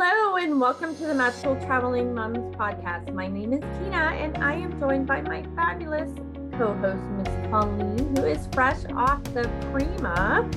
Hello, 0.00 0.36
and 0.36 0.60
welcome 0.60 0.94
to 0.94 1.06
the 1.06 1.14
Magical 1.14 1.56
Traveling 1.56 2.14
Moms 2.14 2.54
podcast. 2.54 3.12
My 3.12 3.26
name 3.26 3.52
is 3.52 3.60
Tina, 3.78 4.14
and 4.14 4.38
I 4.38 4.52
am 4.52 4.78
joined 4.78 5.08
by 5.08 5.22
my 5.22 5.42
fabulous 5.56 6.08
co 6.52 6.72
host, 6.74 7.02
Miss 7.16 7.50
Colleen, 7.50 8.14
who 8.14 8.22
is 8.24 8.48
fresh 8.52 8.78
off 8.94 9.24
the 9.34 9.50
Prima. 9.72 10.48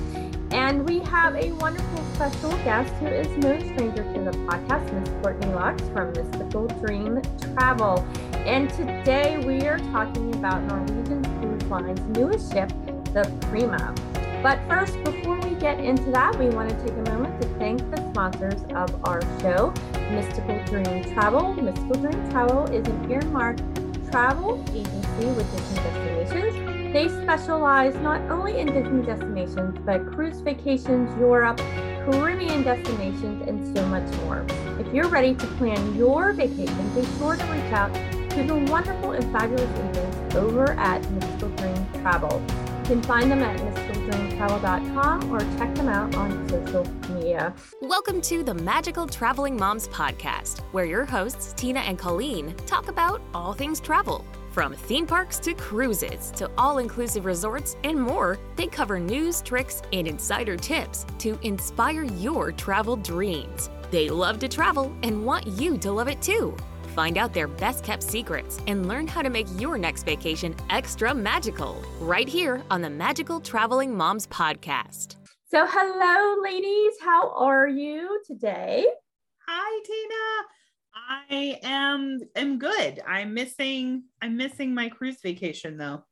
And 0.52 0.88
we 0.88 1.00
have 1.00 1.34
a 1.34 1.50
wonderful 1.54 2.04
special 2.14 2.52
guest 2.58 2.94
who 3.00 3.06
is 3.06 3.26
no 3.38 3.58
stranger 3.58 4.04
to 4.14 4.20
the 4.20 4.30
podcast, 4.46 4.92
Miss 4.92 5.08
Courtney 5.20 5.48
Lux 5.48 5.82
from 5.88 6.12
Mystical 6.12 6.68
Dream 6.80 7.20
Travel. 7.40 8.06
And 8.46 8.70
today 8.70 9.42
we 9.44 9.66
are 9.66 9.78
talking 9.90 10.36
about 10.36 10.62
Norwegian 10.62 11.24
Cruise 11.40 11.64
Line's 11.64 12.16
newest 12.16 12.52
ship, 12.52 12.68
the 13.12 13.28
Prima. 13.50 13.92
But 14.42 14.58
first, 14.68 15.02
before 15.04 15.38
we 15.38 15.54
get 15.54 15.78
into 15.78 16.10
that, 16.10 16.36
we 16.36 16.46
want 16.48 16.68
to 16.68 16.76
take 16.84 16.90
a 16.90 17.10
moment 17.12 17.40
to 17.40 17.48
thank 17.60 17.78
the 17.92 18.10
sponsors 18.10 18.60
of 18.74 18.92
our 19.04 19.22
show, 19.40 19.72
Mystical 20.10 20.60
Dream 20.64 21.04
Travel. 21.14 21.54
Mystical 21.54 22.00
Dream 22.00 22.30
Travel 22.30 22.64
is 22.66 22.84
an 22.88 23.08
earmarked 23.08 23.62
travel 24.10 24.60
agency 24.70 25.26
with 25.26 25.48
Disney 25.56 25.76
destinations. 25.76 26.92
They 26.92 27.08
specialize 27.08 27.94
not 27.96 28.20
only 28.32 28.58
in 28.58 28.66
Disney 28.66 29.06
destinations, 29.06 29.78
but 29.86 30.04
cruise 30.12 30.40
vacations, 30.40 31.08
Europe, 31.20 31.58
Caribbean 32.04 32.64
destinations, 32.64 33.48
and 33.48 33.76
so 33.76 33.86
much 33.86 34.12
more. 34.24 34.44
If 34.80 34.92
you're 34.92 35.08
ready 35.08 35.36
to 35.36 35.46
plan 35.56 35.94
your 35.94 36.32
vacation, 36.32 36.94
be 36.96 37.06
sure 37.16 37.36
to 37.36 37.44
reach 37.44 37.72
out 37.72 37.94
to 38.30 38.42
the 38.42 38.56
wonderful 38.72 39.12
and 39.12 39.24
fabulous 39.32 39.70
agents 39.78 40.34
over 40.34 40.72
at 40.72 41.08
Mystical 41.12 41.48
Dream 41.50 41.86
Travel. 42.02 42.42
You 42.80 42.96
can 42.96 43.02
find 43.02 43.30
them 43.30 43.40
at 43.42 43.62
or 44.42 45.38
check 45.56 45.72
them 45.76 45.88
out 45.88 46.12
on 46.16 46.48
social 46.48 46.84
media. 47.14 47.54
Welcome 47.80 48.20
to 48.22 48.42
the 48.42 48.52
Magical 48.52 49.06
Traveling 49.06 49.56
Moms 49.56 49.86
podcast, 49.86 50.62
where 50.72 50.84
your 50.84 51.04
hosts, 51.04 51.52
Tina 51.52 51.78
and 51.78 51.96
Colleen, 51.96 52.52
talk 52.66 52.88
about 52.88 53.22
all 53.34 53.52
things 53.52 53.78
travel. 53.78 54.24
From 54.50 54.74
theme 54.74 55.06
parks 55.06 55.38
to 55.38 55.54
cruises 55.54 56.32
to 56.32 56.50
all 56.58 56.78
inclusive 56.78 57.24
resorts 57.24 57.76
and 57.84 58.00
more, 58.00 58.36
they 58.56 58.66
cover 58.66 58.98
news, 58.98 59.42
tricks, 59.42 59.80
and 59.92 60.08
insider 60.08 60.56
tips 60.56 61.06
to 61.20 61.38
inspire 61.42 62.02
your 62.02 62.50
travel 62.50 62.96
dreams. 62.96 63.70
They 63.92 64.08
love 64.08 64.40
to 64.40 64.48
travel 64.48 64.92
and 65.04 65.24
want 65.24 65.46
you 65.46 65.78
to 65.78 65.92
love 65.92 66.08
it 66.08 66.20
too. 66.20 66.56
Find 66.94 67.16
out 67.16 67.32
their 67.32 67.48
best 67.48 67.84
kept 67.84 68.02
secrets 68.02 68.60
and 68.66 68.86
learn 68.86 69.06
how 69.06 69.22
to 69.22 69.30
make 69.30 69.46
your 69.58 69.78
next 69.78 70.02
vacation 70.02 70.54
extra 70.68 71.14
magical 71.14 71.82
right 72.00 72.28
here 72.28 72.62
on 72.70 72.82
the 72.82 72.90
Magical 72.90 73.40
Traveling 73.40 73.96
Moms 73.96 74.26
podcast. 74.26 75.16
So, 75.50 75.66
hello, 75.66 76.42
ladies. 76.42 76.92
How 77.00 77.30
are 77.34 77.66
you 77.66 78.20
today? 78.26 78.86
Hi, 79.48 79.82
Tina. 79.86 80.48
I 80.94 81.58
am 81.62 82.20
am 82.36 82.58
good. 82.58 83.00
I'm 83.06 83.32
missing 83.32 84.04
I'm 84.20 84.36
missing 84.36 84.74
my 84.74 84.90
cruise 84.90 85.18
vacation 85.22 85.78
though. 85.78 86.04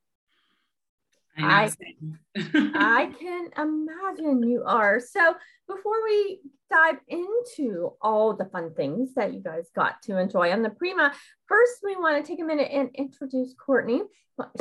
I, 1.36 1.70
I 2.36 3.12
can 3.18 3.50
imagine 3.56 4.42
you 4.48 4.62
are. 4.66 4.98
So, 5.00 5.34
before 5.68 6.02
we 6.04 6.40
dive 6.70 6.98
into 7.08 7.92
all 8.00 8.34
the 8.34 8.46
fun 8.46 8.72
things 8.74 9.14
that 9.14 9.34
you 9.34 9.40
guys 9.40 9.68
got 9.74 10.00
to 10.02 10.18
enjoy 10.18 10.52
on 10.52 10.62
the 10.62 10.70
Prima, 10.70 11.12
first 11.46 11.80
we 11.82 11.96
want 11.96 12.24
to 12.24 12.30
take 12.30 12.40
a 12.40 12.44
minute 12.44 12.70
and 12.72 12.90
introduce 12.94 13.54
Courtney. 13.54 14.02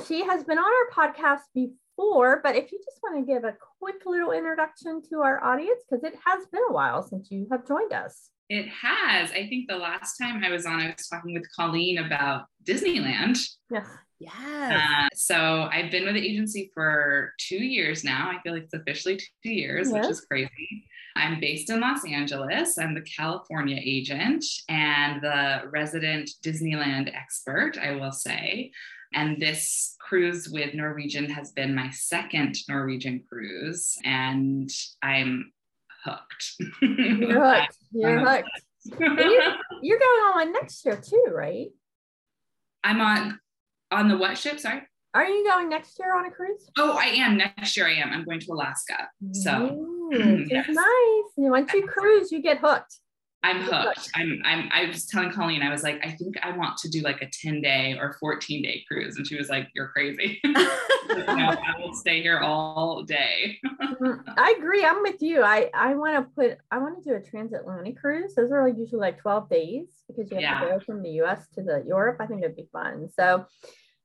She 0.07 0.25
has 0.25 0.43
been 0.43 0.57
on 0.57 0.65
our 0.65 1.07
podcast 1.09 1.41
before, 1.53 2.41
but 2.43 2.55
if 2.55 2.71
you 2.71 2.79
just 2.83 2.99
want 3.01 3.25
to 3.25 3.33
give 3.33 3.43
a 3.43 3.55
quick 3.79 4.05
little 4.05 4.31
introduction 4.31 5.01
to 5.09 5.21
our 5.21 5.43
audience, 5.43 5.81
because 5.89 6.03
it 6.03 6.17
has 6.25 6.45
been 6.47 6.63
a 6.69 6.73
while 6.73 7.01
since 7.01 7.29
you 7.31 7.47
have 7.51 7.67
joined 7.67 7.93
us. 7.93 8.29
It 8.49 8.67
has. 8.67 9.31
I 9.31 9.47
think 9.47 9.69
the 9.69 9.77
last 9.77 10.17
time 10.17 10.43
I 10.43 10.49
was 10.49 10.65
on, 10.65 10.81
I 10.81 10.87
was 10.97 11.07
talking 11.07 11.33
with 11.33 11.45
Colleen 11.55 11.99
about 11.99 12.45
Disneyland. 12.63 13.39
Yes. 13.71 13.87
Yes. 14.19 14.33
Uh, 14.73 15.07
so 15.15 15.69
I've 15.71 15.91
been 15.91 16.05
with 16.05 16.15
the 16.15 16.27
agency 16.27 16.71
for 16.73 17.33
two 17.37 17.63
years 17.63 18.03
now. 18.03 18.29
I 18.29 18.41
feel 18.41 18.53
like 18.53 18.63
it's 18.63 18.73
officially 18.73 19.17
two 19.17 19.51
years, 19.51 19.89
yes. 19.89 19.93
which 19.93 20.11
is 20.11 20.21
crazy. 20.21 20.85
I'm 21.15 21.39
based 21.39 21.69
in 21.69 21.79
Los 21.79 22.05
Angeles. 22.05 22.77
I'm 22.77 22.93
the 22.93 23.01
California 23.01 23.79
agent 23.81 24.43
and 24.67 25.21
the 25.21 25.61
resident 25.69 26.29
Disneyland 26.43 27.13
expert, 27.15 27.77
I 27.77 27.91
will 27.91 28.11
say. 28.11 28.71
And 29.13 29.41
this 29.41 29.95
cruise 29.99 30.49
with 30.49 30.73
Norwegian 30.73 31.29
has 31.29 31.51
been 31.51 31.73
my 31.73 31.89
second 31.89 32.55
Norwegian 32.67 33.23
cruise, 33.27 33.97
and 34.05 34.69
I'm 35.01 35.51
hooked. 36.03 36.53
You're 36.81 37.43
hooked. 37.43 37.77
You're 37.91 38.19
hooked. 38.19 38.49
you're, 38.99 39.09
you're 39.81 39.99
going 39.99 40.21
on 40.21 40.35
one 40.35 40.53
next 40.53 40.85
year 40.85 40.95
too, 40.95 41.25
right? 41.31 41.69
I'm 42.83 43.01
on 43.01 43.39
on 43.91 44.07
the 44.07 44.17
what 44.17 44.37
ship? 44.37 44.59
Sorry. 44.59 44.81
Are 45.13 45.25
you 45.25 45.43
going 45.47 45.69
next 45.69 45.97
year 45.99 46.15
on 46.15 46.25
a 46.25 46.31
cruise? 46.31 46.69
Oh, 46.77 46.95
I 46.97 47.05
am. 47.05 47.35
Next 47.37 47.75
year 47.75 47.87
I 47.87 47.93
am. 47.93 48.11
I'm 48.13 48.23
going 48.25 48.39
to 48.41 48.51
Alaska. 48.53 49.07
So 49.31 49.71
Ooh, 49.71 50.45
yes. 50.47 50.67
nice. 50.69 51.33
Once 51.35 51.73
you 51.73 51.87
cruise, 51.87 52.31
you 52.31 52.41
get 52.41 52.59
hooked. 52.59 52.95
I'm 53.41 53.61
hooked. 53.61 54.09
I'm, 54.15 54.41
I'm, 54.43 54.69
I 54.71 54.85
was 54.87 55.05
telling 55.05 55.31
Colleen, 55.31 55.61
I 55.61 55.69
was 55.69 55.81
like, 55.81 56.05
I 56.05 56.11
think 56.11 56.35
I 56.43 56.55
want 56.55 56.77
to 56.79 56.89
do 56.89 57.01
like 57.01 57.21
a 57.21 57.29
10 57.31 57.61
day 57.61 57.97
or 57.97 58.17
14 58.19 58.61
day 58.61 58.83
cruise. 58.85 59.15
And 59.15 59.25
she 59.25 59.37
was 59.37 59.49
like, 59.49 59.69
You're 59.73 59.87
crazy. 59.87 60.39
no, 60.45 60.53
I 61.07 61.73
will 61.79 61.93
stay 61.93 62.21
here 62.21 62.39
all 62.39 63.03
day. 63.03 63.57
Mm, 63.81 64.23
I 64.37 64.55
agree. 64.57 64.83
I'm 64.83 65.01
with 65.01 65.21
you. 65.21 65.41
I, 65.41 65.69
I 65.73 65.95
want 65.95 66.15
to 66.15 66.33
put, 66.35 66.57
I 66.69 66.79
want 66.79 67.01
to 67.01 67.09
do 67.09 67.15
a 67.15 67.21
transatlantic 67.21 67.97
cruise. 67.97 68.35
Those 68.35 68.51
are 68.51 68.67
like 68.67 68.77
usually 68.77 69.01
like 69.01 69.19
12 69.19 69.49
days 69.49 69.87
because 70.07 70.29
you 70.29 70.35
have 70.35 70.41
yeah. 70.41 70.59
to 70.59 70.67
go 70.67 70.79
from 70.79 71.01
the 71.01 71.11
US 71.21 71.47
to 71.55 71.63
the 71.63 71.83
Europe. 71.87 72.17
I 72.19 72.25
think 72.25 72.43
it'd 72.43 72.57
be 72.57 72.67
fun. 72.73 73.07
So, 73.17 73.45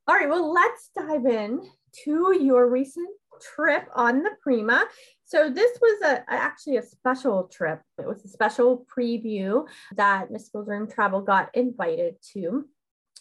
all 0.06 0.15
right, 0.15 0.28
well, 0.28 0.53
let's 0.53 0.91
dive 0.97 1.27
in 1.27 1.62
to 2.05 2.37
your 2.41 2.69
recent 2.69 3.09
trip 3.55 3.89
on 3.95 4.22
the 4.22 4.31
Prima. 4.43 4.87
So 5.27 5.51
this 5.51 5.79
was 5.81 6.03
a 6.03 6.25
actually 6.29 6.77
a 6.77 6.83
special 6.83 7.45
trip. 7.45 7.81
It 7.99 8.07
was 8.07 8.25
a 8.25 8.29
special 8.29 8.87
preview 8.95 9.67
that 9.97 10.31
Miss 10.31 10.51
Dream 10.51 10.87
Travel 10.87 11.23
got 11.23 11.51
invited 11.55 12.17
to. 12.35 12.67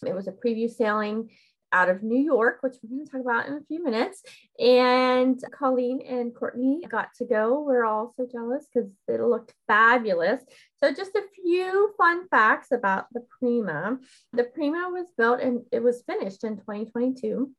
It 0.06 0.14
was 0.14 0.28
a 0.28 0.32
preview 0.32 0.70
sailing 0.70 1.30
out 1.74 1.88
of 1.88 2.02
New 2.02 2.22
York, 2.22 2.58
which 2.60 2.76
we're 2.82 2.96
going 2.96 3.04
to 3.04 3.10
talk 3.10 3.20
about 3.20 3.48
in 3.48 3.54
a 3.54 3.64
few 3.66 3.82
minutes. 3.82 4.22
And 4.58 5.38
Colleen 5.50 6.00
and 6.08 6.34
Courtney 6.34 6.82
got 6.88 7.08
to 7.16 7.24
go. 7.24 7.62
We're 7.62 7.84
all 7.84 8.14
so 8.16 8.28
jealous 8.30 8.66
because 8.72 8.88
it 9.08 9.20
looked 9.20 9.52
fabulous. 9.66 10.42
So, 10.82 10.94
just 10.94 11.16
a 11.16 11.22
few 11.34 11.92
fun 11.98 12.28
facts 12.28 12.68
about 12.70 13.06
the 13.12 13.26
Prima. 13.38 13.98
The 14.32 14.44
Prima 14.44 14.88
was 14.92 15.08
built 15.18 15.40
and 15.40 15.62
it 15.72 15.82
was 15.82 16.04
finished 16.06 16.44
in 16.44 16.56
2022. 16.58 17.50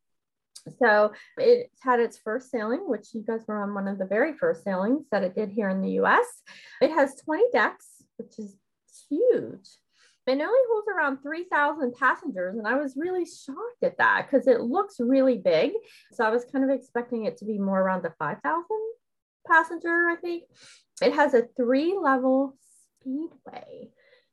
So 0.80 1.14
it 1.38 1.72
had 1.82 2.00
its 2.00 2.18
first 2.18 2.50
sailing, 2.50 2.90
which 2.90 3.14
you 3.14 3.24
guys 3.26 3.42
were 3.48 3.62
on 3.62 3.74
one 3.74 3.88
of 3.88 3.98
the 3.98 4.06
very 4.06 4.34
first 4.34 4.64
sailings 4.64 5.06
that 5.12 5.24
it 5.24 5.36
did 5.36 5.50
here 5.50 5.70
in 5.70 5.82
the 5.82 6.02
US. 6.02 6.26
It 6.82 6.92
has 6.92 7.16
20 7.24 7.44
decks, 7.52 8.04
which 8.18 8.40
is 8.40 8.56
huge. 9.10 9.68
It 10.28 10.32
only 10.32 10.60
holds 10.72 10.88
around 10.88 11.22
3,000 11.22 11.94
passengers. 11.94 12.58
And 12.58 12.68
I 12.68 12.76
was 12.76 12.98
really 12.98 13.26
shocked 13.26 13.84
at 13.84 13.98
that 14.00 14.28
because 14.28 14.48
it 14.48 14.62
looks 14.62 15.00
really 15.00 15.38
big. 15.38 15.74
So 16.14 16.26
I 16.26 16.30
was 16.30 16.46
kind 16.46 16.64
of 16.64 16.76
expecting 16.76 17.26
it 17.26 17.38
to 17.38 17.46
be 17.46 17.60
more 17.60 17.80
around 17.80 18.04
the 18.04 18.14
5,000 18.18 18.66
passenger, 19.48 20.10
I 20.10 20.16
think. 20.16 20.44
It 21.02 21.14
has 21.14 21.34
a 21.34 21.48
three 21.56 21.96
level 21.96 22.58
speedway. 23.02 23.90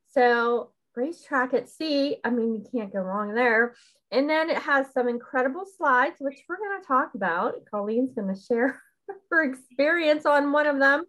So 0.09 0.71
racetrack 0.95 1.53
at 1.53 1.69
sea. 1.69 2.17
I 2.23 2.29
mean, 2.29 2.53
you 2.53 2.65
can't 2.71 2.93
go 2.93 2.99
wrong 2.99 3.33
there. 3.33 3.75
And 4.11 4.29
then 4.29 4.49
it 4.49 4.57
has 4.57 4.91
some 4.93 5.07
incredible 5.07 5.65
slides, 5.77 6.17
which 6.19 6.43
we're 6.47 6.57
going 6.57 6.81
to 6.81 6.87
talk 6.87 7.15
about. 7.15 7.55
Colleen's 7.71 8.13
going 8.13 8.33
to 8.33 8.39
share 8.39 8.81
her 9.31 9.43
experience 9.43 10.25
on 10.25 10.51
one 10.51 10.67
of 10.67 10.79
them. 10.79 11.03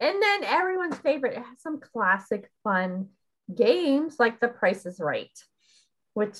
And 0.00 0.22
then 0.22 0.44
everyone's 0.44 0.98
favorite, 0.98 1.34
it 1.34 1.42
has 1.42 1.60
some 1.60 1.80
classic 1.80 2.50
fun 2.62 3.08
games 3.54 4.16
like 4.18 4.40
The 4.40 4.48
Price 4.48 4.86
is 4.86 5.00
Right, 5.00 5.30
which 6.14 6.38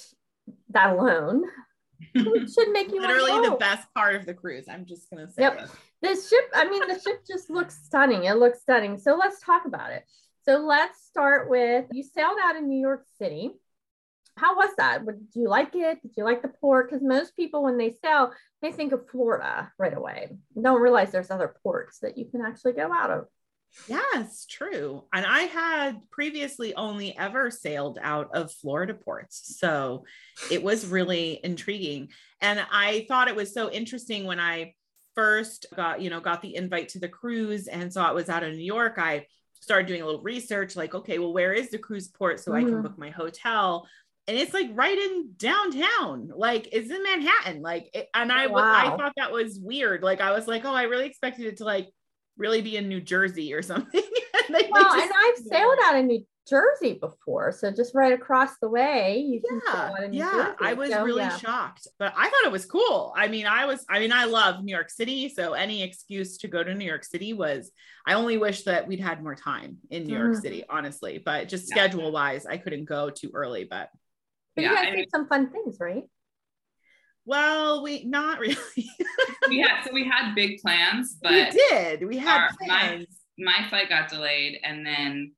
that 0.70 0.90
alone 0.90 1.44
should 2.16 2.70
make 2.70 2.92
you 2.92 3.00
literally 3.00 3.48
the 3.48 3.56
best 3.56 3.92
part 3.94 4.14
of 4.14 4.26
the 4.26 4.34
cruise. 4.34 4.66
I'm 4.68 4.86
just 4.86 5.10
going 5.10 5.26
to 5.26 5.32
say. 5.32 5.42
Yep. 5.42 5.70
This 6.00 6.28
ship, 6.28 6.48
I 6.54 6.68
mean, 6.68 6.86
the 6.86 7.00
ship 7.00 7.24
just 7.26 7.50
looks 7.50 7.76
stunning. 7.84 8.24
It 8.24 8.34
looks 8.34 8.60
stunning. 8.60 8.98
So 8.98 9.16
let's 9.16 9.40
talk 9.40 9.66
about 9.66 9.90
it. 9.90 10.04
So 10.44 10.58
let's 10.58 11.04
start 11.04 11.50
with 11.50 11.86
you 11.92 12.02
sailed 12.02 12.38
out 12.42 12.56
in 12.56 12.68
New 12.68 12.80
York 12.80 13.04
City. 13.20 13.50
How 14.36 14.56
was 14.56 14.70
that? 14.78 15.04
Did 15.04 15.26
you 15.34 15.48
like 15.48 15.74
it? 15.74 16.00
Did 16.00 16.12
you 16.16 16.24
like 16.24 16.42
the 16.42 16.48
port? 16.48 16.88
Because 16.88 17.02
most 17.02 17.34
people, 17.34 17.62
when 17.62 17.76
they 17.76 17.96
sail, 18.02 18.32
they 18.62 18.72
think 18.72 18.92
of 18.92 19.08
Florida 19.10 19.72
right 19.78 19.96
away. 19.96 20.30
Don't 20.60 20.80
realize 20.80 21.10
there's 21.10 21.30
other 21.30 21.54
ports 21.62 21.98
that 22.00 22.16
you 22.16 22.26
can 22.26 22.40
actually 22.40 22.72
go 22.72 22.92
out 22.92 23.10
of. 23.10 23.26
Yes, 23.88 24.46
true. 24.46 25.04
And 25.12 25.26
I 25.26 25.40
had 25.42 26.00
previously 26.10 26.74
only 26.74 27.16
ever 27.16 27.50
sailed 27.50 27.98
out 28.00 28.30
of 28.34 28.52
Florida 28.52 28.94
ports. 28.94 29.58
So 29.58 30.04
it 30.50 30.62
was 30.62 30.86
really 30.86 31.40
intriguing. 31.42 32.08
And 32.40 32.64
I 32.72 33.06
thought 33.08 33.28
it 33.28 33.36
was 33.36 33.52
so 33.52 33.70
interesting 33.70 34.24
when 34.24 34.40
I 34.40 34.74
first 35.14 35.66
got, 35.74 36.00
you 36.00 36.10
know, 36.10 36.20
got 36.20 36.42
the 36.42 36.54
invite 36.54 36.90
to 36.90 37.00
the 37.00 37.08
cruise 37.08 37.66
and 37.66 37.92
saw 37.92 38.08
it 38.08 38.14
was 38.14 38.28
out 38.28 38.44
of 38.44 38.54
New 38.54 38.64
York. 38.64 38.94
I 38.98 39.26
started 39.60 39.86
doing 39.86 40.02
a 40.02 40.06
little 40.06 40.22
research 40.22 40.76
like, 40.76 40.94
okay, 40.94 41.18
well, 41.18 41.32
where 41.32 41.52
is 41.52 41.70
the 41.70 41.78
cruise 41.78 42.08
port 42.08 42.40
so 42.40 42.52
mm. 42.52 42.56
I 42.56 42.60
can 42.60 42.72
mm-hmm. 42.72 42.82
book 42.82 42.98
my 42.98 43.10
hotel? 43.10 43.86
And 44.26 44.36
it's 44.36 44.52
like 44.52 44.68
right 44.74 44.98
in 44.98 45.30
downtown, 45.36 46.30
like 46.34 46.68
it's 46.72 46.90
in 46.90 47.02
Manhattan. 47.02 47.62
Like, 47.62 47.88
it, 47.94 48.08
and 48.14 48.30
I, 48.30 48.46
wow. 48.46 48.62
I 48.62 48.96
thought 48.96 49.12
that 49.16 49.32
was 49.32 49.58
weird. 49.58 50.02
Like, 50.02 50.20
I 50.20 50.32
was 50.32 50.46
like, 50.46 50.64
oh, 50.66 50.74
I 50.74 50.82
really 50.82 51.06
expected 51.06 51.46
it 51.46 51.56
to 51.58 51.64
like 51.64 51.88
really 52.36 52.60
be 52.60 52.76
in 52.76 52.88
New 52.88 53.00
Jersey 53.00 53.54
or 53.54 53.62
something. 53.62 54.02
and 54.48 54.56
well, 54.70 55.00
and 55.00 55.10
I've 55.14 55.38
sailed 55.38 55.78
out 55.84 55.96
in 55.96 56.06
New 56.06 56.24
Jersey 56.48 56.94
before. 56.94 57.52
So 57.52 57.70
just 57.70 57.94
right 57.94 58.12
across 58.12 58.58
the 58.60 58.68
way, 58.68 59.18
you 59.18 59.42
yeah, 59.66 59.90
yeah. 60.10 60.32
Jersey. 60.32 60.56
I 60.60 60.72
was 60.74 60.90
so, 60.90 61.04
really 61.04 61.22
yeah. 61.22 61.36
shocked, 61.36 61.88
but 61.98 62.12
I 62.16 62.28
thought 62.28 62.46
it 62.46 62.52
was 62.52 62.66
cool. 62.66 63.12
I 63.16 63.28
mean, 63.28 63.46
I 63.46 63.66
was, 63.66 63.84
I 63.88 63.98
mean, 63.98 64.12
I 64.12 64.24
love 64.24 64.64
New 64.64 64.74
York 64.74 64.90
City. 64.90 65.28
So 65.28 65.52
any 65.52 65.82
excuse 65.82 66.38
to 66.38 66.48
go 66.48 66.62
to 66.62 66.74
New 66.74 66.84
York 66.84 67.04
City 67.04 67.32
was, 67.32 67.70
I 68.06 68.14
only 68.14 68.38
wish 68.38 68.62
that 68.64 68.86
we'd 68.86 69.00
had 69.00 69.22
more 69.22 69.34
time 69.34 69.78
in 69.90 70.04
New 70.04 70.14
mm. 70.14 70.18
York 70.18 70.36
City, 70.36 70.64
honestly, 70.68 71.18
but 71.18 71.48
just 71.48 71.68
yeah. 71.68 71.74
schedule 71.74 72.10
wise, 72.12 72.46
I 72.46 72.56
couldn't 72.56 72.86
go 72.86 73.10
too 73.10 73.30
early, 73.34 73.64
but. 73.64 73.90
But 74.56 74.62
yeah, 74.62 74.70
you 74.70 74.76
guys 74.76 74.94
did 74.96 75.10
some 75.10 75.28
fun 75.28 75.50
things, 75.50 75.76
right? 75.78 76.04
Well, 77.28 77.82
we 77.82 78.04
not 78.04 78.38
really. 78.40 78.56
we 79.48 79.58
had 79.60 79.84
so 79.84 79.92
we 79.92 80.04
had 80.04 80.34
big 80.34 80.60
plans, 80.62 81.18
but 81.22 81.30
we 81.30 81.50
did. 81.50 82.08
We 82.08 82.16
had 82.16 82.40
our, 82.40 82.48
plans. 82.58 83.06
My, 83.36 83.60
my 83.60 83.68
flight 83.68 83.90
got 83.90 84.08
delayed, 84.08 84.58
and 84.64 84.84
then 84.84 85.32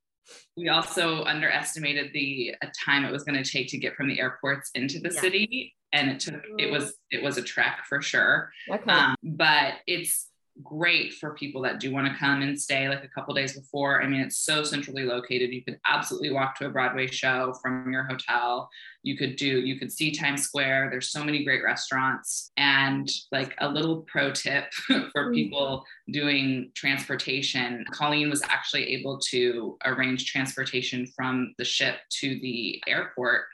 we 0.57 0.69
also 0.69 1.23
underestimated 1.23 2.11
the 2.13 2.55
time 2.85 3.05
it 3.05 3.11
was 3.11 3.23
going 3.23 3.41
to 3.41 3.49
take 3.49 3.67
to 3.69 3.77
get 3.77 3.95
from 3.95 4.07
the 4.07 4.19
airports 4.19 4.71
into 4.75 4.99
the 4.99 5.11
yeah. 5.13 5.21
city 5.21 5.75
and 5.93 6.09
it 6.09 6.19
took 6.19 6.41
it 6.57 6.71
was 6.71 6.93
it 7.09 7.21
was 7.21 7.37
a 7.37 7.41
trek 7.41 7.79
for 7.87 8.01
sure 8.01 8.51
okay. 8.69 8.91
Um, 8.91 9.15
but 9.23 9.75
it's 9.87 10.27
great 10.63 11.13
for 11.13 11.33
people 11.33 11.61
that 11.61 11.79
do 11.79 11.91
want 11.91 12.07
to 12.07 12.17
come 12.17 12.41
and 12.41 12.59
stay 12.59 12.89
like 12.89 13.03
a 13.03 13.07
couple 13.07 13.33
days 13.33 13.57
before. 13.57 14.01
I 14.01 14.07
mean, 14.07 14.21
it's 14.21 14.37
so 14.37 14.63
centrally 14.63 15.03
located. 15.03 15.51
You 15.51 15.63
could 15.63 15.79
absolutely 15.87 16.31
walk 16.31 16.57
to 16.57 16.65
a 16.65 16.69
Broadway 16.69 17.07
show 17.07 17.53
from 17.61 17.91
your 17.91 18.03
hotel. 18.03 18.69
You 19.03 19.17
could 19.17 19.35
do, 19.35 19.61
you 19.61 19.79
could 19.79 19.91
see 19.91 20.11
Times 20.11 20.43
Square. 20.43 20.89
There's 20.91 21.09
so 21.09 21.23
many 21.23 21.43
great 21.43 21.63
restaurants. 21.63 22.51
And 22.57 23.09
like 23.31 23.55
a 23.59 23.67
little 23.67 24.01
pro 24.01 24.31
tip 24.31 24.71
for 24.87 25.31
mm. 25.31 25.33
people 25.33 25.83
doing 26.11 26.71
transportation, 26.75 27.85
Colleen 27.91 28.29
was 28.29 28.41
actually 28.43 28.93
able 28.93 29.19
to 29.29 29.77
arrange 29.85 30.25
transportation 30.25 31.05
from 31.07 31.53
the 31.57 31.65
ship 31.65 31.95
to 32.19 32.39
the 32.41 32.81
airport 32.87 33.45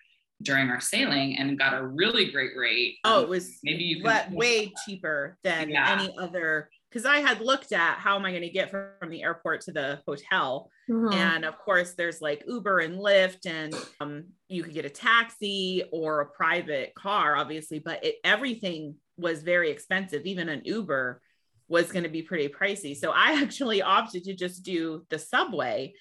during 0.44 0.70
our 0.70 0.80
sailing 0.80 1.38
and 1.38 1.58
got 1.58 1.74
a 1.74 1.86
really 1.86 2.32
great 2.32 2.52
rate. 2.56 2.98
Oh, 3.04 3.22
it 3.22 3.30
was 3.30 3.58
maybe 3.64 3.84
you 3.84 4.04
way 4.32 4.72
cheaper 4.86 5.38
than 5.44 5.70
yeah. 5.70 6.00
any 6.00 6.16
other 6.20 6.70
because 6.90 7.06
I 7.06 7.18
had 7.18 7.42
looked 7.42 7.74
at 7.74 7.98
how 7.98 8.16
am 8.16 8.26
I 8.26 8.32
going 8.32 8.44
to 8.44 8.50
get 8.50 8.72
from, 8.72 8.88
from, 9.00 9.10
the 9.10 9.24
airport 9.24 9.62
to 9.62 9.72
the 9.72 10.02
hotel. 10.08 10.70
Mm-hmm. 10.90 11.14
And 11.14 11.46
of 11.46 11.58
course, 11.58 11.94
there's 11.94 12.22
like 12.22 12.44
Uber 12.48 12.80
and 12.80 12.98
Lyft, 12.98 13.46
and 13.46 13.74
um, 14.00 14.26
you 14.48 14.64
could 14.64 14.74
get 14.74 14.86
a 14.86 14.90
taxi 14.90 15.84
or 15.92 16.22
a 16.22 16.26
private 16.28 16.96
car, 16.96 17.36
obviously, 17.36 17.80
but 17.80 18.04
it, 18.06 18.16
everything 18.24 18.96
was 19.18 19.44
very 19.44 19.70
expensive. 19.70 20.26
Even 20.26 20.50
an 20.50 20.62
Uber 20.64 21.22
was 21.68 21.92
going 21.92 22.04
to 22.04 22.10
be 22.10 22.22
pretty 22.22 22.48
pricey. 22.48 22.96
So 22.96 23.12
I 23.12 23.34
actually 23.42 23.82
opted 23.82 24.24
to 24.26 24.34
just 24.34 24.64
do 24.64 25.06
the 25.10 25.20
subway, 25.20 25.94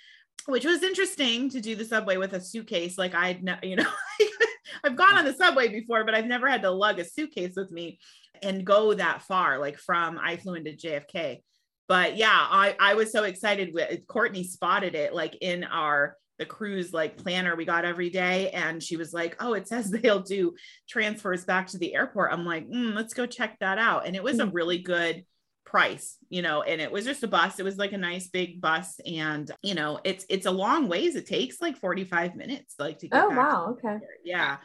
which 0.46 0.64
was 0.64 0.82
interesting 0.82 1.50
to 1.50 1.60
do 1.60 1.74
the 1.74 1.84
subway 1.84 2.16
with 2.16 2.32
a 2.34 2.40
suitcase. 2.40 2.96
Like 2.96 3.14
I'd, 3.14 3.42
ne- 3.42 3.58
you 3.62 3.76
know, 3.76 3.90
I've 4.84 4.96
gone 4.96 5.18
on 5.18 5.24
the 5.24 5.32
subway 5.32 5.68
before, 5.68 6.04
but 6.04 6.14
I've 6.14 6.26
never 6.26 6.48
had 6.48 6.62
to 6.62 6.70
lug 6.70 6.98
a 6.98 7.04
suitcase 7.04 7.54
with 7.56 7.70
me 7.70 7.98
and 8.42 8.64
go 8.64 8.94
that 8.94 9.22
far, 9.22 9.58
like 9.58 9.78
from 9.78 10.18
I 10.22 10.36
flew 10.36 10.54
into 10.54 10.72
JFK. 10.72 11.42
But 11.88 12.16
yeah, 12.16 12.28
I, 12.32 12.74
I 12.80 12.94
was 12.94 13.12
so 13.12 13.24
excited 13.24 13.72
with 13.72 14.06
Courtney 14.06 14.44
spotted 14.44 14.94
it 14.94 15.14
like 15.14 15.36
in 15.40 15.64
our 15.64 16.16
the 16.38 16.46
cruise 16.46 16.92
like 16.92 17.16
planner 17.16 17.56
we 17.56 17.64
got 17.64 17.84
every 17.84 18.10
day 18.10 18.50
and 18.50 18.82
she 18.82 18.96
was 18.96 19.12
like 19.12 19.36
oh 19.40 19.54
it 19.54 19.66
says 19.66 19.90
they'll 20.02 20.20
do 20.20 20.54
transfers 20.88 21.44
back 21.44 21.66
to 21.68 21.78
the 21.78 21.94
airport. 21.94 22.32
I'm 22.32 22.44
like 22.44 22.68
mm, 22.68 22.94
let's 22.94 23.14
go 23.14 23.26
check 23.26 23.56
that 23.60 23.78
out. 23.78 24.06
And 24.06 24.16
it 24.16 24.22
was 24.22 24.38
a 24.38 24.44
mm. 24.44 24.50
really 24.52 24.78
good 24.78 25.24
price 25.64 26.16
you 26.28 26.42
know 26.42 26.62
and 26.62 26.80
it 26.80 26.92
was 26.92 27.04
just 27.04 27.22
a 27.22 27.28
bus. 27.28 27.58
It 27.58 27.64
was 27.64 27.76
like 27.76 27.92
a 27.92 27.98
nice 27.98 28.28
big 28.28 28.60
bus 28.60 29.00
and 29.06 29.50
you 29.62 29.74
know 29.74 30.00
it's 30.04 30.26
it's 30.28 30.46
a 30.46 30.50
long 30.50 30.88
ways. 30.88 31.16
It 31.16 31.26
takes 31.26 31.60
like 31.60 31.78
45 31.78 32.36
minutes 32.36 32.74
like 32.78 32.98
to 32.98 33.08
get 33.08 33.22
oh 33.22 33.30
wow 33.30 33.76
okay. 33.78 33.98
yeah. 34.24 34.58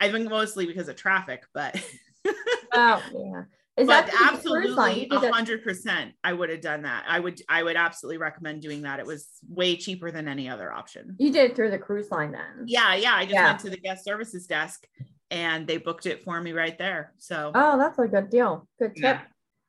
I 0.00 0.10
think 0.10 0.28
mostly 0.28 0.66
because 0.66 0.88
of 0.88 0.96
traffic 0.96 1.44
but 1.54 1.80
oh 2.74 3.02
yeah. 3.12 3.42
Is 3.76 3.88
but 3.88 4.08
absolutely 4.24 5.08
a 5.10 5.32
hundred 5.32 5.64
percent 5.64 6.12
I 6.22 6.32
would 6.32 6.48
have 6.48 6.60
done 6.60 6.82
that. 6.82 7.04
I 7.08 7.18
would 7.18 7.40
I 7.48 7.62
would 7.62 7.76
absolutely 7.76 8.18
recommend 8.18 8.62
doing 8.62 8.82
that. 8.82 9.00
It 9.00 9.06
was 9.06 9.26
way 9.48 9.76
cheaper 9.76 10.12
than 10.12 10.28
any 10.28 10.48
other 10.48 10.72
option. 10.72 11.16
You 11.18 11.32
did 11.32 11.56
through 11.56 11.72
the 11.72 11.78
cruise 11.78 12.10
line 12.10 12.30
then. 12.30 12.66
Yeah, 12.66 12.94
yeah. 12.94 13.14
I 13.14 13.24
just 13.24 13.34
yeah. 13.34 13.46
went 13.46 13.58
to 13.60 13.70
the 13.70 13.76
guest 13.76 14.04
services 14.04 14.46
desk 14.46 14.86
and 15.30 15.66
they 15.66 15.78
booked 15.78 16.06
it 16.06 16.22
for 16.22 16.40
me 16.40 16.52
right 16.52 16.78
there. 16.78 17.14
So 17.18 17.50
oh 17.52 17.76
that's 17.76 17.98
a 17.98 18.06
good 18.06 18.30
deal. 18.30 18.68
Good 18.78 18.94
tip. 18.94 19.02
Yeah. 19.02 19.20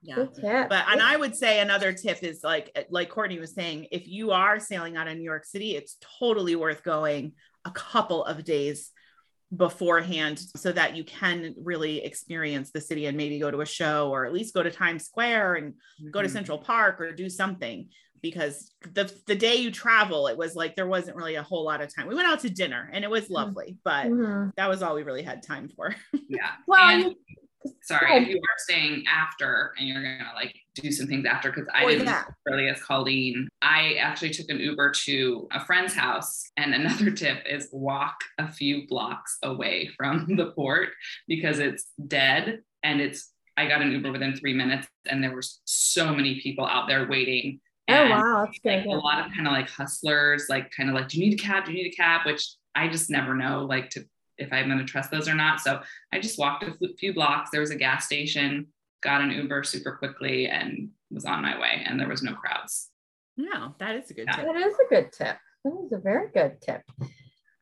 Yeah. 0.03 0.15
Good 0.15 0.35
tip. 0.35 0.69
But 0.69 0.85
and 0.87 1.01
I 1.01 1.17
would 1.17 1.35
say 1.35 1.59
another 1.59 1.91
tip 1.91 2.21
is 2.21 2.41
like 2.43 2.87
like 2.91 3.09
Courtney 3.09 3.39
was 3.39 3.55
saying, 3.55 3.87
if 3.91 4.07
you 4.07 4.31
are 4.31 4.59
sailing 4.59 4.97
out 4.97 5.07
of 5.07 5.17
New 5.17 5.23
York 5.23 5.45
City, 5.45 5.75
it's 5.75 5.97
totally 6.19 6.55
worth 6.55 6.83
going 6.83 7.33
a 7.65 7.71
couple 7.71 8.23
of 8.23 8.43
days 8.43 8.91
beforehand 9.55 10.39
so 10.55 10.71
that 10.71 10.95
you 10.95 11.03
can 11.03 11.53
really 11.57 12.03
experience 12.03 12.71
the 12.71 12.81
city 12.81 13.05
and 13.05 13.15
maybe 13.15 13.39
go 13.39 13.51
to 13.51 13.61
a 13.61 13.65
show 13.65 14.09
or 14.09 14.25
at 14.25 14.33
least 14.33 14.53
go 14.53 14.63
to 14.63 14.71
Times 14.71 15.05
Square 15.05 15.55
and 15.55 15.73
mm-hmm. 15.73 16.09
go 16.09 16.21
to 16.21 16.27
mm-hmm. 16.27 16.35
Central 16.35 16.57
Park 16.57 16.99
or 16.99 17.11
do 17.11 17.29
something 17.29 17.87
because 18.21 18.71
the 18.93 19.13
the 19.27 19.35
day 19.35 19.55
you 19.55 19.69
travel 19.69 20.27
it 20.27 20.35
was 20.35 20.55
like 20.55 20.75
there 20.75 20.87
wasn't 20.87 21.15
really 21.15 21.35
a 21.35 21.43
whole 21.43 21.63
lot 21.63 21.81
of 21.81 21.93
time. 21.93 22.07
We 22.07 22.15
went 22.15 22.27
out 22.27 22.39
to 22.39 22.49
dinner 22.49 22.89
and 22.91 23.03
it 23.03 23.09
was 23.09 23.25
mm-hmm. 23.25 23.35
lovely, 23.35 23.77
but 23.83 24.07
mm-hmm. 24.07 24.49
that 24.57 24.67
was 24.67 24.81
all 24.81 24.95
we 24.95 25.03
really 25.03 25.23
had 25.23 25.43
time 25.43 25.69
for. 25.75 25.95
Yeah. 26.27 26.51
Well, 26.65 26.89
and, 26.89 27.15
sorry, 27.81 28.23
if 28.23 28.27
you 28.27 28.37
are 28.37 28.57
staying 28.57 29.03
after 29.07 29.73
and 29.77 29.87
you're 29.87 30.01
gonna 30.01 30.31
like 30.35 30.55
do 30.75 30.91
some 30.91 31.07
things 31.07 31.25
after 31.25 31.51
because 31.51 31.67
I 31.73 31.83
oh, 31.83 31.89
didn't 31.89 32.05
yeah. 32.05 32.23
really 32.45 32.67
as 32.67 32.81
Colleen. 32.81 33.47
I 33.61 33.95
actually 33.95 34.31
took 34.31 34.49
an 34.49 34.59
Uber 34.59 34.91
to 35.05 35.47
a 35.51 35.65
friend's 35.65 35.93
house. 35.93 36.43
And 36.57 36.73
another 36.73 37.11
tip 37.15 37.43
is 37.49 37.69
walk 37.71 38.17
a 38.37 38.51
few 38.51 38.87
blocks 38.87 39.37
away 39.43 39.89
from 39.97 40.35
the 40.35 40.51
port 40.51 40.89
because 41.27 41.59
it's 41.59 41.91
dead 42.07 42.61
and 42.83 43.01
it's 43.01 43.31
I 43.57 43.67
got 43.67 43.81
an 43.81 43.91
Uber 43.91 44.11
within 44.11 44.35
three 44.35 44.53
minutes 44.53 44.87
and 45.05 45.23
there 45.23 45.33
were 45.33 45.43
so 45.63 46.13
many 46.13 46.41
people 46.41 46.65
out 46.65 46.87
there 46.87 47.07
waiting. 47.07 47.61
Oh, 47.87 47.93
and 47.93 48.11
oh 48.11 48.15
wow, 48.15 48.45
that's 48.45 48.59
like, 48.65 48.85
A 48.85 48.89
lot 48.89 49.25
of 49.25 49.31
kind 49.33 49.47
of 49.47 49.53
like 49.53 49.69
hustlers, 49.69 50.47
like 50.49 50.71
kind 50.71 50.89
of 50.89 50.95
like, 50.95 51.07
do 51.07 51.19
you 51.19 51.29
need 51.29 51.39
a 51.39 51.43
cab? 51.43 51.65
Do 51.65 51.71
you 51.71 51.83
need 51.83 51.93
a 51.93 51.95
cab? 51.95 52.25
Which 52.25 52.55
I 52.73 52.89
just 52.89 53.09
never 53.09 53.35
know, 53.35 53.65
like 53.65 53.89
to 53.91 54.05
if 54.37 54.51
I'm 54.51 54.67
going 54.67 54.79
to 54.79 54.85
trust 54.85 55.11
those 55.11 55.27
or 55.27 55.35
not. 55.35 55.59
So 55.59 55.81
I 56.11 56.19
just 56.19 56.39
walked 56.39 56.63
a 56.63 56.73
few 56.97 57.13
blocks. 57.13 57.49
There 57.51 57.61
was 57.61 57.71
a 57.71 57.75
gas 57.75 58.05
station, 58.05 58.67
got 59.01 59.21
an 59.21 59.31
Uber 59.31 59.63
super 59.63 59.93
quickly, 59.93 60.47
and 60.47 60.89
was 61.11 61.25
on 61.25 61.41
my 61.41 61.59
way. 61.59 61.83
And 61.85 61.99
there 61.99 62.07
was 62.07 62.23
no 62.23 62.33
crowds. 62.33 62.89
No, 63.37 63.75
that 63.79 63.95
is 63.95 64.09
a 64.11 64.13
good 64.13 64.25
yeah. 64.27 64.35
tip. 64.35 64.45
That 64.45 64.55
is 64.55 64.75
a 64.75 64.89
good 64.89 65.11
tip. 65.11 65.37
That 65.63 65.73
is 65.85 65.91
a 65.91 65.97
very 65.97 66.29
good 66.33 66.61
tip. 66.61 66.81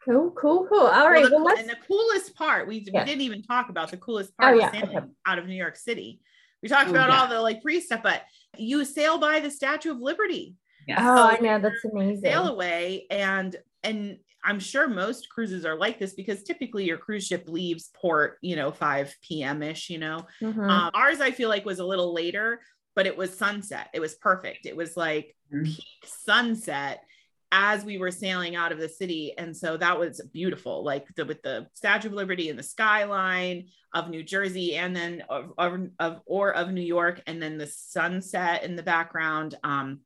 Cool, 0.06 0.32
cool, 0.32 0.68
cool. 0.68 0.88
All 0.88 1.10
right. 1.10 1.24
Well, 1.32 1.46
the, 1.46 1.56
and 1.58 1.70
the 1.70 1.78
coolest 1.88 2.36
part, 2.36 2.68
we, 2.68 2.86
yeah. 2.92 3.02
we 3.02 3.06
didn't 3.06 3.22
even 3.22 3.42
talk 3.42 3.70
about 3.70 3.90
the 3.90 3.98
coolest 3.98 4.32
oh, 4.40 4.44
part 4.44 4.56
oh, 4.56 4.60
yeah. 4.60 4.68
of 4.68 4.74
sailing 4.74 4.98
okay. 4.98 5.08
out 5.26 5.40
of 5.40 5.48
New 5.48 5.56
York 5.56 5.78
City. 5.78 6.20
We 6.62 6.70
talked 6.70 6.88
oh, 6.88 6.92
about 6.92 7.10
all 7.10 7.28
the 7.28 7.40
like 7.40 7.62
pre 7.62 7.80
stuff, 7.80 8.02
but 8.04 8.22
you 8.58 8.84
sail 8.86 9.18
by 9.18 9.40
the 9.40 9.50
Statue 9.50 9.92
of 9.92 10.00
Liberty. 10.00 10.56
Yeah. 10.88 10.98
Oh, 11.00 11.16
so 11.16 11.24
I 11.24 11.40
know 11.40 11.60
that's 11.60 11.86
amazing. 11.86 12.22
Sail 12.22 12.48
away 12.48 13.06
and 13.10 13.56
and 13.84 14.18
I'm 14.44 14.60
sure 14.60 14.88
most 14.88 15.30
cruises 15.30 15.66
are 15.66 15.78
like 15.78 16.00
this 16.00 16.14
because 16.14 16.44
typically 16.44 16.86
your 16.86 16.98
cruise 16.98 17.26
ship 17.26 17.46
leaves 17.48 17.90
port, 17.96 18.38
you 18.42 18.56
know, 18.56 18.72
5 18.72 19.16
p.m. 19.22 19.64
ish, 19.64 19.90
you 19.90 19.98
know. 19.98 20.26
Mm-hmm. 20.42 20.70
Um, 20.70 20.92
ours, 20.94 21.22
I 21.22 21.32
feel 21.32 21.50
like, 21.50 21.66
was 21.66 21.80
a 21.80 21.86
little 21.86 22.14
later, 22.14 22.62
but 22.96 23.08
it 23.08 23.18
was 23.18 23.38
sunset. 23.38 23.90
It 23.94 24.00
was 24.00 24.16
perfect. 24.16 24.66
It 24.66 24.76
was 24.76 24.98
like 24.98 25.36
mm-hmm. 25.54 25.66
peak 25.66 26.06
sunset 26.06 27.04
as 27.52 27.86
we 27.86 28.00
were 28.00 28.12
sailing 28.12 28.56
out 28.56 28.72
of 28.72 28.80
the 28.80 28.90
city. 28.90 29.34
And 29.38 29.56
so 29.56 29.78
that 29.78 30.00
was 30.00 30.20
beautiful, 30.34 30.84
like 30.84 31.06
the, 31.16 31.24
with 31.24 31.42
the 31.44 31.68
Statue 31.76 32.08
of 32.08 32.14
Liberty 32.14 32.50
and 32.50 32.58
the 32.58 32.64
skyline 32.64 33.68
of 33.94 34.10
New 34.10 34.24
Jersey 34.24 34.76
and 34.76 34.96
then 34.96 35.24
of, 35.30 35.54
of, 35.58 35.88
of 36.00 36.22
or 36.26 36.54
of 36.54 36.72
New 36.72 36.82
York, 36.82 37.22
and 37.28 37.42
then 37.42 37.58
the 37.60 37.68
sunset 37.68 38.64
in 38.64 38.76
the 38.76 38.84
background. 38.84 39.56
Um, 39.64 40.00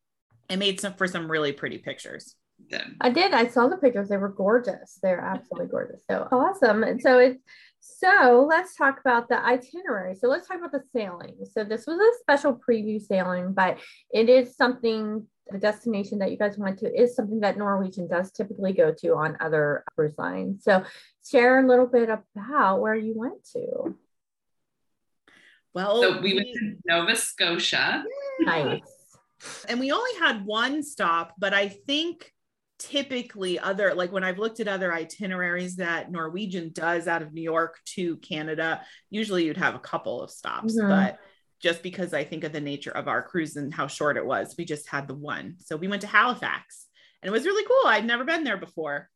it 0.50 0.58
made 0.58 0.78
some 0.78 0.94
for 0.94 1.06
some 1.06 1.30
really 1.30 1.52
pretty 1.52 1.78
pictures 1.78 2.34
them. 2.70 2.96
I 3.00 3.10
did. 3.10 3.32
I 3.32 3.46
saw 3.46 3.68
the 3.68 3.76
pictures. 3.76 4.08
They 4.08 4.16
were 4.16 4.28
gorgeous. 4.28 4.98
They're 5.02 5.20
absolutely 5.20 5.68
gorgeous. 5.68 6.02
So 6.08 6.28
awesome. 6.30 6.82
And 6.82 7.00
so 7.00 7.18
it's 7.18 7.42
so 7.80 8.46
let's 8.48 8.76
talk 8.76 9.00
about 9.00 9.28
the 9.28 9.42
itinerary. 9.44 10.14
So 10.14 10.28
let's 10.28 10.48
talk 10.48 10.58
about 10.58 10.72
the 10.72 10.82
sailing. 10.92 11.36
So 11.52 11.64
this 11.64 11.86
was 11.86 11.98
a 11.98 12.20
special 12.20 12.54
preview 12.68 13.00
sailing, 13.00 13.52
but 13.52 13.78
it 14.12 14.28
is 14.28 14.56
something 14.56 15.26
the 15.50 15.58
destination 15.58 16.18
that 16.18 16.30
you 16.30 16.36
guys 16.36 16.58
went 16.58 16.78
to 16.80 16.92
is 16.92 17.16
something 17.16 17.40
that 17.40 17.56
Norwegian 17.56 18.06
does 18.06 18.30
typically 18.30 18.72
go 18.72 18.92
to 18.98 19.14
on 19.14 19.36
other 19.40 19.84
cruise 19.94 20.18
lines. 20.18 20.62
So 20.62 20.84
share 21.26 21.64
a 21.64 21.66
little 21.66 21.86
bit 21.86 22.10
about 22.10 22.80
where 22.80 22.94
you 22.94 23.14
went 23.16 23.44
to. 23.52 23.96
Well, 25.72 26.02
so 26.02 26.20
we 26.20 26.34
went 26.34 26.48
to 26.54 26.76
Nova 26.84 27.16
Scotia. 27.16 28.04
Nice 28.40 28.80
And 29.68 29.80
we 29.80 29.92
only 29.92 30.18
had 30.18 30.44
one 30.44 30.82
stop, 30.82 31.34
but 31.38 31.54
I 31.54 31.68
think 31.68 32.32
typically 32.78 33.58
other 33.58 33.94
like 33.94 34.12
when 34.12 34.24
I've 34.24 34.38
looked 34.38 34.60
at 34.60 34.68
other 34.68 34.92
itineraries 34.92 35.76
that 35.76 36.10
Norwegian 36.10 36.70
does 36.72 37.08
out 37.08 37.22
of 37.22 37.32
New 37.32 37.42
York 37.42 37.78
to 37.94 38.16
Canada, 38.18 38.82
usually 39.10 39.44
you'd 39.44 39.56
have 39.56 39.74
a 39.74 39.80
couple 39.80 40.22
of 40.22 40.30
stops, 40.30 40.78
mm-hmm. 40.78 40.88
but 40.88 41.18
just 41.60 41.82
because 41.82 42.14
I 42.14 42.22
think 42.22 42.44
of 42.44 42.52
the 42.52 42.60
nature 42.60 42.92
of 42.92 43.08
our 43.08 43.22
cruise 43.22 43.56
and 43.56 43.74
how 43.74 43.88
short 43.88 44.16
it 44.16 44.24
was, 44.24 44.54
we 44.56 44.64
just 44.64 44.88
had 44.88 45.08
the 45.08 45.14
one. 45.14 45.56
So 45.58 45.76
we 45.76 45.88
went 45.88 46.02
to 46.02 46.08
Halifax 46.08 46.86
and 47.20 47.28
it 47.28 47.32
was 47.32 47.44
really 47.44 47.66
cool. 47.66 47.90
I'd 47.90 48.04
never 48.04 48.24
been 48.24 48.44
there 48.44 48.56
before. 48.56 49.08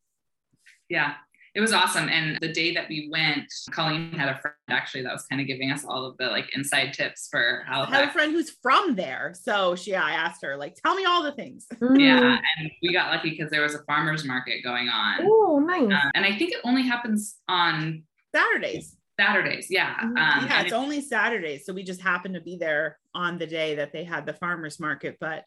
Yeah, 0.88 1.14
it 1.54 1.60
was 1.60 1.72
awesome. 1.72 2.08
And 2.08 2.38
the 2.40 2.52
day 2.52 2.72
that 2.74 2.88
we 2.88 3.08
went, 3.12 3.44
Colleen 3.70 4.12
had 4.12 4.28
a 4.28 4.40
friend 4.40 4.56
actually 4.70 5.02
that 5.02 5.12
was 5.12 5.26
kind 5.26 5.40
of 5.40 5.46
giving 5.46 5.70
us 5.70 5.84
all 5.84 6.06
of 6.06 6.16
the 6.16 6.28
like 6.28 6.46
inside 6.54 6.94
tips 6.94 7.28
for 7.30 7.64
Halifax. 7.68 7.94
I 7.94 8.00
have 8.00 8.08
a 8.08 8.12
friend 8.12 8.32
who's 8.32 8.56
from 8.62 8.94
there. 8.94 9.34
So 9.38 9.76
she, 9.76 9.94
I 9.94 10.12
asked 10.12 10.42
her, 10.42 10.56
like, 10.56 10.76
tell 10.76 10.94
me 10.94 11.04
all 11.04 11.22
the 11.22 11.32
things. 11.32 11.66
Yeah. 11.80 12.38
And 12.58 12.70
we 12.82 12.92
got 12.92 13.12
lucky 13.12 13.30
because 13.30 13.50
there 13.50 13.62
was 13.62 13.74
a 13.74 13.82
farmer's 13.84 14.24
market 14.24 14.62
going 14.64 14.88
on. 14.88 15.20
Oh, 15.22 15.58
nice. 15.58 15.92
Uh, 15.92 16.10
and 16.14 16.24
I 16.24 16.36
think 16.38 16.52
it 16.52 16.60
only 16.64 16.82
happens 16.82 17.36
on 17.48 18.04
Saturdays. 18.34 18.96
Saturdays, 19.20 19.66
yeah. 19.68 19.94
Mm-hmm. 19.96 20.16
Um, 20.16 20.46
yeah, 20.46 20.62
it's 20.62 20.72
it, 20.72 20.74
only 20.74 21.02
Saturdays. 21.02 21.66
So 21.66 21.74
we 21.74 21.82
just 21.82 22.00
happened 22.00 22.34
to 22.34 22.40
be 22.40 22.56
there 22.56 22.98
on 23.14 23.36
the 23.36 23.46
day 23.46 23.74
that 23.74 23.92
they 23.92 24.04
had 24.04 24.24
the 24.24 24.32
farmer's 24.32 24.80
market. 24.80 25.18
But 25.20 25.44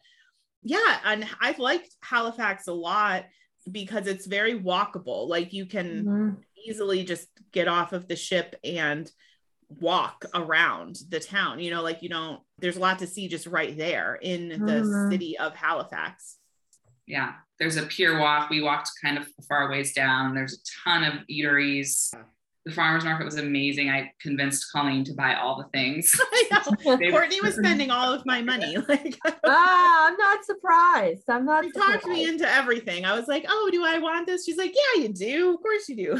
yeah, 0.62 0.98
and 1.04 1.26
I've 1.40 1.58
liked 1.58 1.88
Halifax 2.00 2.68
a 2.68 2.72
lot 2.72 3.24
because 3.70 4.06
it's 4.06 4.26
very 4.26 4.58
walkable. 4.58 5.28
Like 5.28 5.52
you 5.52 5.66
can 5.66 6.04
mm-hmm. 6.04 6.30
easily 6.66 7.04
just 7.04 7.28
get 7.52 7.68
off 7.68 7.92
of 7.92 8.08
the 8.08 8.16
ship 8.16 8.56
and 8.64 9.10
walk 9.68 10.24
around 10.34 10.98
the 11.08 11.20
town. 11.20 11.60
You 11.60 11.70
know, 11.70 11.82
like 11.82 12.02
you 12.02 12.08
don't, 12.08 12.40
there's 12.58 12.76
a 12.76 12.80
lot 12.80 13.00
to 13.00 13.06
see 13.06 13.28
just 13.28 13.46
right 13.46 13.76
there 13.76 14.18
in 14.20 14.48
the 14.48 14.56
mm-hmm. 14.56 15.10
city 15.10 15.38
of 15.38 15.54
Halifax. 15.54 16.36
Yeah, 17.06 17.34
there's 17.58 17.76
a 17.76 17.86
pier 17.86 18.18
walk. 18.18 18.50
We 18.50 18.62
walked 18.62 18.90
kind 19.02 19.16
of 19.16 19.28
far 19.48 19.70
ways 19.70 19.92
down. 19.92 20.34
There's 20.34 20.54
a 20.54 20.88
ton 20.88 21.04
of 21.04 21.14
eateries 21.30 22.12
the 22.66 22.72
farmers 22.72 23.04
market 23.04 23.24
was 23.24 23.36
amazing. 23.36 23.88
I 23.90 24.10
convinced 24.20 24.72
Colleen 24.72 25.04
to 25.04 25.14
buy 25.14 25.36
all 25.36 25.56
the 25.56 25.68
things. 25.72 26.12
Courtney 26.82 27.40
was 27.40 27.54
spending 27.54 27.92
all 27.92 28.12
of 28.12 28.26
my 28.26 28.42
money. 28.42 28.76
Like, 28.88 29.18
ah, 29.44 30.08
I'm 30.08 30.16
not 30.16 30.44
surprised. 30.44 31.22
I'm 31.28 31.44
not. 31.44 31.64
She 31.64 31.70
surprised. 31.70 32.02
talked 32.02 32.06
me 32.06 32.24
into 32.24 32.48
everything. 32.48 33.04
I 33.04 33.18
was 33.18 33.26
like, 33.26 33.44
"Oh, 33.48 33.68
do 33.72 33.84
I 33.84 33.98
want 33.98 34.26
this?" 34.26 34.44
She's 34.44 34.56
like, 34.56 34.74
"Yeah, 34.74 35.02
you 35.02 35.08
do. 35.12 35.54
Of 35.54 35.60
course 35.60 35.88
you 35.88 35.96
do." 35.96 36.12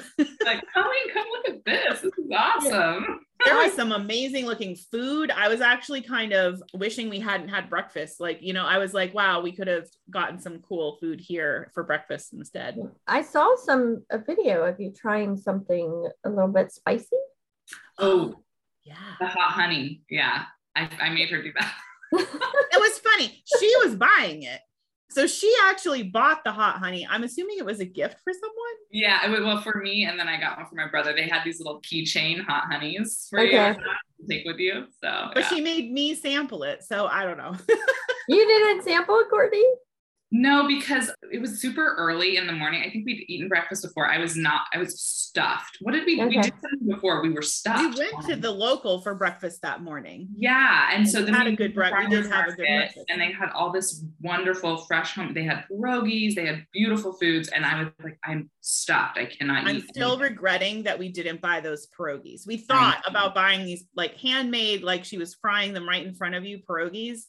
like, 0.45 0.63
Colleen, 0.75 1.13
come 1.13 1.27
look 1.31 1.49
at 1.49 1.65
this. 1.65 2.01
This 2.01 2.13
is 2.13 2.31
awesome 2.33 3.26
there 3.45 3.57
was 3.57 3.75
some 3.75 3.93
amazing 3.93 4.47
looking 4.47 4.77
food. 4.77 5.31
I 5.31 5.49
was 5.49 5.61
actually 5.61 6.01
kind 6.01 6.33
of 6.33 6.63
wishing 6.75 7.09
we 7.09 7.21
hadn't 7.21 7.49
had 7.49 7.69
breakfast. 7.69 8.21
Like, 8.21 8.39
you 8.41 8.53
know, 8.53 8.65
I 8.65 8.79
was 8.79 8.95
like, 8.95 9.15
wow, 9.15 9.41
we 9.41 9.53
could 9.53 9.69
have 9.69 9.89
gotten 10.11 10.39
some 10.39 10.61
cool 10.61 10.97
food 11.01 11.21
here 11.21 11.71
for 11.75 11.83
breakfast 11.83 12.33
instead. 12.33 12.79
I 13.07 13.23
saw 13.23 13.57
some 13.57 14.05
a 14.11 14.19
video 14.19 14.65
of 14.65 14.81
you 14.81 14.93
trying 14.93 15.37
something 15.37 16.09
a 16.25 16.29
little 16.29 16.49
bit 16.49 16.73
spicy. 16.73 17.17
Oh, 17.99 18.35
yeah. 18.85 18.95
The 19.21 19.27
hot 19.27 19.53
honey. 19.53 20.03
Yeah. 20.11 20.45
I, 20.75 20.89
I 21.01 21.09
made 21.11 21.31
her 21.31 21.43
do 21.43 21.53
that. 21.59 21.75
it 22.13 22.81
was 22.81 22.99
funny. 22.99 23.43
She 23.59 23.73
was 23.85 23.97
buying 23.97 24.43
it. 24.43 24.61
So 25.11 25.27
she 25.27 25.53
actually 25.65 26.03
bought 26.03 26.45
the 26.45 26.53
hot 26.53 26.79
honey. 26.79 27.07
I'm 27.09 27.23
assuming 27.23 27.57
it 27.59 27.65
was 27.65 27.81
a 27.81 27.85
gift 27.85 28.17
for 28.23 28.33
someone. 28.33 28.75
Yeah, 28.91 29.25
it 29.27 29.43
well 29.43 29.61
for 29.61 29.81
me, 29.81 30.05
and 30.05 30.19
then 30.19 30.29
I 30.29 30.39
got 30.39 30.59
one 30.59 30.67
for 30.67 30.75
my 30.75 30.89
brother. 30.89 31.15
They 31.15 31.29
had 31.29 31.43
these 31.45 31.61
little 31.61 31.81
keychain 31.81 32.45
hot 32.45 32.65
honeys 32.71 33.27
for 33.31 33.41
okay. 33.41 33.69
you 33.69 33.75
to 33.75 33.81
take 34.29 34.45
with 34.47 34.59
you. 34.59 34.87
So, 35.03 35.31
but 35.33 35.45
yeah. 35.45 35.49
she 35.49 35.61
made 35.61 35.93
me 35.93 36.15
sample 36.15 36.65
it. 36.65 36.83
So 36.83 37.07
I 37.07 37.25
don't 37.25 37.39
know. 37.39 37.55
you 38.29 38.47
didn't 38.47 38.85
sample 38.85 39.19
it, 39.19 39.31
Courtney? 39.31 39.65
No, 40.33 40.67
because 40.67 41.11
it 41.33 41.41
was 41.41 41.61
super 41.61 41.95
early 41.97 42.37
in 42.37 42.49
the 42.49 42.53
morning. 42.53 42.83
I 42.85 42.91
think 42.91 43.07
we'd 43.07 43.25
eaten 43.29 43.49
breakfast 43.49 43.85
before. 43.85 44.09
I 44.09 44.19
was 44.19 44.37
not, 44.37 44.63
I 44.75 44.79
was 44.79 45.01
stuffed. 45.01 45.79
What 45.81 45.93
did 45.93 46.05
we, 46.05 46.21
okay. 46.21 46.29
we 46.29 46.43
did 46.43 46.53
something 46.61 46.89
before? 46.89 47.23
We 47.23 47.31
were 47.31 47.43
stuffed. 47.43 47.97
We 47.97 48.11
went 48.13 48.27
to 48.27 48.37
the 48.37 48.51
local 48.51 49.01
for 49.03 49.15
breakfast 49.15 49.63
that 49.63 49.83
morning. 49.83 50.29
Yeah. 50.37 50.91
And 50.93 51.09
so 51.09 51.25
we 51.25 51.31
had 51.31 51.47
a 51.47 51.53
good 51.53 51.75
breakfast. 51.75 52.09
We 52.09 52.17
did 52.17 52.27
have 52.27 52.49
a 52.49 52.53
good 52.53 52.67
breakfast. 52.67 53.07
And 53.09 53.21
they 53.21 53.31
had 53.31 53.51
all 53.51 53.71
this 53.71 54.05
wonderful 54.21 54.79
fresh 54.79 55.15
home. 55.15 55.33
They 55.33 55.45
had 55.45 55.65
pierogies, 55.71 56.35
they 56.35 56.47
had 56.47 56.67
beautiful 56.73 57.13
foods. 57.13 57.49
And 57.49 57.65
I 57.65 57.85
was 57.85 57.93
like, 58.03 58.19
I'm 58.25 58.51
stuffed. 58.61 59.19
I 59.19 59.27
cannot 59.27 59.65
I'm 59.65 59.81
still 59.83 60.15
anything. 60.15 60.31
regretting 60.33 60.83
that 60.85 60.99
we 60.99 61.09
didn't 61.09 61.41
buy 61.41 61.61
those 61.61 61.87
pierogies. 61.99 62.49
We 62.49 62.57
thought 62.57 63.01
about 63.07 63.35
buying 63.35 63.65
these 63.65 63.85
like 63.95 64.17
handmade, 64.17 64.83
like 64.83 65.05
she 65.05 65.19
was 65.19 65.35
frying 65.35 65.73
them 65.73 65.89
right 65.89 66.05
in 66.05 66.15
front 66.15 66.35
of 66.35 66.45
you, 66.45 66.59
pierogies 66.69 67.27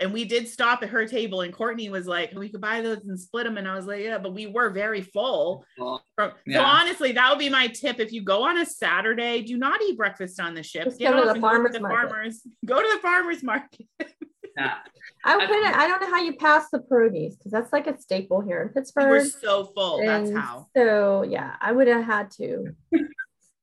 and 0.00 0.12
we 0.12 0.24
did 0.24 0.48
stop 0.48 0.82
at 0.82 0.88
her 0.88 1.06
table 1.06 1.42
and 1.42 1.52
courtney 1.52 1.88
was 1.88 2.06
like 2.06 2.32
we 2.34 2.48
could 2.48 2.60
buy 2.60 2.80
those 2.80 3.06
and 3.06 3.18
split 3.18 3.44
them 3.44 3.56
and 3.56 3.68
i 3.68 3.74
was 3.74 3.86
like 3.86 4.02
yeah 4.02 4.18
but 4.18 4.32
we 4.32 4.46
were 4.46 4.70
very 4.70 5.02
full 5.02 5.64
yeah. 5.78 6.28
so 6.52 6.62
honestly 6.62 7.12
that 7.12 7.30
would 7.30 7.38
be 7.38 7.48
my 7.48 7.66
tip 7.68 8.00
if 8.00 8.12
you 8.12 8.22
go 8.22 8.42
on 8.46 8.58
a 8.58 8.66
saturday 8.66 9.42
do 9.42 9.56
not 9.56 9.80
eat 9.82 9.96
breakfast 9.96 10.40
on 10.40 10.54
the 10.54 10.62
ship 10.62 10.84
Just 10.84 10.98
Get 10.98 11.12
go 11.12 11.26
to 11.26 11.32
the 11.32 11.40
farmers 11.40 11.72
go 11.72 11.78
to 11.78 11.82
the 11.82 11.88
farmers 11.88 12.42
go 12.64 12.82
to 12.82 12.88
the 12.94 13.00
farmers 13.00 13.42
market 13.42 13.86
yeah 14.56 14.74
I 15.24 15.46
couldn't. 15.46 15.74
I 15.74 15.88
don't 15.88 16.00
know 16.00 16.10
how 16.10 16.20
you 16.20 16.34
pass 16.36 16.70
the 16.70 16.78
pierogies 16.78 17.36
because 17.36 17.50
that's 17.50 17.72
like 17.72 17.86
a 17.86 18.00
staple 18.00 18.40
here 18.40 18.62
in 18.62 18.68
Pittsburgh. 18.68 19.08
We're 19.08 19.24
so 19.24 19.64
full. 19.74 19.98
And 20.00 20.08
that's 20.08 20.30
how. 20.30 20.66
So 20.76 21.22
yeah, 21.22 21.56
I 21.60 21.72
would 21.72 21.88
have 21.88 22.04
had 22.04 22.30
to 22.32 22.74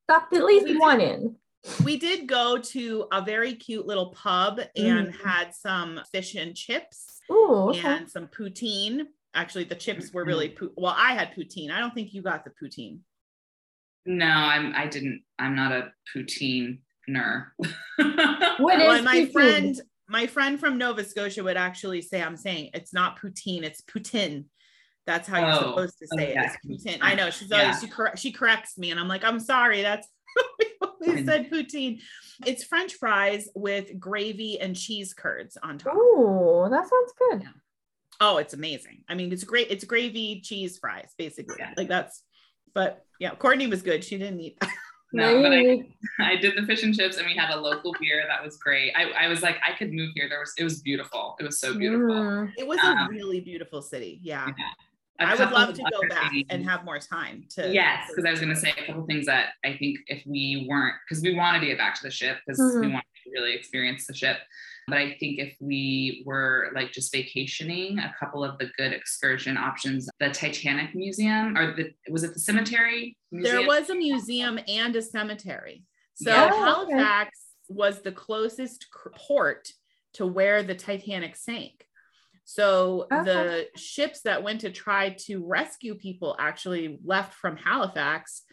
stop 0.04 0.28
at 0.34 0.44
least 0.44 0.80
one 0.80 1.02
in 1.02 1.36
we 1.84 1.98
did 1.98 2.28
go 2.28 2.58
to 2.58 3.08
a 3.12 3.22
very 3.22 3.56
cute 3.56 3.86
little 3.86 4.08
pub 4.12 4.60
and 4.76 5.08
mm. 5.08 5.22
had 5.22 5.54
some 5.54 6.02
fish 6.12 6.36
and 6.36 6.56
chips 6.56 7.22
Ooh, 7.32 7.70
okay. 7.70 7.88
and 7.88 8.10
some 8.10 8.28
poutine. 8.28 9.02
Actually, 9.34 9.66
the 9.66 9.76
chips 9.76 10.14
were 10.14 10.24
really 10.24 10.50
po- 10.50 10.72
well. 10.78 10.96
I 10.98 11.14
had 11.14 11.34
poutine. 11.34 11.72
I 11.72 11.80
don't 11.80 11.94
think 11.94 12.14
you 12.14 12.22
got 12.22 12.46
the 12.46 12.52
poutine. 12.52 13.00
No, 14.06 14.28
I'm. 14.28 14.74
I 14.76 14.88
didn't. 14.88 15.24
I'm 15.40 15.56
not 15.56 15.72
a 15.72 15.92
poutine 16.16 16.80
ner. 17.08 17.54
what 17.58 18.60
well, 18.60 19.02
my 19.02 19.18
poutine? 19.18 19.32
friend, 19.32 19.82
my 20.08 20.28
friend 20.28 20.60
from 20.60 20.78
Nova 20.78 21.04
Scotia 21.04 21.44
would 21.44 21.58
actually 21.58 22.02
say, 22.02 22.22
"I'm 22.22 22.38
saying 22.38 22.70
it's 22.74 22.94
not 22.94 23.20
poutine. 23.20 23.64
It's 23.64 23.82
poutine." 23.82 24.46
That's 25.06 25.28
how 25.28 25.44
oh, 25.44 25.48
you're 25.48 25.70
supposed 25.70 26.00
to 26.00 26.08
say 26.18 26.32
okay. 26.32 26.40
it. 26.40 26.52
It's 26.66 26.86
poutine. 26.86 27.00
I 27.02 27.16
know. 27.16 27.30
She's 27.30 27.52
always 27.52 27.68
yeah. 27.68 27.80
she, 27.80 27.88
cor- 27.88 28.18
she 28.18 28.32
corrects 28.32 28.78
me, 28.78 28.92
and 28.92 29.00
I'm 29.00 29.08
like, 29.08 29.26
"I'm 29.26 29.40
sorry. 29.40 29.82
That's 29.82 30.08
we 31.00 31.26
said 31.26 31.50
poutine. 31.50 32.02
It's 32.46 32.64
French 32.64 32.96
fries 32.96 33.50
with 33.56 34.00
gravy 34.00 34.60
and 34.60 34.76
cheese 34.76 35.14
curds 35.14 35.58
on 35.62 35.78
top. 35.78 35.94
Oh, 35.96 36.68
that 36.70 36.88
sounds 36.88 37.14
good. 37.18 37.42
Yeah. 37.44 37.60
Oh, 38.22 38.38
it's 38.38 38.54
amazing. 38.54 39.04
I 39.10 39.16
mean, 39.16 39.32
it's 39.32 39.44
great. 39.44 39.70
It's 39.70 39.84
gravy 39.84 40.42
cheese 40.42 40.78
fries, 40.78 41.14
basically. 41.18 41.56
Yeah. 41.60 41.74
Like 41.76 41.88
that's. 41.88 42.24
But 42.74 43.06
yeah, 43.20 43.36
Courtney 43.36 43.68
was 43.68 43.82
good. 43.82 44.04
She 44.04 44.18
didn't 44.18 44.40
eat. 44.40 44.58
no, 45.14 45.42
but 45.42 45.54
I, 45.54 45.88
I 46.20 46.36
did 46.36 46.58
the 46.58 46.66
fish 46.66 46.84
and 46.84 46.94
chips, 46.96 47.18
and 47.18 47.26
we 47.26 47.36
had 47.36 47.52
a 47.52 47.60
local 47.60 47.94
beer 48.00 48.24
that 48.28 48.44
was 48.44 48.58
great. 48.58 48.94
I, 48.96 49.26
I 49.26 49.28
was 49.28 49.42
like, 49.42 49.58
I 49.64 49.78
could 49.78 49.94
move 49.94 50.12
here. 50.14 50.28
There 50.30 50.40
was, 50.40 50.54
it 50.58 50.64
was 50.64 50.82
beautiful. 50.82 51.36
It 51.40 51.44
was 51.44 51.60
so 51.60 51.78
beautiful. 51.78 52.16
Mm. 52.16 52.52
It 52.58 52.68
was 52.68 52.80
um, 52.80 52.98
a 52.98 53.08
really 53.10 53.40
beautiful 53.40 53.82
city. 53.82 54.20
Yeah. 54.22 54.48
yeah. 54.48 54.66
I 55.20 55.36
would 55.36 55.52
love 55.52 55.74
to 55.74 55.82
go 55.82 56.08
back 56.10 56.32
things. 56.32 56.46
and 56.50 56.66
have 56.66 56.84
more 56.84 57.00
time 57.00 57.46
to. 57.52 57.72
Yes, 57.72 58.08
because 58.10 58.26
I 58.26 58.32
was 58.32 58.40
going 58.40 58.54
to 58.54 58.60
say 58.60 58.72
a 58.72 58.86
couple 58.86 59.06
things 59.06 59.26
that 59.28 59.50
I 59.64 59.78
think 59.78 60.00
if 60.08 60.24
we 60.26 60.66
weren't, 60.68 60.96
because 61.08 61.24
we 61.24 61.36
wanted 61.36 61.62
to 61.62 61.68
get 61.68 61.78
back 61.78 61.96
to 61.96 62.04
the 62.04 62.12
ship 62.12 62.38
because 62.46 62.60
mm-hmm. 62.60 62.82
we 62.82 62.88
want 62.94 63.06
to 63.24 63.32
really 63.32 63.54
experience 63.54 64.08
the 64.08 64.14
ship. 64.14 64.38
But 64.88 65.00
I 65.00 65.16
think 65.20 65.40
if 65.40 65.56
we 65.60 66.24
were 66.26 66.72
like 66.76 66.92
just 66.92 67.12
vacationing, 67.12 67.98
a 68.00 68.14
couple 68.20 68.44
of 68.44 68.58
the 68.60 68.70
good 68.78 68.92
excursion 68.92 69.58
options, 69.58 70.08
the 70.20 70.30
Titanic 70.30 70.94
Museum 70.94 71.58
or 71.58 71.76
the 71.76 71.92
was 72.10 72.24
it 72.24 72.34
the 72.34 72.40
cemetery? 72.40 73.18
Museum? 73.32 73.58
There 73.58 73.68
was 73.68 73.90
a 73.90 73.96
museum 73.96 74.60
and 74.68 74.96
a 74.96 75.02
cemetery. 75.02 75.84
So 76.16 76.30
yeah, 76.30 76.50
Halifax 76.50 77.30
okay. 77.30 77.30
was 77.70 78.02
the 78.02 78.12
closest 78.12 78.88
port 79.16 79.72
to 80.14 80.26
where 80.28 80.62
the 80.62 80.76
Titanic 80.76 81.36
sank. 81.36 81.86
So 82.46 83.08
okay. 83.12 83.24
the 83.24 83.68
ships 83.76 84.22
that 84.22 84.44
went 84.44 84.62
to 84.62 84.72
try 84.72 85.16
to 85.26 85.46
rescue 85.46 85.96
people 85.96 86.36
actually 86.40 87.00
left 87.04 87.34
from 87.34 87.58
Halifax. 87.58 88.44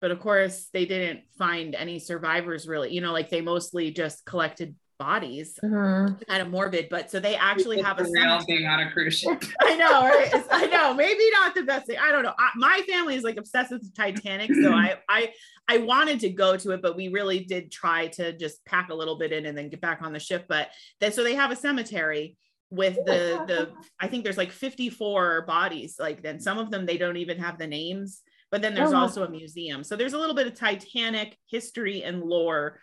But 0.00 0.12
of 0.12 0.20
course, 0.20 0.68
they 0.72 0.86
didn't 0.86 1.22
find 1.36 1.74
any 1.74 1.98
survivors 1.98 2.66
really. 2.66 2.94
You 2.94 3.00
know, 3.00 3.12
like 3.12 3.28
they 3.28 3.40
mostly 3.40 3.90
just 3.90 4.24
collected 4.24 4.76
bodies. 5.00 5.58
Mm-hmm. 5.64 6.22
Kind 6.28 6.42
of 6.42 6.48
morbid, 6.48 6.88
but 6.90 7.10
so 7.10 7.18
they 7.18 7.34
actually 7.34 7.82
have 7.82 7.98
a 7.98 8.04
real 8.04 8.40
thing 8.42 8.66
on 8.66 8.80
a 8.80 8.92
cruise 8.92 9.18
ship. 9.18 9.42
I 9.60 9.74
know, 9.74 10.02
right? 10.02 10.30
It's, 10.32 10.46
I 10.50 10.66
know, 10.66 10.94
maybe 10.94 11.24
not 11.32 11.54
the 11.54 11.62
best 11.62 11.86
thing. 11.86 11.96
I 12.00 12.12
don't 12.12 12.22
know. 12.22 12.34
I, 12.38 12.50
my 12.54 12.82
family 12.88 13.16
is 13.16 13.24
like 13.24 13.36
obsessed 13.36 13.72
with 13.72 13.92
Titanic, 13.96 14.54
so 14.54 14.72
I 14.72 14.98
I 15.08 15.32
I 15.66 15.78
wanted 15.78 16.20
to 16.20 16.28
go 16.30 16.56
to 16.56 16.70
it, 16.70 16.82
but 16.82 16.96
we 16.96 17.08
really 17.08 17.40
did 17.40 17.72
try 17.72 18.08
to 18.08 18.36
just 18.36 18.64
pack 18.64 18.90
a 18.90 18.94
little 18.94 19.18
bit 19.18 19.32
in 19.32 19.46
and 19.46 19.58
then 19.58 19.70
get 19.70 19.80
back 19.80 20.02
on 20.02 20.12
the 20.12 20.20
ship. 20.20 20.44
But 20.48 20.68
that 21.00 21.14
so 21.14 21.24
they 21.24 21.34
have 21.34 21.50
a 21.50 21.56
cemetery 21.56 22.36
with 22.70 22.94
the 23.06 23.44
the 23.48 23.70
I 24.00 24.08
think 24.08 24.24
there's 24.24 24.36
like 24.36 24.52
54 24.52 25.42
bodies 25.42 25.96
like 25.98 26.22
then 26.22 26.40
some 26.40 26.58
of 26.58 26.70
them 26.70 26.86
they 26.86 26.98
don't 26.98 27.16
even 27.16 27.38
have 27.38 27.58
the 27.58 27.66
names 27.66 28.22
but 28.50 28.62
then 28.62 28.74
there's 28.74 28.92
oh. 28.92 28.98
also 28.98 29.24
a 29.24 29.30
museum 29.30 29.84
so 29.84 29.96
there's 29.96 30.12
a 30.12 30.18
little 30.18 30.34
bit 30.34 30.46
of 30.46 30.54
Titanic 30.54 31.36
history 31.46 32.02
and 32.02 32.22
lore 32.22 32.80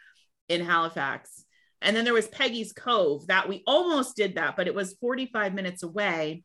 in 0.49 0.63
Halifax 0.63 1.43
And 1.81 1.95
then 1.95 2.05
there 2.05 2.13
was 2.13 2.27
Peggy's 2.27 2.73
Cove 2.73 3.27
that 3.27 3.47
we 3.49 3.63
almost 3.67 4.15
did 4.15 4.35
that, 4.35 4.55
but 4.55 4.67
it 4.67 4.75
was 4.75 4.97
45 4.99 5.53
minutes 5.53 5.83
away 5.83 6.43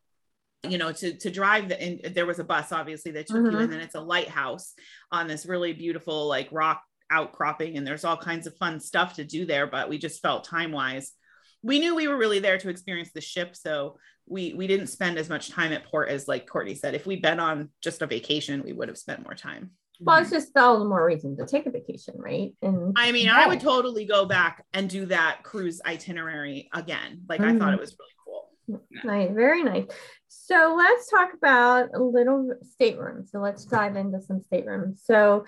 you 0.69 0.79
know 0.79 0.93
to 0.93 1.17
to 1.19 1.31
drive 1.31 1.69
the 1.69 1.81
and 1.81 2.15
there 2.15 2.27
was 2.27 2.39
a 2.39 2.45
bus 2.45 2.71
obviously 2.71 3.11
that 3.13 3.27
took 3.27 3.39
mm-hmm. 3.39 3.51
you 3.51 3.59
and 3.59 3.73
then 3.73 3.81
it's 3.81 3.97
a 3.97 4.01
lighthouse 4.01 4.75
on 5.11 5.27
this 5.27 5.45
really 5.45 5.73
beautiful 5.73 6.29
like 6.29 6.49
rock 6.53 6.83
outcropping 7.11 7.77
and 7.77 7.87
there's 7.87 8.05
all 8.05 8.17
kinds 8.17 8.47
of 8.47 8.57
fun 8.57 8.79
stuff 8.79 9.15
to 9.15 9.25
do 9.25 9.45
there 9.45 9.67
but 9.67 9.89
we 9.89 9.99
just 9.99 10.23
felt 10.23 10.45
time 10.45 10.73
wise 10.73 11.13
we 11.63 11.79
knew 11.79 11.95
we 11.95 12.09
were 12.09 12.17
really 12.17 12.39
there 12.39 12.59
to 12.59 12.69
experience 12.69 13.11
the 13.15 13.21
ship 13.21 13.55
so 13.57 13.99
we 14.27 14.55
we 14.55 14.67
didn't 14.67 14.87
spend 14.87 15.19
as 15.19 15.29
much 15.29 15.51
time 15.51 15.73
at 15.73 15.85
port 15.85 16.09
as 16.09 16.29
like 16.29 16.47
courtney 16.47 16.75
said. 16.75 16.95
If 16.95 17.07
we'd 17.07 17.23
been 17.23 17.41
on 17.41 17.71
just 17.83 18.03
a 18.03 18.07
vacation 18.07 18.63
we 18.63 18.73
would 18.73 18.89
have 18.89 18.99
spent 18.99 19.23
more 19.23 19.35
time. 19.35 19.71
Well 20.01 20.19
it's 20.19 20.31
just 20.31 20.57
all 20.57 20.79
the 20.79 20.85
more 20.85 21.05
reason 21.05 21.37
to 21.37 21.47
take 21.47 21.67
a 21.67 21.71
vacation 21.71 22.15
right? 22.17 22.53
And 22.63 22.95
i 22.97 23.13
mean 23.13 23.27
yeah. 23.27 23.37
i 23.37 23.47
would 23.47 23.61
totally 23.61 24.05
go 24.05 24.27
back 24.27 24.65
and 24.73 24.89
do 24.89 25.07
that 25.07 25.41
cruise 25.43 25.81
itinerary 25.85 26.69
again. 26.73 27.23
Like 27.29 27.41
mm-hmm. 27.41 27.57
i 27.57 27.59
thought 27.59 27.75
it 27.75 27.81
was 27.81 27.97
really 27.99 28.13
cool. 28.25 28.81
Nice 29.05 29.31
very 29.33 29.63
nice. 29.63 29.87
So 30.29 30.75
let's 30.77 31.11
talk 31.11 31.35
about 31.35 31.91
a 31.95 32.03
little 32.03 32.53
stateroom 32.63 33.27
so 33.27 33.39
let's 33.39 33.65
dive 33.65 33.97
into 33.97 34.21
some 34.21 34.41
staterooms 34.41 35.03
so 35.05 35.45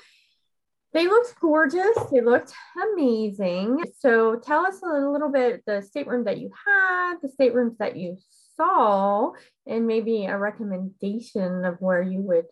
they 0.95 1.09
looked 1.09 1.39
gorgeous. 1.41 1.99
They 2.11 2.21
looked 2.21 2.53
amazing. 2.93 3.85
So 3.99 4.37
tell 4.37 4.65
us 4.65 4.81
a 4.83 4.87
little 4.87 5.31
bit 5.31 5.63
the 5.67 5.83
stateroom 5.83 6.25
that 6.25 6.39
you 6.39 6.51
had, 6.67 7.17
the 7.21 7.29
staterooms 7.29 7.77
that 7.79 7.97
you 7.97 8.17
saw, 8.57 9.33
and 9.67 9.87
maybe 9.87 10.27
a 10.27 10.39
recommendation 10.39 11.65
of 11.65 11.81
where 11.81 12.01
you 12.01 12.21
would 12.21 12.47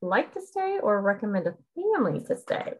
like 0.00 0.32
to 0.34 0.40
stay 0.40 0.78
or 0.80 1.02
recommend 1.02 1.48
a 1.48 1.54
family 1.74 2.20
to 2.28 2.36
stay. 2.36 2.74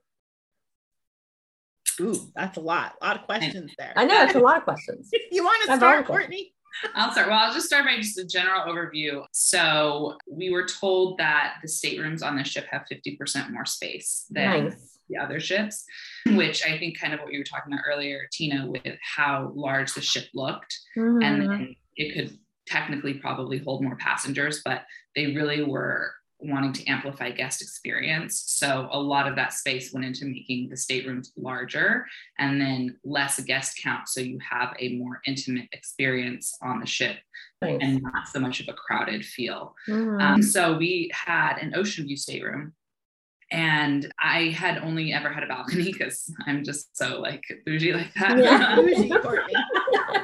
Ooh, 2.00 2.16
that's 2.34 2.56
a 2.56 2.60
lot. 2.60 2.94
A 3.00 3.06
lot 3.06 3.16
of 3.20 3.26
questions 3.26 3.72
there. 3.76 3.92
I 3.96 4.04
know 4.04 4.22
it's 4.22 4.34
a 4.34 4.40
lot 4.40 4.58
of 4.58 4.64
questions. 4.64 5.10
you 5.32 5.44
want 5.44 5.66
to 5.66 5.76
start, 5.76 6.06
Courtney? 6.06 6.53
I'll 6.94 7.12
start. 7.12 7.28
Well, 7.28 7.38
I'll 7.38 7.54
just 7.54 7.66
start 7.66 7.84
by 7.84 7.96
just 7.96 8.18
a 8.18 8.24
general 8.24 8.62
overview. 8.62 9.24
So 9.32 10.16
we 10.30 10.50
were 10.50 10.66
told 10.66 11.18
that 11.18 11.56
the 11.62 11.68
staterooms 11.68 12.22
on 12.22 12.36
this 12.36 12.48
ship 12.48 12.66
have 12.70 12.86
50% 12.90 13.50
more 13.50 13.64
space 13.64 14.26
than 14.30 14.64
nice. 14.64 14.98
the 15.08 15.18
other 15.18 15.40
ships, 15.40 15.84
which 16.26 16.64
I 16.64 16.78
think 16.78 16.98
kind 16.98 17.14
of 17.14 17.20
what 17.20 17.32
you 17.32 17.38
were 17.38 17.44
talking 17.44 17.72
about 17.72 17.84
earlier, 17.86 18.28
Tina, 18.32 18.66
with 18.66 18.98
how 19.02 19.52
large 19.54 19.94
the 19.94 20.02
ship 20.02 20.26
looked. 20.34 20.76
Mm-hmm. 20.96 21.22
And 21.22 21.76
it 21.96 22.14
could 22.14 22.38
technically 22.66 23.14
probably 23.14 23.58
hold 23.58 23.82
more 23.82 23.96
passengers, 23.96 24.62
but 24.64 24.82
they 25.14 25.34
really 25.34 25.62
were 25.62 26.12
wanting 26.44 26.72
to 26.72 26.86
amplify 26.86 27.30
guest 27.30 27.62
experience. 27.62 28.44
So 28.46 28.88
a 28.92 29.00
lot 29.00 29.26
of 29.26 29.36
that 29.36 29.52
space 29.52 29.92
went 29.92 30.06
into 30.06 30.26
making 30.26 30.68
the 30.68 30.76
staterooms 30.76 31.32
larger 31.36 32.06
and 32.38 32.60
then 32.60 32.96
less 33.04 33.40
guest 33.40 33.80
count. 33.82 34.08
So 34.08 34.20
you 34.20 34.38
have 34.48 34.74
a 34.78 34.96
more 34.96 35.20
intimate 35.26 35.68
experience 35.72 36.56
on 36.62 36.80
the 36.80 36.86
ship 36.86 37.16
nice. 37.62 37.78
and 37.80 38.02
not 38.02 38.28
so 38.28 38.40
much 38.40 38.60
of 38.60 38.68
a 38.68 38.74
crowded 38.74 39.24
feel. 39.24 39.74
Mm-hmm. 39.88 40.20
Um, 40.20 40.42
so 40.42 40.76
we 40.76 41.10
had 41.12 41.58
an 41.58 41.74
ocean 41.74 42.06
view 42.06 42.16
stateroom. 42.16 42.74
And 43.50 44.12
I 44.18 44.48
had 44.48 44.78
only 44.78 45.12
ever 45.12 45.28
had 45.28 45.44
a 45.44 45.46
balcony 45.46 45.84
because 45.92 46.32
I'm 46.46 46.64
just 46.64 46.96
so 46.96 47.20
like 47.20 47.44
bougie 47.64 47.92
like 47.92 48.12
that. 48.14 48.38
Yeah, 48.38 48.76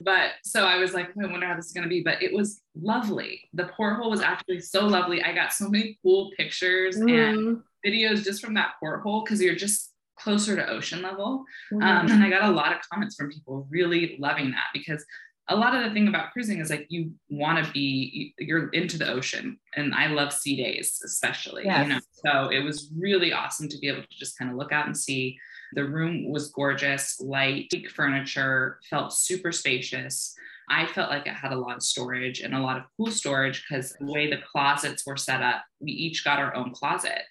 but 0.00 0.32
so 0.44 0.64
I 0.64 0.78
was 0.78 0.94
like, 0.94 1.08
I 1.08 1.26
wonder 1.26 1.46
how 1.46 1.56
this 1.56 1.66
is 1.66 1.72
going 1.72 1.84
to 1.84 1.88
be. 1.88 2.02
But 2.02 2.22
it 2.22 2.32
was 2.32 2.62
lovely. 2.74 3.48
The 3.52 3.66
porthole 3.66 4.10
was 4.10 4.20
actually 4.20 4.60
so 4.60 4.86
lovely. 4.86 5.22
I 5.22 5.34
got 5.34 5.52
so 5.52 5.68
many 5.68 5.98
cool 6.02 6.30
pictures 6.36 6.98
mm. 6.98 7.10
and 7.10 7.62
videos 7.86 8.24
just 8.24 8.42
from 8.44 8.54
that 8.54 8.74
porthole 8.80 9.22
because 9.24 9.40
you're 9.40 9.54
just 9.54 9.92
closer 10.18 10.56
to 10.56 10.68
ocean 10.68 11.02
level. 11.02 11.44
Mm. 11.72 11.82
Um, 11.82 12.10
and 12.10 12.24
I 12.24 12.30
got 12.30 12.48
a 12.48 12.52
lot 12.52 12.72
of 12.72 12.78
comments 12.90 13.16
from 13.16 13.30
people 13.30 13.66
really 13.70 14.16
loving 14.18 14.50
that 14.52 14.66
because 14.72 15.04
a 15.48 15.56
lot 15.56 15.74
of 15.74 15.84
the 15.84 15.90
thing 15.90 16.08
about 16.08 16.32
cruising 16.32 16.60
is 16.60 16.70
like 16.70 16.86
you 16.88 17.12
want 17.28 17.64
to 17.64 17.70
be 17.72 18.32
you're 18.38 18.68
into 18.68 18.96
the 18.96 19.10
ocean 19.10 19.58
and 19.74 19.92
i 19.94 20.06
love 20.06 20.32
sea 20.32 20.56
days 20.56 21.00
especially 21.04 21.64
yes. 21.64 21.86
you 21.86 21.92
know 21.92 22.00
so 22.24 22.48
it 22.50 22.60
was 22.60 22.90
really 22.96 23.32
awesome 23.32 23.68
to 23.68 23.76
be 23.78 23.88
able 23.88 24.02
to 24.02 24.08
just 24.16 24.38
kind 24.38 24.50
of 24.50 24.56
look 24.56 24.70
out 24.70 24.86
and 24.86 24.96
see 24.96 25.36
the 25.74 25.84
room 25.84 26.30
was 26.30 26.50
gorgeous, 26.50 27.20
light, 27.20 27.68
big 27.70 27.90
furniture, 27.90 28.80
felt 28.88 29.12
super 29.12 29.52
spacious. 29.52 30.34
I 30.68 30.86
felt 30.86 31.10
like 31.10 31.26
it 31.26 31.34
had 31.34 31.52
a 31.52 31.58
lot 31.58 31.76
of 31.76 31.82
storage 31.82 32.40
and 32.40 32.54
a 32.54 32.60
lot 32.60 32.76
of 32.76 32.84
cool 32.96 33.10
storage 33.10 33.64
because 33.68 33.92
the 33.98 34.12
way 34.12 34.30
the 34.30 34.38
closets 34.52 35.04
were 35.04 35.16
set 35.16 35.42
up, 35.42 35.62
we 35.80 35.90
each 35.90 36.24
got 36.24 36.38
our 36.38 36.54
own 36.54 36.72
closet. 36.72 37.22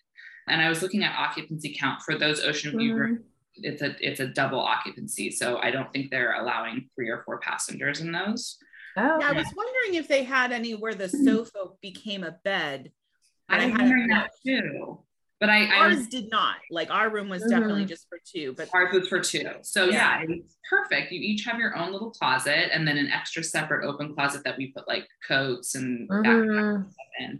And 0.48 0.62
I 0.62 0.70
was 0.70 0.82
looking 0.82 1.04
at 1.04 1.18
occupancy 1.18 1.76
count 1.80 2.02
for 2.02 2.18
those 2.18 2.44
ocean 2.44 2.78
view 2.78 2.92
mm-hmm. 2.92 3.02
rooms. 3.02 3.20
It's 3.62 3.82
a 3.82 3.96
it's 4.00 4.20
a 4.22 4.28
double 4.28 4.60
occupancy, 4.60 5.32
so 5.32 5.58
I 5.58 5.70
don't 5.70 5.92
think 5.92 6.12
they're 6.12 6.40
allowing 6.40 6.90
three 6.96 7.10
or 7.10 7.24
four 7.26 7.40
passengers 7.40 8.00
in 8.00 8.12
those. 8.12 8.58
Oh, 8.96 9.20
yeah, 9.20 9.30
I 9.30 9.32
was 9.34 9.48
wondering 9.56 9.96
if 9.96 10.08
they 10.08 10.24
had 10.24 10.52
any 10.52 10.76
where 10.76 10.96
the 10.96 11.10
sofa 11.10 11.66
became 11.82 12.24
a 12.24 12.38
bed. 12.44 12.92
I'm 13.50 13.72
wondering 13.72 14.08
that 14.08 14.32
too. 14.46 15.00
But 15.40 15.50
I 15.50 15.66
ours 15.68 15.96
I 15.96 16.00
was, 16.00 16.08
did 16.08 16.30
not. 16.30 16.58
Like 16.70 16.90
our 16.92 17.10
room 17.10 17.30
was 17.30 17.42
mm-hmm. 17.42 17.52
definitely 17.52 17.86
just 17.86 18.08
for 18.10 18.20
two, 18.26 18.54
but 18.58 18.70
ours 18.74 18.94
was 18.94 19.08
for 19.08 19.22
two. 19.22 19.48
So 19.62 19.86
yeah. 19.86 20.20
yeah, 20.20 20.26
it's 20.28 20.58
perfect. 20.70 21.12
You 21.12 21.22
each 21.22 21.46
have 21.46 21.58
your 21.58 21.78
own 21.78 21.94
little 21.94 22.12
closet 22.12 22.70
and 22.74 22.86
then 22.86 22.98
an 22.98 23.08
extra 23.08 23.44
separate 23.44 23.88
open 23.88 24.14
closet 24.14 24.44
that 24.44 24.58
we 24.58 24.74
put 24.74 24.88
like 24.88 25.08
coats 25.26 25.76
and 25.76 26.10
mm-hmm. 26.10 26.84
in. 27.20 27.40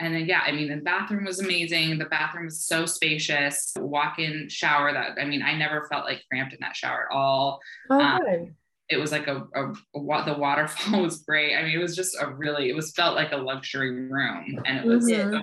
And 0.00 0.14
then 0.14 0.26
yeah, 0.26 0.42
I 0.44 0.52
mean 0.52 0.68
the 0.68 0.82
bathroom 0.82 1.24
was 1.24 1.40
amazing. 1.40 1.98
The 1.98 2.06
bathroom 2.06 2.46
was 2.46 2.64
so 2.64 2.84
spacious. 2.84 3.72
Walk-in 3.78 4.48
shower 4.50 4.92
that 4.92 5.12
I 5.18 5.24
mean 5.24 5.42
I 5.42 5.56
never 5.56 5.86
felt 5.90 6.04
like 6.04 6.22
cramped 6.30 6.52
in 6.52 6.58
that 6.60 6.76
shower 6.76 7.08
at 7.10 7.14
all. 7.14 7.60
Oh, 7.88 8.00
um, 8.00 8.20
good. 8.20 8.54
It 8.90 8.96
was 8.98 9.12
like 9.12 9.28
a, 9.28 9.46
a, 9.54 9.70
a, 9.70 10.24
the 10.24 10.34
waterfall 10.36 11.02
was 11.04 11.22
great. 11.22 11.56
I 11.56 11.62
mean, 11.62 11.78
it 11.78 11.80
was 11.80 11.94
just 11.94 12.16
a 12.20 12.26
really 12.26 12.68
it 12.68 12.76
was 12.76 12.92
felt 12.92 13.14
like 13.14 13.32
a 13.32 13.36
luxury 13.36 14.08
room, 14.08 14.60
and 14.66 14.78
it 14.78 14.84
was 14.84 15.08
mm-hmm. 15.08 15.32
so 15.32 15.42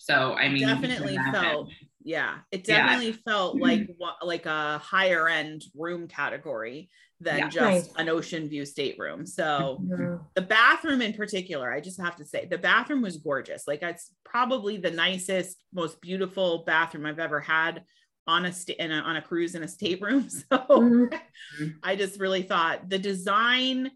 so 0.00 0.32
I 0.32 0.48
mean, 0.48 0.66
definitely 0.66 1.18
felt, 1.30 1.68
yeah, 2.02 2.38
it 2.50 2.64
definitely 2.64 3.10
yeah. 3.10 3.16
felt 3.26 3.60
like 3.60 3.86
like 4.22 4.46
a 4.46 4.78
higher 4.78 5.28
end 5.28 5.62
room 5.76 6.08
category 6.08 6.88
than 7.20 7.36
yeah. 7.36 7.48
just 7.50 7.92
an 7.98 8.08
ocean 8.08 8.48
view 8.48 8.64
stateroom. 8.64 9.26
So 9.26 9.78
mm-hmm. 9.82 10.16
the 10.34 10.40
bathroom 10.40 11.02
in 11.02 11.12
particular, 11.12 11.70
I 11.70 11.82
just 11.82 12.00
have 12.00 12.16
to 12.16 12.24
say 12.24 12.46
the 12.46 12.56
bathroom 12.56 13.02
was 13.02 13.18
gorgeous. 13.18 13.64
Like 13.68 13.82
it's 13.82 14.10
probably 14.24 14.78
the 14.78 14.90
nicest, 14.90 15.58
most 15.74 16.00
beautiful 16.00 16.64
bathroom 16.66 17.04
I've 17.04 17.18
ever 17.18 17.40
had 17.40 17.84
on 18.26 18.46
a, 18.46 18.52
sta- 18.54 18.76
a 18.80 18.88
on 18.90 19.16
a 19.16 19.22
cruise 19.22 19.54
in 19.54 19.62
a 19.62 19.68
stateroom. 19.68 20.28
So 20.50 20.58
mm-hmm. 20.58 21.66
I 21.82 21.94
just 21.94 22.18
really 22.18 22.42
thought 22.42 22.88
the 22.88 22.98
design 22.98 23.90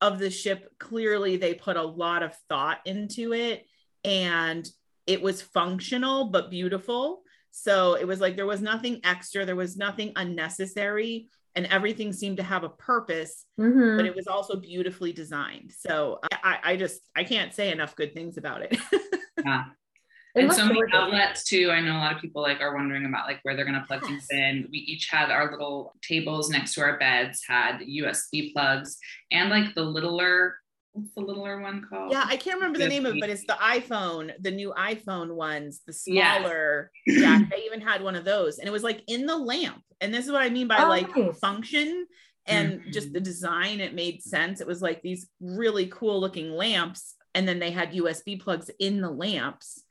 of 0.00 0.18
the 0.18 0.30
ship 0.30 0.68
clearly 0.80 1.36
they 1.36 1.54
put 1.54 1.76
a 1.76 1.82
lot 1.82 2.24
of 2.24 2.34
thought 2.48 2.80
into 2.86 3.32
it 3.34 3.64
and 4.02 4.68
it 5.06 5.22
was 5.22 5.42
functional 5.42 6.26
but 6.26 6.50
beautiful. 6.50 7.22
So 7.50 7.94
it 7.94 8.06
was 8.06 8.20
like 8.20 8.36
there 8.36 8.46
was 8.46 8.60
nothing 8.60 9.00
extra, 9.04 9.44
there 9.44 9.56
was 9.56 9.76
nothing 9.76 10.12
unnecessary, 10.16 11.28
and 11.54 11.66
everything 11.66 12.12
seemed 12.12 12.38
to 12.38 12.42
have 12.42 12.64
a 12.64 12.68
purpose, 12.68 13.46
mm-hmm. 13.60 13.96
but 13.96 14.06
it 14.06 14.14
was 14.14 14.26
also 14.26 14.56
beautifully 14.56 15.12
designed. 15.12 15.72
So 15.76 16.18
I, 16.32 16.58
I 16.64 16.76
just 16.76 17.00
I 17.14 17.24
can't 17.24 17.54
say 17.54 17.70
enough 17.70 17.94
good 17.94 18.12
things 18.12 18.38
about 18.38 18.62
it. 18.62 18.76
yeah. 19.44 19.66
and 20.34 20.52
so 20.52 20.66
many 20.66 20.80
outlets 20.92 21.44
too. 21.44 21.70
I 21.70 21.80
know 21.80 21.92
a 21.92 21.98
lot 21.98 22.16
of 22.16 22.20
people 22.20 22.42
like 22.42 22.60
are 22.60 22.74
wondering 22.74 23.06
about 23.06 23.26
like 23.28 23.38
where 23.44 23.54
they're 23.54 23.64
gonna 23.64 23.84
plug 23.86 24.00
yes. 24.02 24.10
things 24.10 24.26
in. 24.30 24.68
We 24.72 24.78
each 24.78 25.08
had 25.08 25.30
our 25.30 25.52
little 25.52 25.94
tables 26.02 26.50
next 26.50 26.74
to 26.74 26.80
our 26.80 26.98
beds 26.98 27.42
had 27.46 27.78
USB 27.80 28.52
plugs 28.52 28.98
and 29.30 29.48
like 29.48 29.76
the 29.76 29.82
littler 29.82 30.56
what's 30.94 31.12
the 31.14 31.20
littler 31.20 31.60
one 31.60 31.84
called? 31.88 32.12
Yeah, 32.12 32.24
I 32.26 32.36
can't 32.36 32.56
remember 32.56 32.78
the 32.78 32.88
name 32.88 33.04
of 33.04 33.16
it, 33.16 33.20
but 33.20 33.28
it's 33.28 33.44
the 33.44 33.54
iPhone, 33.54 34.32
the 34.40 34.52
new 34.52 34.72
iPhone 34.78 35.34
ones, 35.34 35.82
the 35.86 35.92
smaller 35.92 36.90
yes. 37.04 37.20
jack. 37.20 37.52
I 37.52 37.62
even 37.66 37.80
had 37.80 38.02
one 38.02 38.14
of 38.14 38.24
those, 38.24 38.58
and 38.58 38.68
it 38.68 38.72
was 38.72 38.84
like 38.84 39.02
in 39.08 39.26
the 39.26 39.36
lamp. 39.36 39.82
And 40.00 40.14
this 40.14 40.24
is 40.24 40.32
what 40.32 40.42
I 40.42 40.50
mean 40.50 40.68
by 40.68 40.84
oh, 40.84 40.88
like 40.88 41.14
nice. 41.16 41.38
function 41.38 42.06
and 42.46 42.80
mm-hmm. 42.80 42.90
just 42.92 43.12
the 43.12 43.20
design. 43.20 43.80
It 43.80 43.94
made 43.94 44.22
sense. 44.22 44.60
It 44.60 44.66
was 44.66 44.82
like 44.82 45.02
these 45.02 45.28
really 45.40 45.86
cool 45.86 46.20
looking 46.20 46.52
lamps, 46.52 47.16
and 47.34 47.46
then 47.46 47.58
they 47.58 47.72
had 47.72 47.92
USB 47.92 48.40
plugs 48.40 48.70
in 48.78 49.00
the 49.00 49.10
lamps. 49.10 49.82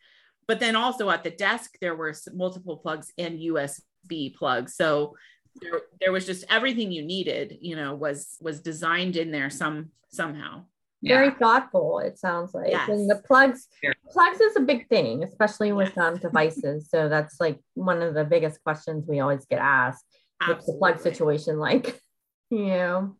But 0.47 0.61
then 0.61 0.75
also 0.75 1.09
at 1.09 1.23
the 1.23 1.31
desk, 1.31 1.75
there 1.81 1.95
were 1.95 2.13
multiple 2.33 2.77
plugs 2.77 3.11
and 3.17 3.39
USB 3.39 4.35
plugs. 4.35 4.75
So 4.75 5.15
there, 5.61 5.81
there 5.99 6.11
was 6.11 6.25
just 6.25 6.45
everything 6.49 6.91
you 6.91 7.03
needed, 7.03 7.57
you 7.59 7.75
know, 7.75 7.93
was 7.93 8.37
was 8.39 8.61
designed 8.61 9.17
in 9.17 9.31
there 9.31 9.49
some 9.49 9.89
somehow 10.09 10.63
yeah. 11.03 11.17
very 11.17 11.31
thoughtful 11.31 11.99
it 11.99 12.17
sounds 12.17 12.53
like 12.53 12.71
yes. 12.71 12.89
and 12.89 13.09
the 13.09 13.21
plugs 13.27 13.67
plugs 14.09 14.39
is 14.39 14.55
a 14.55 14.61
big 14.61 14.87
thing 14.87 15.23
especially 15.23 15.71
with 15.71 15.91
yes. 15.95 15.97
um, 15.97 16.17
devices 16.17 16.89
so 16.89 17.09
that's 17.09 17.39
like 17.39 17.59
one 17.73 18.01
of 18.01 18.13
the 18.13 18.23
biggest 18.23 18.63
questions 18.63 19.05
we 19.07 19.19
always 19.19 19.45
get 19.45 19.59
asked 19.59 20.05
Absolutely. 20.41 20.55
what's 20.55 20.65
the 20.65 20.77
plug 20.77 21.13
situation 21.13 21.59
like 21.59 21.99
you 22.49 22.67
know 22.67 23.15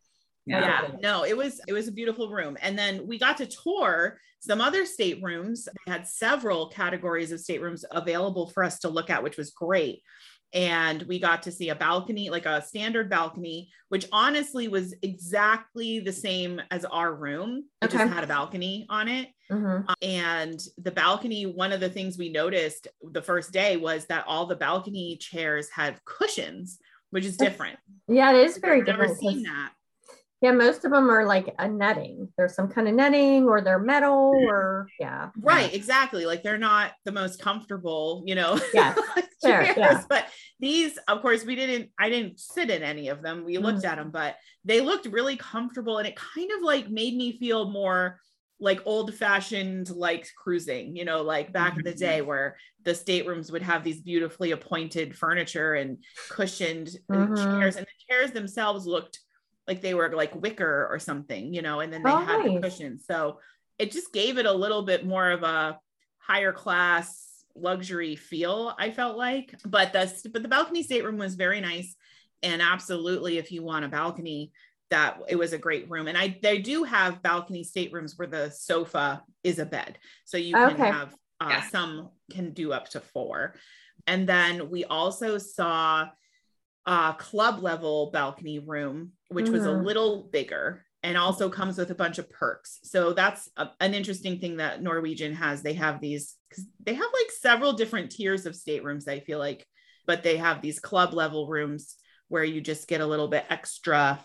yeah. 0.46 0.62
yeah. 0.62 0.88
no 1.02 1.24
it 1.24 1.36
was 1.36 1.62
it 1.68 1.74
was 1.74 1.88
a 1.88 1.92
beautiful 1.92 2.30
room 2.30 2.58
and 2.62 2.78
then 2.78 3.06
we 3.06 3.20
got 3.20 3.38
to 3.38 3.46
tour 3.46 4.18
some 4.40 4.62
other 4.62 4.86
staterooms 4.86 5.68
they 5.86 5.92
had 5.92 6.08
several 6.08 6.68
categories 6.70 7.32
of 7.32 7.40
staterooms 7.40 7.86
available 7.92 8.50
for 8.50 8.64
us 8.64 8.80
to 8.80 8.90
look 8.90 9.10
at 9.10 9.24
which 9.24 9.38
was 9.38 9.52
great 9.52 10.02
and 10.54 11.02
we 11.04 11.20
got 11.20 11.42
to 11.44 11.52
see 11.52 11.70
a 11.70 11.76
balcony, 11.76 12.30
like 12.30 12.46
a 12.46 12.62
standard 12.62 13.10
balcony, 13.10 13.72
which 13.90 14.08
honestly 14.12 14.68
was 14.68 14.94
exactly 15.02 16.00
the 16.00 16.14
same 16.14 16.62
as 16.70 16.86
our 16.86 17.14
room. 17.14 17.66
It 17.82 17.86
okay. 17.86 17.98
just 17.98 18.14
had 18.14 18.24
a 18.24 18.28
balcony 18.28 18.86
on 18.90 19.08
it. 19.08 19.30
Mm-hmm. 19.52 19.92
And 20.02 20.60
the 20.78 20.92
balcony, 20.92 21.46
one 21.46 21.72
of 21.72 21.80
the 21.80 21.90
things 21.90 22.18
we 22.18 22.30
noticed 22.30 22.88
the 23.02 23.22
first 23.22 23.52
day 23.52 23.78
was 23.78 24.06
that 24.06 24.26
all 24.28 24.46
the 24.46 24.56
balcony 24.56 25.18
chairs 25.18 25.70
had 25.70 26.00
cushions, 26.06 26.78
which 27.10 27.26
is 27.26 27.36
different. 27.36 27.80
Yeah, 28.08 28.34
it 28.34 28.46
is 28.46 28.58
very 28.58 28.80
I've 28.80 28.86
different. 28.86 29.22
Never 29.22 29.34
seen 29.34 29.44
that. 29.44 29.72
Yeah, 30.44 30.52
most 30.52 30.84
of 30.84 30.92
them 30.92 31.10
are 31.10 31.26
like 31.26 31.56
a 31.58 31.70
netting. 31.70 32.28
There's 32.36 32.54
some 32.54 32.68
kind 32.68 32.90
of 32.90 32.94
netting 32.94 33.46
or 33.46 33.62
they're 33.62 33.80
metal 33.80 34.34
or 34.50 34.90
yeah. 35.00 35.30
Right, 35.40 35.74
exactly. 35.74 36.26
Like 36.26 36.44
they're 36.44 36.58
not 36.58 36.92
the 37.06 37.14
most 37.14 37.42
comfortable, 37.42 38.24
you 38.26 38.36
know. 38.36 38.60
Yeah. 38.74 38.94
chairs, 39.42 39.70
yeah. 39.78 40.02
But 40.10 40.28
these, 40.60 40.98
of 41.08 41.22
course, 41.22 41.46
we 41.46 41.56
didn't 41.56 41.92
I 41.98 42.10
didn't 42.10 42.42
sit 42.42 42.70
in 42.70 42.84
any 42.84 43.08
of 43.08 43.22
them. 43.22 43.46
We 43.46 43.58
looked 43.58 43.80
mm-hmm. 43.80 43.88
at 43.88 43.96
them, 43.96 44.12
but 44.12 44.36
they 44.66 44.82
looked 44.82 45.06
really 45.06 45.38
comfortable 45.38 45.98
and 45.98 46.08
it 46.08 46.18
kind 46.18 46.52
of 46.58 46.62
like 46.62 46.90
made 46.90 47.16
me 47.16 47.38
feel 47.40 47.70
more 47.70 48.20
like 48.60 48.82
old 48.86 49.14
fashioned 49.14 49.90
like 49.90 50.28
cruising 50.42 50.96
you 50.96 51.04
know 51.04 51.22
like 51.22 51.52
back 51.52 51.72
mm-hmm. 51.72 51.80
in 51.80 51.86
the 51.86 51.92
mm-hmm. 51.92 52.00
day 52.00 52.22
where 52.22 52.56
the 52.84 52.96
staterooms 52.96 53.52
would 53.52 53.64
have 53.64 53.84
these 53.84 54.02
beautifully 54.02 54.52
appointed 54.52 55.18
furniture 55.18 55.74
and 55.74 55.98
cushioned 56.30 56.92
mm-hmm. 57.12 57.36
chairs 57.36 57.76
and 57.76 57.86
the 57.86 58.06
chairs 58.08 58.32
themselves 58.32 58.86
looked 58.86 59.20
like 59.68 59.82
they 59.82 59.94
were 59.94 60.14
like 60.14 60.36
wicker 60.36 60.88
or 60.90 61.00
something, 61.00 61.54
you 61.54 61.62
know, 61.62 61.80
and 61.80 61.92
then 61.92 62.04
they 62.04 62.12
oh, 62.12 62.18
had 62.18 62.46
nice. 62.46 62.54
the 62.54 62.62
cushions. 62.62 63.06
So 63.08 63.40
it 63.80 63.92
just 63.92 64.14
gave 64.14 64.38
it 64.38 64.46
a 64.46 64.54
little 64.54 64.84
bit 64.84 65.06
more 65.06 65.32
of 65.32 65.44
a 65.44 65.80
higher 66.20 66.54
class 66.54 67.46
luxury 67.56 68.16
feel, 68.16 68.74
I 68.78 68.92
felt 68.92 69.18
like. 69.18 69.56
But 69.66 69.94
the 69.94 70.12
but 70.32 70.42
the 70.42 70.50
balcony 70.50 70.84
stateroom 70.84 71.18
was 71.18 71.36
very 71.36 71.62
nice. 71.62 71.96
And 72.42 72.62
absolutely, 72.62 73.38
if 73.38 73.52
you 73.52 73.64
want 73.64 73.86
a 73.86 73.88
balcony, 73.88 74.52
that 74.90 75.20
it 75.28 75.38
was 75.38 75.54
a 75.54 75.58
great 75.58 75.90
room. 75.90 76.08
And 76.08 76.18
I 76.18 76.38
they 76.42 76.60
do 76.60 76.84
have 76.84 77.24
balcony 77.24 77.64
staterooms 77.64 78.18
where 78.18 78.28
the 78.28 78.52
sofa 78.52 79.24
is 79.44 79.60
a 79.60 79.66
bed. 79.66 79.98
So 80.26 80.38
you 80.38 80.54
can 80.54 80.78
have 80.78 81.16
uh, 81.40 81.48
yeah. 81.50 81.70
some 81.70 82.10
can 82.32 82.52
do 82.52 82.74
up 82.74 82.90
to 82.90 83.00
four. 83.00 83.56
And 84.08 84.28
then 84.28 84.70
we 84.70 84.84
also 84.86 85.38
saw 85.38 86.08
a 86.86 87.16
club 87.18 87.62
level 87.62 88.10
balcony 88.12 88.60
room 88.60 89.14
which 89.34 89.46
mm-hmm. 89.46 89.54
was 89.54 89.66
a 89.66 89.70
mm-hmm. 89.70 89.86
little 89.86 90.30
bigger 90.32 90.86
and 91.02 91.18
also 91.18 91.50
comes 91.50 91.78
with 91.78 91.92
a 91.92 91.96
bunch 91.96 92.18
of 92.18 92.30
perks. 92.30 92.80
So 92.84 93.12
that's 93.12 93.50
a, 93.58 93.70
an 93.82 93.94
interesting 93.94 94.40
thing 94.40 94.58
that 94.58 94.82
Norwegian 94.82 95.34
has. 95.34 95.62
They 95.62 95.74
have 95.74 96.00
these 96.00 96.36
because 96.50 96.66
they 96.80 96.94
have 96.94 97.06
like 97.14 97.32
several 97.32 97.74
different 97.74 98.12
tiers 98.12 98.46
of 98.46 98.56
staterooms, 98.56 99.08
I 99.08 99.20
feel 99.20 99.40
like, 99.40 99.68
but 100.06 100.24
they 100.24 100.38
have 100.38 100.62
these 100.62 100.80
club 100.80 101.14
level 101.14 101.48
rooms 101.48 101.96
where 102.30 102.44
you 102.44 102.62
just 102.62 102.88
get 102.88 103.02
a 103.02 103.06
little 103.06 103.28
bit 103.28 103.46
extra 103.50 104.20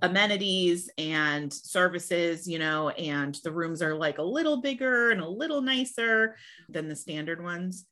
amenities 0.00 0.88
and 0.98 1.52
services, 1.52 2.46
you 2.46 2.58
know, 2.58 2.90
and 2.90 3.36
the 3.42 3.52
rooms 3.52 3.82
are 3.82 3.94
like 3.94 4.18
a 4.18 4.22
little 4.22 4.60
bigger 4.60 5.10
and 5.10 5.20
a 5.20 5.28
little 5.28 5.62
nicer 5.62 6.36
than 6.68 6.88
the 6.88 6.96
standard 6.96 7.42
ones. 7.42 7.86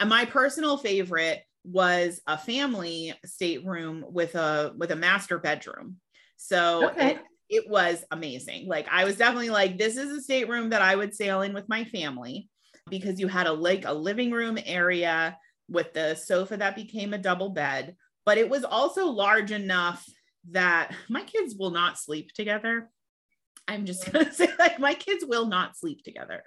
And 0.00 0.08
my 0.08 0.24
personal 0.24 0.76
favorite 0.76 1.42
was 1.64 2.20
a 2.26 2.36
family 2.36 3.14
stateroom 3.24 4.04
with 4.08 4.34
a 4.34 4.72
with 4.76 4.90
a 4.90 4.96
master 4.96 5.38
bedroom. 5.38 5.96
So 6.36 6.90
okay. 6.90 7.12
it, 7.12 7.18
it 7.48 7.70
was 7.70 8.04
amazing. 8.10 8.68
Like 8.68 8.86
I 8.90 9.04
was 9.04 9.16
definitely 9.16 9.50
like, 9.50 9.78
this 9.78 9.96
is 9.96 10.10
a 10.10 10.22
stateroom 10.22 10.70
that 10.70 10.82
I 10.82 10.94
would 10.94 11.14
sail 11.14 11.42
in 11.42 11.54
with 11.54 11.68
my 11.68 11.84
family 11.84 12.48
because 12.90 13.18
you 13.18 13.28
had 13.28 13.46
a 13.46 13.52
like 13.52 13.86
a 13.86 13.92
living 13.92 14.30
room 14.30 14.58
area 14.64 15.38
with 15.68 15.92
the 15.94 16.14
sofa 16.14 16.58
that 16.58 16.76
became 16.76 17.14
a 17.14 17.18
double 17.18 17.50
bed, 17.50 17.96
but 18.26 18.38
it 18.38 18.48
was 18.48 18.64
also 18.64 19.06
large 19.06 19.50
enough 19.50 20.04
that 20.50 20.94
my 21.08 21.22
kids 21.22 21.54
will 21.58 21.70
not 21.70 21.98
sleep 21.98 22.32
together. 22.34 22.90
I'm 23.66 23.86
just 23.86 24.10
gonna 24.12 24.32
say 24.32 24.48
like 24.58 24.78
my 24.78 24.94
kids 24.94 25.24
will 25.26 25.46
not 25.46 25.76
sleep 25.76 26.04
together. 26.04 26.42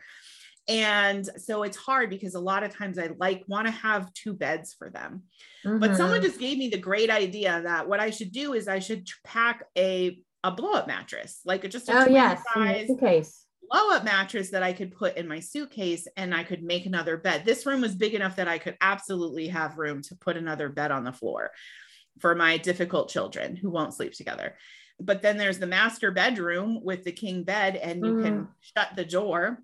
And 0.69 1.25
so 1.37 1.63
it's 1.63 1.77
hard 1.77 2.09
because 2.09 2.35
a 2.35 2.39
lot 2.39 2.63
of 2.63 2.75
times 2.75 2.99
I 2.99 3.11
like 3.17 3.43
want 3.47 3.67
to 3.67 3.71
have 3.71 4.13
two 4.13 4.33
beds 4.33 4.73
for 4.77 4.89
them. 4.89 5.23
Mm-hmm. 5.65 5.79
But 5.79 5.95
someone 5.95 6.19
mm-hmm. 6.19 6.27
just 6.27 6.39
gave 6.39 6.57
me 6.57 6.69
the 6.69 6.77
great 6.77 7.09
idea 7.09 7.61
that 7.63 7.87
what 7.87 7.99
I 7.99 8.09
should 8.09 8.31
do 8.31 8.53
is 8.53 8.67
I 8.67 8.79
should 8.79 9.07
pack 9.23 9.63
a 9.77 10.19
a 10.43 10.51
blow 10.51 10.73
up 10.73 10.87
mattress, 10.87 11.41
like 11.45 11.69
just 11.69 11.89
a 11.89 12.03
oh, 12.03 12.05
yes, 12.07 12.41
size 12.53 12.87
suitcase. 12.87 13.45
blow 13.69 13.91
up 13.91 14.03
mattress 14.03 14.51
that 14.51 14.63
I 14.63 14.71
could 14.71 14.95
put 14.95 15.17
in 15.17 15.27
my 15.27 15.39
suitcase 15.39 16.07
and 16.15 16.33
I 16.33 16.43
could 16.43 16.63
make 16.63 16.85
another 16.85 17.17
bed. 17.17 17.43
This 17.43 17.65
room 17.65 17.81
was 17.81 17.95
big 17.95 18.13
enough 18.13 18.35
that 18.35 18.47
I 18.47 18.57
could 18.57 18.77
absolutely 18.79 19.47
have 19.47 19.77
room 19.77 20.01
to 20.03 20.15
put 20.15 20.37
another 20.37 20.69
bed 20.69 20.91
on 20.91 21.03
the 21.03 21.11
floor 21.11 21.51
for 22.19 22.35
my 22.35 22.57
difficult 22.57 23.09
children 23.09 23.55
who 23.55 23.69
won't 23.69 23.93
sleep 23.93 24.13
together. 24.13 24.55
But 24.99 25.21
then 25.21 25.37
there's 25.37 25.59
the 25.59 25.67
master 25.67 26.11
bedroom 26.11 26.79
with 26.83 27.03
the 27.03 27.11
king 27.11 27.43
bed, 27.43 27.75
and 27.75 28.03
you 28.03 28.13
mm. 28.13 28.23
can 28.23 28.47
shut 28.61 28.95
the 28.95 29.05
door 29.05 29.59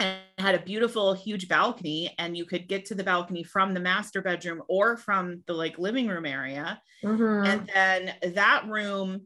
and 0.00 0.18
had 0.38 0.54
a 0.54 0.62
beautiful 0.62 1.14
huge 1.14 1.48
balcony 1.48 2.14
and 2.18 2.36
you 2.36 2.44
could 2.44 2.68
get 2.68 2.84
to 2.86 2.94
the 2.94 3.04
balcony 3.04 3.42
from 3.42 3.72
the 3.74 3.80
master 3.80 4.20
bedroom 4.20 4.62
or 4.68 4.96
from 4.96 5.42
the 5.46 5.52
like 5.52 5.78
living 5.78 6.08
room 6.08 6.26
area 6.26 6.80
mm-hmm. 7.02 7.46
and 7.46 7.70
then 7.72 8.34
that 8.34 8.66
room 8.68 9.22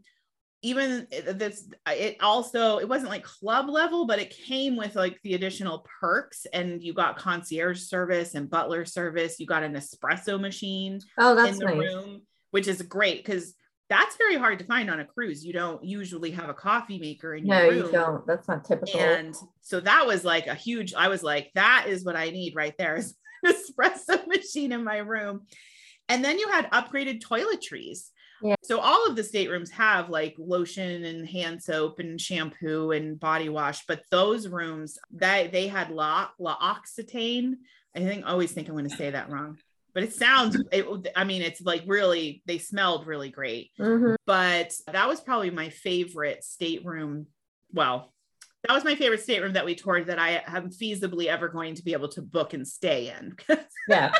even 0.63 1.07
this 1.11 1.69
it 1.87 2.17
also 2.21 2.79
it 2.79 2.89
wasn't 2.89 3.09
like 3.09 3.23
club 3.23 3.69
level 3.69 4.07
but 4.07 4.19
it 4.19 4.31
came 4.31 4.77
with 4.77 4.97
like 4.97 5.19
the 5.23 5.35
additional 5.35 5.87
perks 6.01 6.47
and 6.53 6.83
you 6.83 6.93
got 6.93 7.17
concierge 7.17 7.81
service 7.81 8.35
and 8.35 8.51
butler 8.51 8.85
service 8.85 9.39
you 9.39 9.47
got 9.47 9.63
an 9.63 9.75
espresso 9.75 10.41
machine 10.41 11.01
oh 11.19 11.35
that's 11.35 11.53
in 11.53 11.59
the 11.59 11.65
nice. 11.65 11.77
room 11.77 12.23
which 12.51 12.67
is 12.67 12.83
great 12.83 13.25
because 13.25 13.55
that's 13.89 14.17
very 14.17 14.37
hard 14.37 14.59
to 14.59 14.65
find 14.65 14.91
on 14.91 15.01
a 15.01 15.05
cruise. 15.05 15.45
You 15.45 15.53
don't 15.53 15.83
usually 15.83 16.31
have 16.33 16.49
a 16.49 16.55
coffee 16.55 16.99
maker 16.99 17.35
in 17.35 17.47
your 17.47 17.57
no, 17.57 17.69
room. 17.69 17.77
you 17.77 17.93
don't. 17.93 18.27
That's 18.27 18.47
not 18.47 18.65
typical. 18.65 19.01
And 19.01 19.35
so 19.63 19.81
that 19.81 20.07
was 20.07 20.25
like 20.25 20.47
a 20.47 20.55
huge, 20.55 20.95
I 20.95 21.09
was 21.09 21.23
like, 21.23 21.51
that 21.55 21.87
is 21.89 22.05
what 22.05 22.17
I 22.17 22.31
need 22.31 22.55
right 22.55 22.77
there 22.77 22.97
is 22.97 23.15
an 23.43 23.55
espresso 23.81 24.27
machine 24.27 24.73
in 24.73 24.85
my 24.85 24.99
room. 24.99 25.43
And 26.09 26.25
then 26.25 26.39
you 26.39 26.49
had 26.49 26.71
upgraded 26.71 27.23
toiletries. 27.23 28.11
Yeah. 28.43 28.55
So 28.63 28.79
all 28.79 29.09
of 29.09 29.17
the 29.17 29.25
staterooms 29.25 29.71
have 29.71 30.11
like 30.11 30.37
lotion 30.39 31.05
and 31.05 31.29
hand 31.29 31.63
soap 31.63 31.99
and 31.99 32.21
shampoo 32.21 32.93
and 32.93 33.19
body 33.19 33.49
wash, 33.49 33.85
but 33.87 34.03
those 34.11 34.47
rooms 34.49 34.99
that 35.13 35.51
they 35.51 35.67
had 35.67 35.91
La 35.91 36.29
L'Occitane. 36.39 37.55
I 37.97 38.01
think 38.01 38.25
always 38.27 38.53
think 38.53 38.69
I'm 38.69 38.75
going 38.75 38.89
to 38.89 38.97
say 38.97 39.11
that 39.11 39.31
wrong 39.31 39.59
but 39.99 40.05
it 40.05 40.15
sounds 40.15 40.57
it, 40.71 40.87
i 41.17 41.25
mean 41.25 41.43
it's 41.43 41.61
like 41.61 41.83
really 41.85 42.41
they 42.47 42.59
smelled 42.59 43.05
really 43.05 43.31
great. 43.31 43.73
Mm-hmm. 43.81 44.15
but 44.27 44.73
that 44.87 45.09
was 45.09 45.21
probably 45.21 45.51
my 45.51 45.71
favorite 45.71 46.45
stateroom 46.45 47.27
well 47.73 48.13
that 48.63 48.75
was 48.75 48.85
my 48.85 48.95
favorite 48.95 49.23
stateroom 49.23 49.55
that 49.55 49.65
we 49.65 49.75
toured 49.75 50.07
that 50.07 50.21
i 50.21 50.41
am 50.47 50.71
feasibly 50.71 51.27
ever 51.27 51.49
going 51.49 51.75
to 51.75 51.83
be 51.83 51.95
able 51.95 52.11
to 52.11 52.23
book 52.23 52.55
and 52.55 52.67
stay 52.67 53.13
in. 53.19 53.35
Yeah. 53.89 54.13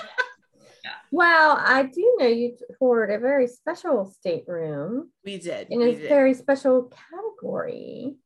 Well 1.13 1.59
i 1.61 1.85
do 1.85 2.17
know 2.19 2.27
you 2.27 2.57
toured 2.79 3.13
a 3.13 3.19
very 3.21 3.47
special 3.47 4.13
stateroom 4.19 5.11
we 5.25 5.39
did 5.39 5.69
in 5.71 5.83
a 5.83 5.95
very 5.95 6.35
special 6.35 6.91
category. 7.11 8.17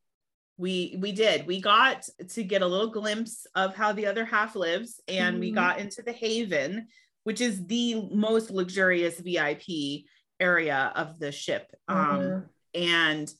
We 0.56 0.96
we 1.00 1.12
did. 1.12 1.46
We 1.46 1.60
got 1.60 2.08
to 2.28 2.44
get 2.44 2.62
a 2.62 2.66
little 2.66 2.90
glimpse 2.90 3.46
of 3.56 3.74
how 3.74 3.92
the 3.92 4.06
other 4.06 4.24
half 4.24 4.54
lives 4.54 5.00
and 5.08 5.34
mm-hmm. 5.34 5.40
we 5.40 5.50
got 5.50 5.80
into 5.80 6.02
the 6.02 6.12
haven 6.12 6.86
which 7.24 7.40
is 7.40 7.66
the 7.66 8.08
most 8.10 8.50
luxurious 8.50 9.20
VIP 9.20 10.04
area 10.40 10.92
of 10.96 11.18
the 11.18 11.32
ship. 11.32 11.74
Um, 11.88 11.98
mm-hmm. 11.98 12.34
Um, 12.34 12.44
and 12.74 13.32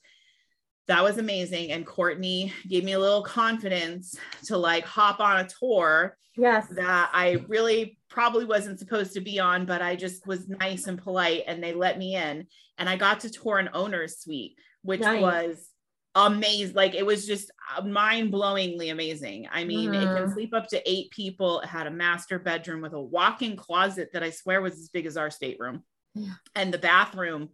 that 0.88 1.02
was 1.02 1.18
amazing. 1.18 1.72
And 1.72 1.86
Courtney 1.86 2.52
gave 2.68 2.84
me 2.84 2.92
a 2.92 2.98
little 2.98 3.22
confidence 3.22 4.16
to 4.46 4.56
like 4.56 4.84
hop 4.84 5.20
on 5.20 5.38
a 5.38 5.48
tour. 5.48 6.16
Yes. 6.36 6.66
That 6.70 7.10
I 7.12 7.44
really 7.48 7.98
probably 8.08 8.44
wasn't 8.44 8.78
supposed 8.78 9.12
to 9.14 9.20
be 9.20 9.38
on, 9.38 9.66
but 9.66 9.82
I 9.82 9.96
just 9.96 10.26
was 10.26 10.48
nice 10.48 10.86
and 10.86 11.00
polite 11.00 11.44
and 11.46 11.62
they 11.62 11.72
let 11.72 11.98
me 11.98 12.16
in. 12.16 12.46
And 12.78 12.88
I 12.88 12.96
got 12.96 13.20
to 13.20 13.30
tour 13.30 13.58
an 13.58 13.70
owner's 13.74 14.18
suite, 14.18 14.56
which 14.82 15.00
nice. 15.00 15.20
was 15.20 15.68
amazing. 16.14 16.74
Like 16.74 16.94
it 16.94 17.06
was 17.06 17.26
just 17.26 17.50
uh, 17.76 17.82
mind 17.82 18.32
blowingly 18.32 18.90
amazing. 18.90 19.48
I 19.50 19.64
mean, 19.64 19.90
mm-hmm. 19.90 20.02
it 20.02 20.06
can 20.06 20.24
mm-hmm. 20.24 20.32
sleep 20.32 20.54
up 20.54 20.68
to 20.68 20.90
eight 20.90 21.10
people. 21.10 21.60
It 21.60 21.68
had 21.68 21.86
a 21.86 21.90
master 21.90 22.38
bedroom 22.38 22.82
with 22.82 22.92
a 22.92 23.00
walk 23.00 23.42
in 23.42 23.56
closet 23.56 24.10
that 24.12 24.22
I 24.22 24.30
swear 24.30 24.60
was 24.60 24.74
as 24.74 24.88
big 24.88 25.06
as 25.06 25.16
our 25.16 25.30
stateroom. 25.30 25.82
Yeah. 26.14 26.34
And 26.54 26.72
the 26.72 26.78
bathroom 26.78 27.50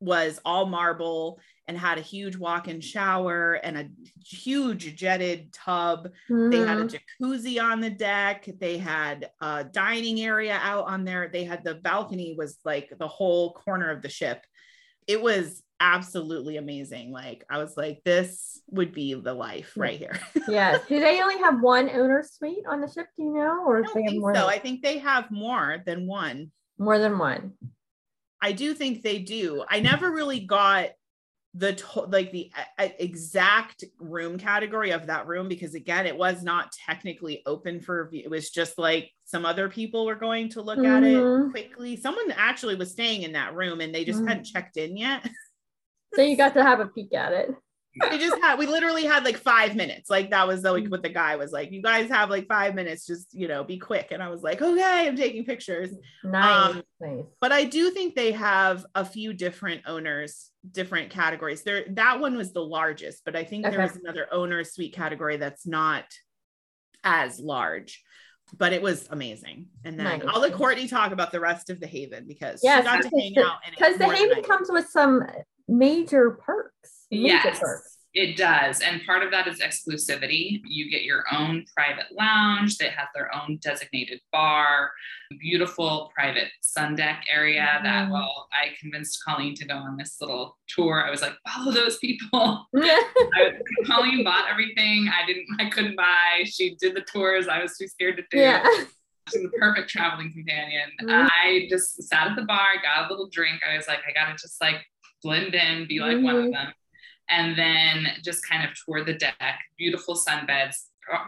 was 0.00 0.40
all 0.44 0.64
marble 0.64 1.38
and 1.68 1.78
had 1.78 1.98
a 1.98 2.02
huge 2.02 2.36
walk-in 2.36 2.80
shower 2.80 3.52
and 3.52 3.76
a 3.76 3.88
huge 4.26 4.96
jetted 4.96 5.52
tub. 5.52 6.08
Mm-hmm. 6.28 6.50
They 6.50 6.58
had 6.58 6.78
a 6.78 6.84
mm-hmm. 6.84 7.24
jacuzzi 7.24 7.62
on 7.62 7.80
the 7.80 7.90
deck. 7.90 8.48
They 8.58 8.78
had 8.78 9.30
a 9.40 9.64
dining 9.64 10.20
area 10.20 10.58
out 10.62 10.86
on 10.88 11.04
there. 11.04 11.28
They 11.28 11.44
had 11.44 11.62
the 11.62 11.74
balcony 11.74 12.34
was 12.36 12.58
like 12.64 12.92
the 12.98 13.06
whole 13.06 13.52
corner 13.52 13.90
of 13.90 14.02
the 14.02 14.08
ship. 14.08 14.42
It 15.10 15.20
was 15.20 15.60
absolutely 15.80 16.56
amazing. 16.56 17.10
Like 17.10 17.44
I 17.50 17.58
was 17.58 17.76
like, 17.76 18.02
this 18.04 18.60
would 18.70 18.92
be 18.92 19.14
the 19.14 19.34
life 19.34 19.72
right 19.76 19.98
here. 19.98 20.20
yes. 20.48 20.86
Do 20.86 21.00
they 21.00 21.20
only 21.20 21.38
have 21.38 21.60
one 21.60 21.90
owner 21.90 22.22
suite 22.22 22.64
on 22.68 22.80
the 22.80 22.88
ship? 22.88 23.06
Do 23.16 23.24
you 23.24 23.32
know, 23.32 23.64
or 23.66 23.78
I 23.84 24.02
have 24.02 24.14
more? 24.14 24.34
So 24.34 24.46
I 24.46 24.60
think 24.60 24.82
they 24.82 24.98
have 24.98 25.32
more 25.32 25.82
than 25.84 26.06
one. 26.06 26.52
More 26.78 26.98
than 26.98 27.18
one. 27.18 27.54
I 28.40 28.52
do 28.52 28.72
think 28.72 29.02
they 29.02 29.18
do. 29.18 29.64
I 29.68 29.80
never 29.80 30.10
really 30.10 30.40
got 30.40 30.90
the 31.54 31.74
to- 31.74 32.02
like 32.02 32.30
the 32.30 32.50
uh, 32.78 32.88
exact 32.98 33.84
room 33.98 34.38
category 34.38 34.90
of 34.90 35.06
that 35.06 35.26
room 35.26 35.48
because 35.48 35.74
again 35.74 36.06
it 36.06 36.16
was 36.16 36.42
not 36.42 36.72
technically 36.86 37.42
open 37.44 37.80
for 37.80 38.08
view. 38.08 38.22
it 38.24 38.30
was 38.30 38.50
just 38.50 38.78
like 38.78 39.10
some 39.24 39.44
other 39.44 39.68
people 39.68 40.06
were 40.06 40.14
going 40.14 40.48
to 40.48 40.62
look 40.62 40.78
mm-hmm. 40.78 40.86
at 40.86 41.02
it 41.02 41.16
mm-hmm. 41.16 41.50
quickly 41.50 41.96
someone 41.96 42.30
actually 42.36 42.76
was 42.76 42.92
staying 42.92 43.22
in 43.22 43.32
that 43.32 43.54
room 43.54 43.80
and 43.80 43.92
they 43.92 44.04
just 44.04 44.20
mm-hmm. 44.20 44.28
hadn't 44.28 44.44
checked 44.44 44.76
in 44.76 44.96
yet 44.96 45.28
so 46.14 46.22
you 46.22 46.36
got 46.36 46.54
to 46.54 46.62
have 46.62 46.78
a 46.78 46.86
peek 46.86 47.12
at 47.14 47.32
it 47.32 47.50
we 48.12 48.18
just 48.18 48.40
had 48.40 48.56
we 48.56 48.66
literally 48.66 49.04
had 49.04 49.24
like 49.24 49.36
five 49.36 49.74
minutes 49.74 50.08
like 50.08 50.30
that 50.30 50.46
was 50.46 50.62
like 50.62 50.86
what 50.86 51.02
the 51.02 51.08
guy 51.08 51.34
was 51.34 51.50
like 51.50 51.72
you 51.72 51.82
guys 51.82 52.08
have 52.08 52.30
like 52.30 52.46
five 52.46 52.76
minutes 52.76 53.04
just 53.04 53.34
you 53.34 53.48
know 53.48 53.64
be 53.64 53.78
quick 53.78 54.08
and 54.12 54.22
i 54.22 54.28
was 54.28 54.42
like 54.42 54.62
okay 54.62 55.08
i'm 55.08 55.16
taking 55.16 55.44
pictures 55.44 55.90
nice, 56.22 56.74
um, 56.76 56.82
nice. 57.00 57.24
but 57.40 57.50
i 57.50 57.64
do 57.64 57.90
think 57.90 58.14
they 58.14 58.30
have 58.30 58.86
a 58.94 59.04
few 59.04 59.32
different 59.32 59.82
owners 59.86 60.49
different 60.72 61.10
categories 61.10 61.62
there 61.62 61.84
that 61.90 62.20
one 62.20 62.36
was 62.36 62.52
the 62.52 62.60
largest 62.60 63.22
but 63.24 63.34
i 63.34 63.42
think 63.42 63.64
okay. 63.64 63.74
there 63.74 63.84
was 63.84 63.96
another 63.96 64.26
owner 64.30 64.62
suite 64.62 64.94
category 64.94 65.36
that's 65.36 65.66
not 65.66 66.04
as 67.02 67.40
large 67.40 68.02
but 68.58 68.72
it 68.72 68.82
was 68.82 69.06
amazing. 69.10 69.66
And 69.84 69.98
then 69.98 70.04
nice. 70.04 70.22
I'll 70.26 70.40
let 70.40 70.52
Courtney 70.52 70.88
talk 70.88 71.12
about 71.12 71.32
the 71.32 71.40
rest 71.40 71.70
of 71.70 71.80
the 71.80 71.86
Haven 71.86 72.24
because 72.26 72.60
yes, 72.62 72.80
she 72.80 72.84
got 72.84 73.02
to 73.02 73.08
hang 73.08 73.38
out 73.38 73.58
because 73.70 73.96
the 73.96 74.08
Haven 74.08 74.42
comes 74.42 74.68
with 74.70 74.88
some 74.88 75.22
major 75.68 76.32
perks 76.32 77.06
yes, 77.10 77.60
it 78.12 78.36
does. 78.36 78.80
And 78.80 79.04
part 79.06 79.22
of 79.22 79.30
that 79.30 79.46
is 79.46 79.60
exclusivity. 79.60 80.60
You 80.64 80.90
get 80.90 81.04
your 81.04 81.24
own 81.32 81.64
private 81.76 82.06
lounge 82.18 82.76
that 82.78 82.90
has 82.90 83.06
their 83.14 83.32
own 83.34 83.58
designated 83.62 84.20
bar, 84.32 84.90
beautiful 85.38 86.10
private 86.12 86.48
sun 86.60 86.96
deck 86.96 87.24
area 87.32 87.68
mm-hmm. 87.74 87.84
that, 87.84 88.10
well, 88.10 88.48
I 88.52 88.74
convinced 88.80 89.22
Colleen 89.24 89.54
to 89.56 89.64
go 89.64 89.74
on 89.74 89.96
this 89.96 90.16
little 90.20 90.58
tour. 90.68 91.04
I 91.06 91.10
was 91.10 91.22
like, 91.22 91.34
follow 91.48 91.70
those 91.70 91.98
people. 91.98 92.66
I, 92.76 93.52
Colleen 93.86 94.24
bought 94.24 94.50
everything. 94.50 95.08
I 95.08 95.24
didn't, 95.24 95.46
I 95.60 95.70
couldn't 95.70 95.96
buy. 95.96 96.44
She 96.46 96.76
did 96.80 96.96
the 96.96 97.02
tours. 97.02 97.46
I 97.46 97.62
was 97.62 97.78
too 97.78 97.86
scared 97.86 98.16
to 98.16 98.24
do. 98.30 98.38
Yeah. 98.38 98.64
She's 99.32 99.42
the 99.42 99.50
perfect 99.50 99.88
traveling 99.88 100.32
companion. 100.32 100.90
Mm-hmm. 101.00 101.28
I 101.30 101.68
just 101.70 102.02
sat 102.02 102.26
at 102.26 102.34
the 102.34 102.42
bar, 102.42 102.66
got 102.82 103.06
a 103.06 103.10
little 103.12 103.28
drink. 103.30 103.60
I 103.68 103.76
was 103.76 103.86
like, 103.86 104.00
I 104.08 104.12
gotta 104.12 104.32
just 104.32 104.60
like 104.60 104.84
blend 105.22 105.54
in, 105.54 105.86
be 105.86 106.00
like 106.00 106.16
mm-hmm. 106.16 106.24
one 106.24 106.34
of 106.34 106.44
mm-hmm. 106.44 106.52
them 106.52 106.72
and 107.30 107.56
then 107.56 108.08
just 108.22 108.46
kind 108.48 108.68
of 108.68 108.70
toward 108.84 109.06
the 109.06 109.14
deck, 109.14 109.60
beautiful 109.78 110.14
sunbeds, 110.14 110.76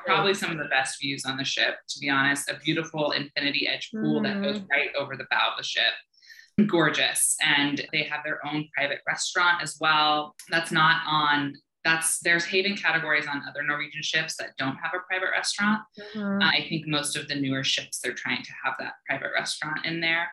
probably 0.05 0.35
some 0.35 0.51
of 0.51 0.59
the 0.59 0.67
best 0.67 1.01
views 1.01 1.25
on 1.25 1.37
the 1.37 1.45
ship, 1.45 1.77
to 1.89 1.99
be 1.99 2.09
honest. 2.09 2.51
A 2.51 2.59
beautiful 2.59 3.13
infinity 3.13 3.67
edge 3.67 3.91
pool 3.93 4.21
mm. 4.21 4.25
that 4.25 4.43
goes 4.43 4.59
mm-hmm. 4.59 4.71
right 4.71 4.91
over 4.99 5.17
the 5.17 5.27
bow 5.31 5.51
of 5.51 5.57
the 5.57 5.65
ship. 5.65 5.93
Gorgeous. 6.67 7.37
And 7.45 7.87
they 7.93 8.03
have 8.05 8.21
their 8.25 8.45
own 8.47 8.69
private 8.75 9.01
restaurant 9.07 9.63
as 9.63 9.79
well. 9.81 10.35
That's 10.51 10.71
not 10.71 11.03
on 11.07 11.55
that's 11.85 12.21
there's 12.21 12.45
haven 12.45 12.77
categories 12.77 13.27
on 13.27 13.43
other 13.49 13.63
Norwegian 13.63 14.03
ships 14.03 14.37
that 14.37 14.57
don't 14.57 14.77
have 14.77 14.93
a 14.95 15.01
private 15.09 15.31
restaurant. 15.33 15.83
Mm-hmm. 15.99 16.43
Uh, 16.43 16.47
I 16.47 16.67
think 16.69 16.87
most 16.87 17.17
of 17.17 17.29
the 17.29 17.35
newer 17.35 17.65
ships 17.65 17.99
they're 17.99 18.13
trying 18.13 18.43
to 18.43 18.53
have 18.65 18.75
that 18.79 18.95
private 19.09 19.31
restaurant 19.35 19.85
in 19.85 20.01
there. 20.01 20.31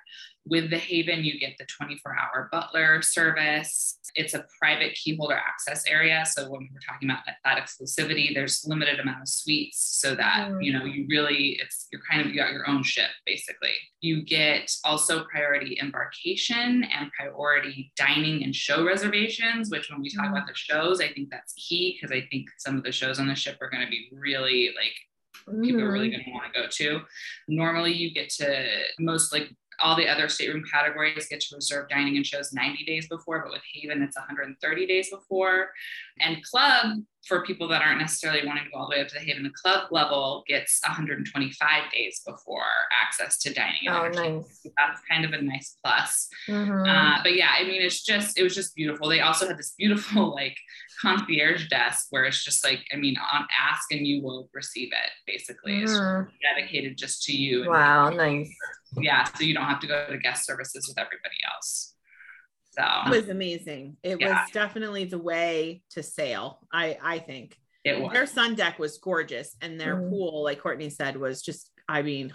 With 0.49 0.69
the 0.69 0.77
Haven, 0.77 1.23
you 1.23 1.39
get 1.39 1.57
the 1.57 1.65
24 1.65 2.17
hour 2.17 2.49
butler 2.51 3.01
service. 3.01 3.97
It's 4.15 4.33
a 4.33 4.45
private 4.59 4.95
key 4.95 5.15
holder 5.15 5.35
access 5.35 5.85
area. 5.85 6.25
So 6.25 6.49
when 6.49 6.67
we're 6.73 6.79
talking 6.79 7.09
about 7.09 7.23
that 7.25 7.57
exclusivity, 7.57 8.33
there's 8.33 8.65
limited 8.65 8.99
amount 8.99 9.21
of 9.21 9.27
suites 9.27 9.99
so 10.01 10.15
that, 10.15 10.49
mm. 10.49 10.63
you 10.63 10.73
know, 10.73 10.85
you 10.85 11.05
really, 11.07 11.59
it's, 11.61 11.87
you're 11.91 12.01
kind 12.09 12.21
of, 12.21 12.27
you 12.33 12.35
got 12.35 12.51
your 12.51 12.67
own 12.67 12.83
ship 12.83 13.09
basically. 13.25 13.73
You 14.01 14.23
get 14.23 14.71
also 14.83 15.25
priority 15.25 15.77
embarkation 15.79 16.83
and 16.83 17.11
priority 17.11 17.91
dining 17.95 18.43
and 18.43 18.55
show 18.55 18.83
reservations, 18.83 19.69
which 19.69 19.89
when 19.91 20.01
we 20.01 20.09
talk 20.09 20.25
mm. 20.25 20.31
about 20.31 20.47
the 20.47 20.55
shows, 20.55 20.99
I 20.99 21.09
think 21.09 21.29
that's 21.29 21.53
key 21.53 21.97
because 21.99 22.15
I 22.15 22.27
think 22.31 22.47
some 22.57 22.75
of 22.75 22.83
the 22.83 22.91
shows 22.91 23.19
on 23.19 23.27
the 23.27 23.35
ship 23.35 23.57
are 23.61 23.69
going 23.69 23.85
to 23.85 23.89
be 23.89 24.09
really 24.11 24.71
like 24.75 24.93
people 25.61 25.81
are 25.81 25.91
really 25.91 26.09
mm-hmm. 26.09 26.17
going 26.17 26.25
to 26.25 26.31
want 26.31 26.53
to 26.53 26.61
go 26.61 26.67
to. 26.69 27.01
Normally, 27.47 27.93
you 27.93 28.11
get 28.13 28.29
to 28.31 28.65
most 28.99 29.33
like 29.33 29.49
all 29.81 29.95
the 29.95 30.07
other 30.07 30.29
stateroom 30.29 30.63
categories 30.71 31.27
get 31.29 31.41
to 31.41 31.55
reserve 31.55 31.89
dining 31.89 32.17
and 32.17 32.25
shows 32.25 32.53
90 32.53 32.83
days 32.85 33.07
before, 33.07 33.41
but 33.43 33.51
with 33.51 33.61
Haven, 33.73 34.01
it's 34.01 34.17
130 34.17 34.85
days 34.85 35.09
before. 35.09 35.69
And 36.19 36.43
club, 36.43 36.97
for 37.27 37.43
people 37.43 37.67
that 37.67 37.81
aren't 37.81 37.99
necessarily 37.99 38.45
wanting 38.45 38.63
to 38.63 38.69
go 38.71 38.77
all 38.77 38.89
the 38.89 38.95
way 38.95 39.01
up 39.01 39.07
to 39.09 39.13
the 39.13 39.19
Haven, 39.19 39.43
the 39.43 39.51
club 39.61 39.87
level 39.91 40.43
gets 40.47 40.79
125 40.85 41.91
days 41.91 42.21
before 42.25 42.63
access 43.01 43.37
to 43.39 43.53
dining. 43.53 43.87
And 43.87 44.17
oh, 44.17 44.39
nice. 44.39 44.67
That's 44.77 45.01
kind 45.09 45.25
of 45.25 45.33
a 45.33 45.41
nice 45.41 45.77
plus. 45.83 46.29
Mm-hmm. 46.47 46.89
Uh, 46.89 47.23
but 47.23 47.35
yeah, 47.35 47.49
I 47.57 47.63
mean, 47.63 47.81
it's 47.81 48.03
just, 48.03 48.37
it 48.37 48.43
was 48.43 48.55
just 48.55 48.75
beautiful. 48.75 49.09
They 49.09 49.21
also 49.21 49.47
had 49.47 49.57
this 49.57 49.73
beautiful, 49.77 50.31
like, 50.33 50.57
concierge 51.01 51.67
desk 51.69 52.07
where 52.09 52.25
it's 52.25 52.43
just 52.43 52.63
like, 52.63 52.81
I 52.93 52.97
mean, 52.97 53.15
on 53.33 53.47
ask 53.57 53.91
and 53.91 54.05
you 54.05 54.21
will 54.21 54.49
receive 54.53 54.89
it 54.91 55.11
basically. 55.25 55.73
Mm. 55.73 55.83
It's 56.27 56.33
dedicated 56.41 56.97
just 56.97 57.23
to 57.23 57.33
you. 57.33 57.69
Wow, 57.69 58.09
nice 58.09 58.53
yeah, 58.97 59.23
so 59.25 59.43
you 59.43 59.53
don't 59.53 59.65
have 59.65 59.79
to 59.81 59.87
go 59.87 60.07
to 60.09 60.17
guest 60.17 60.45
services 60.45 60.87
with 60.87 60.97
everybody 60.97 61.35
else. 61.53 61.93
So 62.71 62.83
it 63.07 63.21
was 63.21 63.29
amazing. 63.29 63.97
It 64.03 64.19
yeah. 64.19 64.41
was 64.41 64.51
definitely 64.51 65.05
the 65.05 65.17
way 65.17 65.81
to 65.91 66.03
sail. 66.03 66.59
I 66.71 66.97
I 67.01 67.19
think 67.19 67.57
it 67.83 67.99
was. 67.99 68.13
Their 68.13 68.25
sun 68.25 68.55
deck 68.55 68.79
was 68.79 68.97
gorgeous, 68.97 69.55
and 69.61 69.79
their 69.79 69.95
mm. 69.95 70.09
pool, 70.09 70.43
like 70.43 70.61
Courtney 70.61 70.89
said, 70.89 71.17
was 71.17 71.41
just. 71.41 71.71
I 71.87 72.03
mean, 72.03 72.31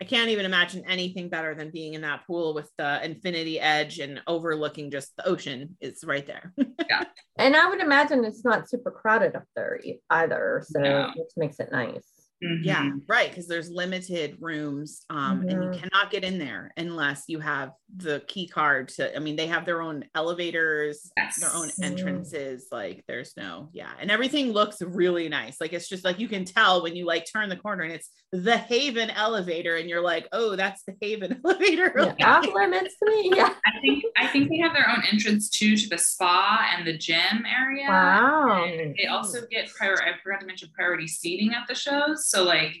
I 0.00 0.04
can't 0.04 0.30
even 0.30 0.46
imagine 0.46 0.84
anything 0.86 1.28
better 1.28 1.54
than 1.54 1.70
being 1.70 1.94
in 1.94 2.00
that 2.02 2.26
pool 2.26 2.54
with 2.54 2.70
the 2.78 3.04
infinity 3.04 3.60
edge 3.60 3.98
and 3.98 4.22
overlooking 4.26 4.90
just 4.90 5.14
the 5.16 5.26
ocean. 5.26 5.76
It's 5.80 6.04
right 6.04 6.26
there. 6.26 6.52
yeah, 6.88 7.04
and 7.38 7.54
I 7.54 7.68
would 7.68 7.80
imagine 7.80 8.24
it's 8.24 8.44
not 8.44 8.68
super 8.68 8.90
crowded 8.90 9.36
up 9.36 9.44
there 9.54 9.80
either, 10.10 10.64
so 10.66 10.80
no. 10.80 11.12
which 11.16 11.30
makes 11.36 11.60
it 11.60 11.70
nice. 11.72 12.15
Mm-hmm. 12.44 12.64
Yeah, 12.64 12.90
right. 13.08 13.30
Because 13.30 13.48
there's 13.48 13.70
limited 13.70 14.36
rooms, 14.40 15.06
um, 15.08 15.40
mm-hmm. 15.40 15.48
and 15.48 15.62
you 15.62 15.70
mm-hmm. 15.70 15.80
cannot 15.80 16.10
get 16.10 16.22
in 16.22 16.38
there 16.38 16.70
unless 16.76 17.24
you 17.28 17.40
have 17.40 17.72
the 17.96 18.22
key 18.26 18.46
card. 18.46 18.88
To, 18.88 19.14
I 19.16 19.20
mean, 19.20 19.36
they 19.36 19.46
have 19.46 19.64
their 19.64 19.80
own 19.80 20.04
elevators, 20.14 21.10
yes. 21.16 21.40
their 21.40 21.54
own 21.54 21.70
entrances. 21.82 22.66
Like, 22.70 23.04
there's 23.08 23.32
no, 23.38 23.70
yeah, 23.72 23.90
and 23.98 24.10
everything 24.10 24.52
looks 24.52 24.82
really 24.82 25.30
nice. 25.30 25.56
Like, 25.62 25.72
it's 25.72 25.88
just 25.88 26.04
like 26.04 26.18
you 26.18 26.28
can 26.28 26.44
tell 26.44 26.82
when 26.82 26.94
you 26.94 27.06
like 27.06 27.26
turn 27.30 27.48
the 27.48 27.56
corner 27.56 27.84
and 27.84 27.92
it's 27.92 28.10
the 28.32 28.58
Haven 28.58 29.08
elevator, 29.08 29.76
and 29.76 29.88
you're 29.88 30.02
like, 30.02 30.28
oh, 30.32 30.56
that's 30.56 30.82
the 30.82 30.94
Haven 31.00 31.40
elevator. 31.44 32.14
Yeah, 32.18 32.38
off 32.38 32.46
limits 32.54 32.96
to 33.02 33.10
me. 33.10 33.32
Yeah, 33.34 33.54
I 33.64 33.80
think 33.80 34.04
I 34.18 34.26
think 34.26 34.50
they 34.50 34.58
have 34.58 34.74
their 34.74 34.90
own 34.90 35.02
entrance 35.10 35.48
too 35.48 35.74
to 35.74 35.88
the 35.88 35.98
spa 35.98 36.70
and 36.76 36.86
the 36.86 36.98
gym 36.98 37.46
area. 37.46 37.88
Wow. 37.88 38.64
And 38.64 38.94
they 38.94 39.06
also 39.06 39.40
get 39.50 39.72
prior. 39.74 39.94
I 40.02 40.12
forgot 40.22 40.40
to 40.40 40.46
mention 40.46 40.68
priority 40.74 41.06
seating 41.06 41.54
at 41.54 41.66
the 41.66 41.74
shows. 41.74 42.25
So 42.26 42.42
like 42.42 42.76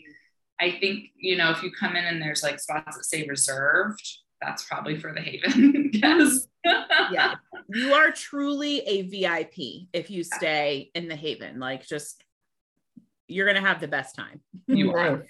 I 0.60 0.72
think, 0.72 1.10
you 1.16 1.36
know, 1.36 1.50
if 1.50 1.62
you 1.62 1.70
come 1.70 1.96
in 1.96 2.04
and 2.04 2.20
there's 2.20 2.42
like 2.42 2.58
spots 2.58 2.96
that 2.96 3.04
say 3.04 3.26
reserved, 3.26 4.02
that's 4.40 4.64
probably 4.64 4.98
for 4.98 5.12
the 5.12 5.20
Haven. 5.20 5.90
yes. 5.92 6.48
yeah. 7.12 7.34
You 7.68 7.94
are 7.94 8.12
truly 8.12 8.78
a 8.86 9.02
VIP 9.02 9.88
if 9.92 10.08
you 10.08 10.22
stay 10.22 10.90
in 10.94 11.08
the 11.08 11.16
Haven. 11.16 11.58
Like 11.58 11.84
just 11.84 12.22
you're 13.26 13.46
gonna 13.46 13.60
have 13.60 13.80
the 13.80 13.88
best 13.88 14.14
time. 14.14 14.40
You 14.68 14.92
nice. 14.92 14.96
are. 14.96 15.26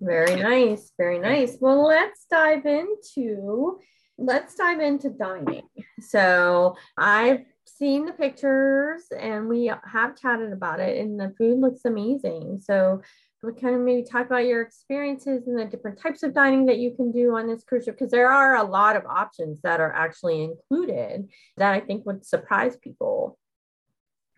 Very 0.00 0.36
nice. 0.36 0.92
Very 0.96 1.18
nice. 1.18 1.56
Well, 1.60 1.84
let's 1.84 2.26
dive 2.30 2.64
into 2.66 3.80
let's 4.18 4.54
dive 4.54 4.78
into 4.80 5.10
dining. 5.10 5.68
So 6.00 6.76
I've 6.96 7.44
seen 7.64 8.06
the 8.06 8.12
pictures 8.12 9.02
and 9.18 9.48
we 9.48 9.72
have 9.84 10.16
chatted 10.20 10.52
about 10.52 10.78
it 10.78 10.98
and 10.98 11.18
the 11.18 11.34
food 11.36 11.58
looks 11.58 11.84
amazing. 11.84 12.60
So 12.62 13.02
we 13.42 13.52
kind 13.54 13.74
of 13.74 13.80
maybe 13.80 14.02
talk 14.02 14.26
about 14.26 14.46
your 14.46 14.60
experiences 14.60 15.46
and 15.46 15.58
the 15.58 15.64
different 15.64 16.00
types 16.00 16.22
of 16.22 16.34
dining 16.34 16.66
that 16.66 16.78
you 16.78 16.94
can 16.94 17.10
do 17.10 17.36
on 17.36 17.46
this 17.46 17.64
cruise 17.64 17.84
ship 17.84 17.96
because 17.98 18.10
there 18.10 18.30
are 18.30 18.56
a 18.56 18.62
lot 18.62 18.96
of 18.96 19.06
options 19.06 19.60
that 19.62 19.80
are 19.80 19.92
actually 19.92 20.44
included 20.44 21.28
that 21.56 21.72
I 21.72 21.80
think 21.80 22.04
would 22.04 22.26
surprise 22.26 22.76
people. 22.76 23.38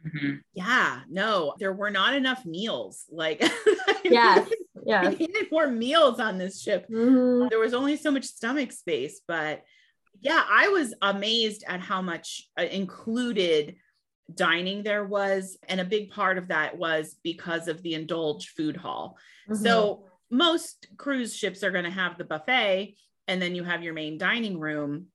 Mm-hmm. 0.07 0.37
Yeah, 0.55 1.01
no, 1.11 1.55
there 1.59 1.73
were 1.73 1.91
not 1.91 2.15
enough 2.15 2.45
meals. 2.45 3.05
Like, 3.11 3.43
yes, 4.05 4.49
yeah, 4.87 5.09
needed 5.09 5.47
more 5.51 5.69
meals 5.69 6.21
on 6.21 6.39
this 6.39 6.61
ship. 6.61 6.87
Mm-hmm. 6.89 7.49
There 7.49 7.59
was 7.59 7.75
only 7.75 7.97
so 7.97 8.11
much 8.13 8.25
stomach 8.25 8.71
space, 8.71 9.21
but 9.27 9.63
yeah, 10.21 10.45
I 10.49 10.69
was 10.69 10.95
amazed 11.03 11.65
at 11.67 11.81
how 11.81 12.03
much 12.03 12.49
uh, 12.59 12.63
included 12.63 13.77
dining 14.35 14.83
there 14.83 15.05
was. 15.05 15.57
And 15.69 15.81
a 15.81 15.85
big 15.85 16.11
part 16.11 16.39
of 16.39 16.49
that 16.49 16.77
was 16.77 17.17
because 17.23 17.69
of 17.69 17.83
the 17.83 17.95
indulge 17.95 18.49
food 18.49 18.77
hall. 18.77 19.17
Mm-hmm. 19.49 19.63
So 19.63 20.05
most 20.31 20.89
cruise 20.97 21.37
ships 21.37 21.63
are 21.63 21.71
going 21.71 21.85
to 21.85 21.91
have 21.91 22.19
the 22.19 22.25
buffet 22.25 22.97
and 23.29 23.41
then 23.41 23.55
you 23.55 23.65
have 23.65 23.83
your 23.83 23.95
main 23.95 24.19
dining 24.19 24.59
room. 24.59 25.07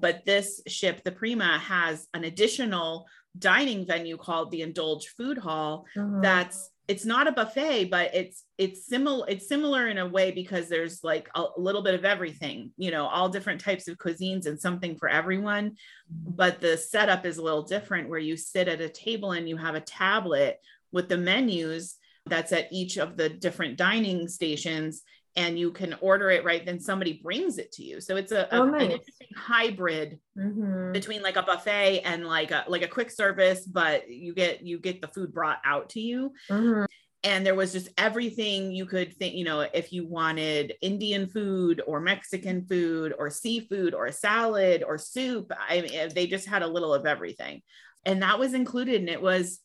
But 0.00 0.24
this 0.24 0.60
ship, 0.66 1.02
the 1.02 1.12
Prima, 1.12 1.58
has 1.58 2.06
an 2.14 2.24
additional 2.24 3.06
dining 3.38 3.86
venue 3.86 4.16
called 4.16 4.50
the 4.50 4.62
Indulge 4.62 5.08
Food 5.08 5.38
Hall 5.38 5.86
mm-hmm. 5.96 6.20
that's 6.20 6.70
it's 6.88 7.04
not 7.04 7.28
a 7.28 7.32
buffet 7.32 7.84
but 7.84 8.12
it's 8.14 8.44
it's 8.56 8.86
similar 8.86 9.24
it's 9.28 9.46
similar 9.46 9.88
in 9.88 9.98
a 9.98 10.08
way 10.08 10.30
because 10.32 10.68
there's 10.68 11.04
like 11.04 11.28
a, 11.34 11.40
a, 11.40 11.60
little 11.60 11.82
bit 11.82 11.94
of 11.94 12.04
everything 12.04 12.72
you 12.78 12.90
know 12.90 13.06
all 13.06 13.28
different 13.28 13.60
types 13.60 13.86
of 13.86 13.98
cuisines 13.98 14.46
and 14.46 14.58
something 14.58 14.96
for 14.96 15.08
everyone. 15.08 15.70
Mm-hmm. 15.70 16.30
But 16.34 16.60
the 16.60 16.76
setup 16.76 17.26
is 17.26 17.36
a 17.36 17.42
little 17.42 17.62
different 17.62 18.08
where 18.08 18.18
you 18.18 18.36
sit 18.36 18.68
at 18.68 18.80
a 18.80 18.88
table 18.88 19.32
and 19.32 19.48
you 19.48 19.56
have 19.56 19.74
a 19.74 19.80
tablet 19.80 20.58
with 20.90 21.08
the 21.08 21.18
menus 21.18 21.96
that's 22.26 22.52
at 22.52 22.72
each 22.72 22.96
of 22.96 23.16
the 23.16 23.28
different 23.28 23.76
dining 23.76 24.28
stations 24.28 25.02
and 25.38 25.56
you 25.56 25.70
can 25.70 25.94
order 26.00 26.30
it 26.30 26.44
right 26.44 26.66
then 26.66 26.80
somebody 26.80 27.20
brings 27.22 27.58
it 27.58 27.70
to 27.72 27.84
you 27.84 28.00
so 28.00 28.16
it's 28.16 28.32
a, 28.32 28.52
oh, 28.54 28.64
nice. 28.64 28.82
an 28.82 28.90
interesting 28.90 29.28
hybrid 29.36 30.18
mm-hmm. 30.36 30.92
between 30.92 31.22
like 31.22 31.36
a 31.36 31.42
buffet 31.42 32.00
and 32.00 32.26
like 32.26 32.50
a 32.50 32.64
like 32.68 32.82
a 32.82 32.88
quick 32.88 33.10
service 33.10 33.64
but 33.64 34.10
you 34.10 34.34
get 34.34 34.62
you 34.62 34.78
get 34.78 35.00
the 35.00 35.08
food 35.08 35.32
brought 35.32 35.60
out 35.64 35.88
to 35.88 36.00
you 36.00 36.32
mm-hmm. 36.50 36.84
and 37.22 37.46
there 37.46 37.54
was 37.54 37.72
just 37.72 37.88
everything 37.96 38.72
you 38.72 38.84
could 38.84 39.16
think 39.16 39.34
you 39.34 39.44
know 39.44 39.60
if 39.60 39.92
you 39.92 40.06
wanted 40.06 40.74
indian 40.82 41.28
food 41.28 41.80
or 41.86 42.00
mexican 42.00 42.66
food 42.66 43.14
or 43.16 43.30
seafood 43.30 43.94
or 43.94 44.06
a 44.06 44.12
salad 44.12 44.82
or 44.82 44.98
soup 44.98 45.52
i 45.68 45.80
mean 45.80 46.08
they 46.14 46.26
just 46.26 46.48
had 46.48 46.62
a 46.62 46.66
little 46.66 46.92
of 46.92 47.06
everything 47.06 47.62
and 48.04 48.22
that 48.22 48.40
was 48.40 48.54
included 48.54 48.96
and 48.96 49.08
it 49.08 49.22
was 49.22 49.60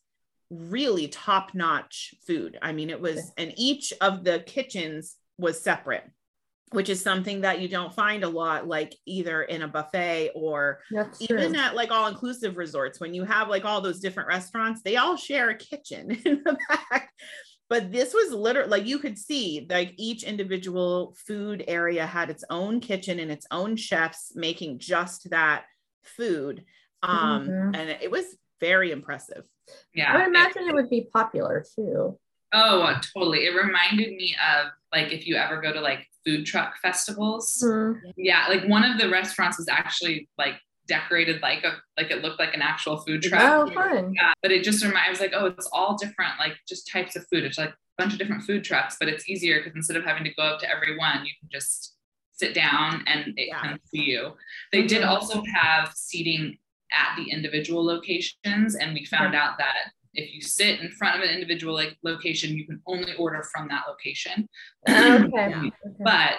really 0.50 1.08
top 1.08 1.52
notch 1.52 2.14
food 2.28 2.56
i 2.62 2.70
mean 2.70 2.90
it 2.90 3.00
was 3.00 3.32
and 3.36 3.52
each 3.56 3.92
of 4.00 4.22
the 4.22 4.38
kitchens 4.46 5.16
was 5.38 5.60
separate 5.60 6.04
which 6.74 6.88
is 6.88 7.00
something 7.00 7.42
that 7.42 7.60
you 7.60 7.68
don't 7.68 7.94
find 7.94 8.24
a 8.24 8.28
lot 8.28 8.66
like 8.66 8.96
either 9.06 9.42
in 9.42 9.62
a 9.62 9.68
buffet 9.68 10.32
or 10.34 10.80
That's 10.90 11.22
even 11.22 11.52
true. 11.52 11.60
at 11.60 11.76
like 11.76 11.92
all 11.92 12.08
inclusive 12.08 12.56
resorts. 12.56 12.98
When 12.98 13.14
you 13.14 13.24
have 13.24 13.48
like 13.48 13.64
all 13.64 13.80
those 13.80 14.00
different 14.00 14.28
restaurants 14.28 14.82
they 14.82 14.96
all 14.96 15.16
share 15.16 15.50
a 15.50 15.54
kitchen 15.54 16.10
in 16.24 16.42
the 16.44 16.58
back. 16.68 17.10
But 17.70 17.92
this 17.92 18.12
was 18.12 18.32
literally 18.32 18.68
like 18.68 18.86
you 18.86 18.98
could 18.98 19.16
see 19.16 19.66
like 19.70 19.94
each 19.96 20.24
individual 20.24 21.14
food 21.26 21.64
area 21.68 22.06
had 22.06 22.28
its 22.28 22.44
own 22.50 22.80
kitchen 22.80 23.20
and 23.20 23.30
its 23.30 23.46
own 23.50 23.76
chefs 23.76 24.32
making 24.34 24.80
just 24.80 25.30
that 25.30 25.64
food. 26.02 26.64
Um 27.02 27.48
mm-hmm. 27.48 27.74
and 27.74 27.90
it 27.90 28.10
was 28.10 28.24
very 28.60 28.90
impressive. 28.90 29.44
Yeah 29.94 30.12
i 30.12 30.16
would 30.18 30.26
imagine 30.26 30.64
it, 30.64 30.70
it 30.70 30.74
would 30.74 30.90
be 30.90 31.08
popular 31.12 31.64
too 31.74 32.18
Oh, 32.54 32.94
totally. 33.12 33.46
It 33.46 33.54
reminded 33.54 34.14
me 34.14 34.36
of 34.54 34.68
like 34.92 35.12
if 35.12 35.26
you 35.26 35.36
ever 35.36 35.60
go 35.60 35.72
to 35.72 35.80
like 35.80 36.06
food 36.24 36.46
truck 36.46 36.76
festivals. 36.80 37.62
Mm-hmm. 37.64 38.10
Yeah, 38.16 38.46
like 38.48 38.64
one 38.66 38.84
of 38.84 38.98
the 38.98 39.10
restaurants 39.10 39.58
was 39.58 39.68
actually 39.68 40.28
like 40.38 40.54
decorated 40.86 41.40
like 41.42 41.64
a 41.64 41.76
like 41.96 42.10
it 42.10 42.22
looked 42.22 42.38
like 42.38 42.54
an 42.54 42.62
actual 42.62 42.98
food 42.98 43.22
truck. 43.22 43.42
Oh, 43.42 43.72
fun. 43.74 44.14
Yeah, 44.14 44.32
but 44.40 44.52
it 44.52 44.64
just 44.64 44.82
reminded 44.82 45.06
I 45.06 45.10
was 45.10 45.20
like, 45.20 45.32
oh, 45.34 45.46
it's 45.46 45.68
all 45.72 45.96
different, 45.96 46.32
like 46.38 46.52
just 46.68 46.90
types 46.90 47.16
of 47.16 47.26
food. 47.32 47.44
It's 47.44 47.58
like 47.58 47.70
a 47.70 47.74
bunch 47.98 48.12
of 48.12 48.18
different 48.18 48.44
food 48.44 48.64
trucks, 48.64 48.96
but 48.98 49.08
it's 49.08 49.28
easier 49.28 49.58
because 49.58 49.74
instead 49.74 49.96
of 49.96 50.04
having 50.04 50.24
to 50.24 50.34
go 50.34 50.42
up 50.44 50.60
to 50.60 50.70
every 50.70 50.96
one, 50.96 51.24
you 51.24 51.32
can 51.40 51.48
just 51.50 51.96
sit 52.32 52.54
down 52.54 53.04
and 53.06 53.28
it 53.36 53.48
yeah. 53.48 53.60
comes 53.60 53.80
to 53.92 54.00
you. 54.00 54.32
They 54.72 54.80
mm-hmm. 54.80 54.88
did 54.88 55.02
also 55.02 55.42
have 55.54 55.92
seating 55.94 56.58
at 56.92 57.16
the 57.16 57.30
individual 57.30 57.84
locations, 57.84 58.76
and 58.76 58.94
we 58.94 59.04
found 59.04 59.34
out 59.34 59.58
that 59.58 59.90
if 60.14 60.34
you 60.34 60.40
sit 60.40 60.80
in 60.80 60.90
front 60.90 61.16
of 61.16 61.28
an 61.28 61.34
individual 61.34 61.74
like 61.74 61.96
location, 62.02 62.56
you 62.56 62.66
can 62.66 62.80
only 62.86 63.14
order 63.14 63.42
from 63.52 63.68
that 63.68 63.84
location. 63.88 64.48
Okay. 64.88 65.26
okay. 65.26 65.72
But 66.00 66.34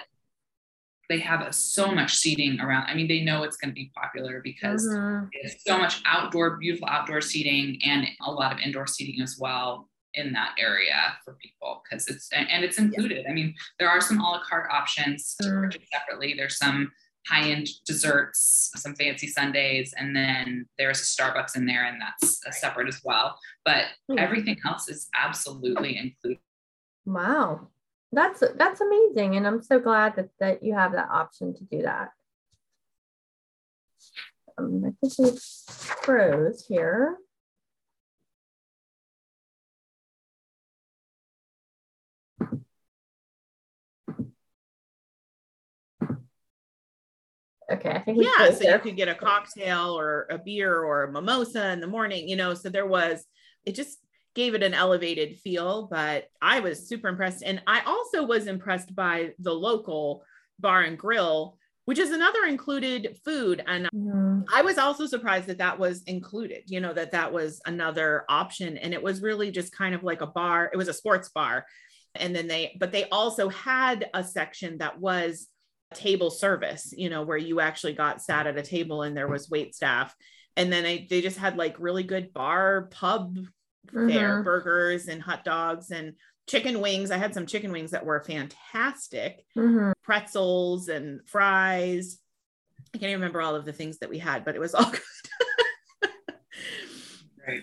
they 1.09 1.19
have 1.19 1.41
a, 1.41 1.53
so 1.53 1.91
much 1.91 2.15
seating 2.15 2.59
around. 2.59 2.87
I 2.87 2.95
mean, 2.95 3.07
they 3.07 3.21
know 3.21 3.43
it's 3.43 3.57
going 3.57 3.69
to 3.69 3.75
be 3.75 3.91
popular 3.95 4.41
because 4.43 4.87
mm-hmm. 4.87 5.27
it's 5.33 5.63
so 5.63 5.77
much 5.77 6.01
outdoor, 6.05 6.57
beautiful 6.57 6.87
outdoor 6.87 7.21
seating 7.21 7.79
and 7.85 8.07
a 8.25 8.31
lot 8.31 8.51
of 8.51 8.59
indoor 8.59 8.87
seating 8.87 9.21
as 9.21 9.37
well 9.39 9.87
in 10.15 10.31
that 10.33 10.55
area 10.57 11.13
for 11.23 11.33
people 11.33 11.83
because 11.83 12.07
it's 12.07 12.29
and 12.31 12.63
it's 12.63 12.79
included. 12.79 13.23
Yeah. 13.23 13.31
I 13.31 13.33
mean, 13.33 13.53
there 13.79 13.89
are 13.89 14.01
some 14.01 14.19
a 14.19 14.23
la 14.23 14.41
carte 14.43 14.71
options 14.71 15.35
to 15.41 15.47
mm. 15.47 15.63
purchase 15.63 15.87
separately. 15.91 16.33
There's 16.35 16.57
some 16.57 16.91
high-end 17.27 17.67
desserts, 17.85 18.71
some 18.75 18.95
fancy 18.95 19.27
sundaes, 19.27 19.93
and 19.97 20.15
then 20.15 20.67
there's 20.77 20.99
a 20.99 21.03
Starbucks 21.03 21.55
in 21.55 21.65
there, 21.65 21.85
and 21.85 22.01
that's 22.01 22.41
separate 22.59 22.87
as 22.87 23.01
well. 23.03 23.37
But 23.63 23.85
hmm. 24.09 24.17
everything 24.17 24.57
else 24.65 24.89
is 24.89 25.09
absolutely 25.15 25.97
included. 25.97 26.39
Wow, 27.05 27.67
that's 28.11 28.43
that's 28.57 28.81
amazing, 28.81 29.35
and 29.35 29.45
I'm 29.45 29.61
so 29.61 29.79
glad 29.79 30.15
that 30.15 30.29
that 30.39 30.63
you 30.63 30.73
have 30.73 30.93
that 30.93 31.09
option 31.09 31.53
to 31.53 31.63
do 31.63 31.83
that. 31.83 32.09
Um, 34.57 34.83
I 34.85 35.07
think 35.07 35.13
we 35.17 35.39
froze 35.67 36.65
here. 36.67 37.17
Okay, 47.71 47.89
I 47.89 47.99
think 47.99 48.21
yeah. 48.21 48.51
So 48.51 48.59
there. 48.59 48.75
you 48.75 48.79
could 48.79 48.95
get 48.95 49.07
a 49.07 49.15
cocktail 49.15 49.97
or 49.97 50.27
a 50.29 50.37
beer 50.37 50.83
or 50.83 51.03
a 51.03 51.11
mimosa 51.11 51.71
in 51.71 51.79
the 51.79 51.87
morning, 51.87 52.29
you 52.29 52.35
know. 52.35 52.53
So 52.53 52.69
there 52.69 52.85
was, 52.85 53.25
it 53.65 53.73
just 53.73 53.97
gave 54.35 54.53
it 54.53 54.61
an 54.61 54.73
elevated 54.73 55.39
feel. 55.39 55.87
But 55.89 56.29
I 56.41 56.59
was 56.59 56.87
super 56.87 57.07
impressed, 57.07 57.43
and 57.43 57.61
I 57.65 57.81
also 57.81 58.23
was 58.23 58.47
impressed 58.47 58.95
by 58.95 59.31
the 59.39 59.53
local 59.53 60.23
bar 60.59 60.81
and 60.81 60.97
grill, 60.97 61.57
which 61.85 61.97
is 61.97 62.11
another 62.11 62.43
included 62.45 63.17
food. 63.25 63.63
And 63.65 63.89
mm. 63.93 64.45
I 64.53 64.61
was 64.61 64.77
also 64.77 65.07
surprised 65.07 65.47
that 65.47 65.57
that 65.57 65.79
was 65.79 66.03
included. 66.03 66.63
You 66.67 66.81
know 66.81 66.93
that 66.93 67.13
that 67.13 67.33
was 67.33 67.61
another 67.65 68.25
option, 68.29 68.77
and 68.77 68.93
it 68.93 69.01
was 69.01 69.23
really 69.23 69.49
just 69.49 69.75
kind 69.75 69.95
of 69.95 70.03
like 70.03 70.21
a 70.21 70.27
bar. 70.27 70.69
It 70.71 70.77
was 70.77 70.87
a 70.87 70.93
sports 70.93 71.29
bar, 71.29 71.65
and 72.13 72.35
then 72.35 72.47
they, 72.47 72.77
but 72.79 72.91
they 72.91 73.09
also 73.09 73.49
had 73.49 74.07
a 74.13 74.23
section 74.23 74.77
that 74.77 74.99
was 74.99 75.47
table 75.95 76.29
service, 76.29 76.93
you 76.95 77.09
know, 77.09 77.23
where 77.23 77.37
you 77.37 77.59
actually 77.59 77.93
got 77.93 78.21
sat 78.21 78.47
at 78.47 78.57
a 78.57 78.61
table 78.61 79.01
and 79.03 79.15
there 79.15 79.27
was 79.27 79.49
wait 79.49 79.73
staff. 79.73 80.15
And 80.57 80.71
then 80.71 80.85
I, 80.85 81.07
they 81.09 81.21
just 81.21 81.37
had 81.37 81.57
like 81.57 81.75
really 81.79 82.03
good 82.03 82.33
bar 82.33 82.87
pub 82.91 83.37
mm-hmm. 83.87 84.09
fare 84.09 84.43
burgers 84.43 85.07
and 85.07 85.21
hot 85.21 85.43
dogs 85.43 85.91
and 85.91 86.13
chicken 86.47 86.81
wings. 86.81 87.11
I 87.11 87.17
had 87.17 87.33
some 87.33 87.45
chicken 87.45 87.71
wings 87.71 87.91
that 87.91 88.05
were 88.05 88.23
fantastic, 88.23 89.45
mm-hmm. 89.57 89.91
pretzels 90.03 90.89
and 90.89 91.21
fries. 91.27 92.19
I 92.93 92.97
can't 92.97 93.09
even 93.09 93.21
remember 93.21 93.41
all 93.41 93.55
of 93.55 93.65
the 93.65 93.73
things 93.73 93.99
that 93.99 94.09
we 94.09 94.19
had, 94.19 94.45
but 94.45 94.55
it 94.55 94.59
was 94.59 94.75
all 94.75 94.91
good. 96.01 96.11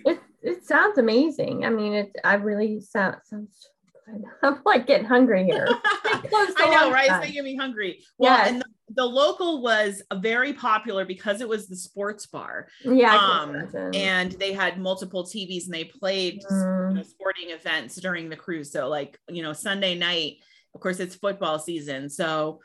it, 0.04 0.20
it 0.42 0.64
sounds 0.64 0.98
amazing. 0.98 1.64
I 1.64 1.70
mean, 1.70 1.94
it, 1.94 2.16
I 2.24 2.34
really 2.34 2.80
sound, 2.80 3.16
sounds 3.24 3.68
I'm 4.42 4.60
like 4.64 4.86
getting 4.86 5.06
hungry 5.06 5.44
here. 5.44 5.66
I 5.94 6.68
know, 6.70 6.90
right? 6.90 7.08
It's 7.10 7.20
making 7.20 7.44
me 7.44 7.56
hungry. 7.56 8.02
Well, 8.18 8.36
yes. 8.36 8.48
and 8.48 8.60
the, 8.60 8.94
the, 8.94 9.04
local 9.04 9.62
was 9.62 10.02
very 10.14 10.52
popular 10.52 11.04
because 11.04 11.40
it 11.40 11.48
was 11.48 11.68
the 11.68 11.76
sports 11.76 12.26
bar. 12.26 12.68
Yeah. 12.84 13.16
Um, 13.16 13.68
and 13.94 14.32
they 14.32 14.52
had 14.52 14.78
multiple 14.78 15.24
TVs 15.24 15.66
and 15.66 15.74
they 15.74 15.84
played 15.84 16.42
mm. 16.50 16.90
you 16.90 16.96
know, 16.96 17.02
sporting 17.02 17.50
events 17.50 17.96
during 17.96 18.28
the 18.28 18.36
cruise. 18.36 18.72
So, 18.72 18.88
like, 18.88 19.18
you 19.28 19.42
know, 19.42 19.52
Sunday 19.52 19.96
night, 19.96 20.36
of 20.74 20.80
course, 20.80 21.00
it's 21.00 21.14
football 21.14 21.58
season. 21.58 22.08
So 22.08 22.60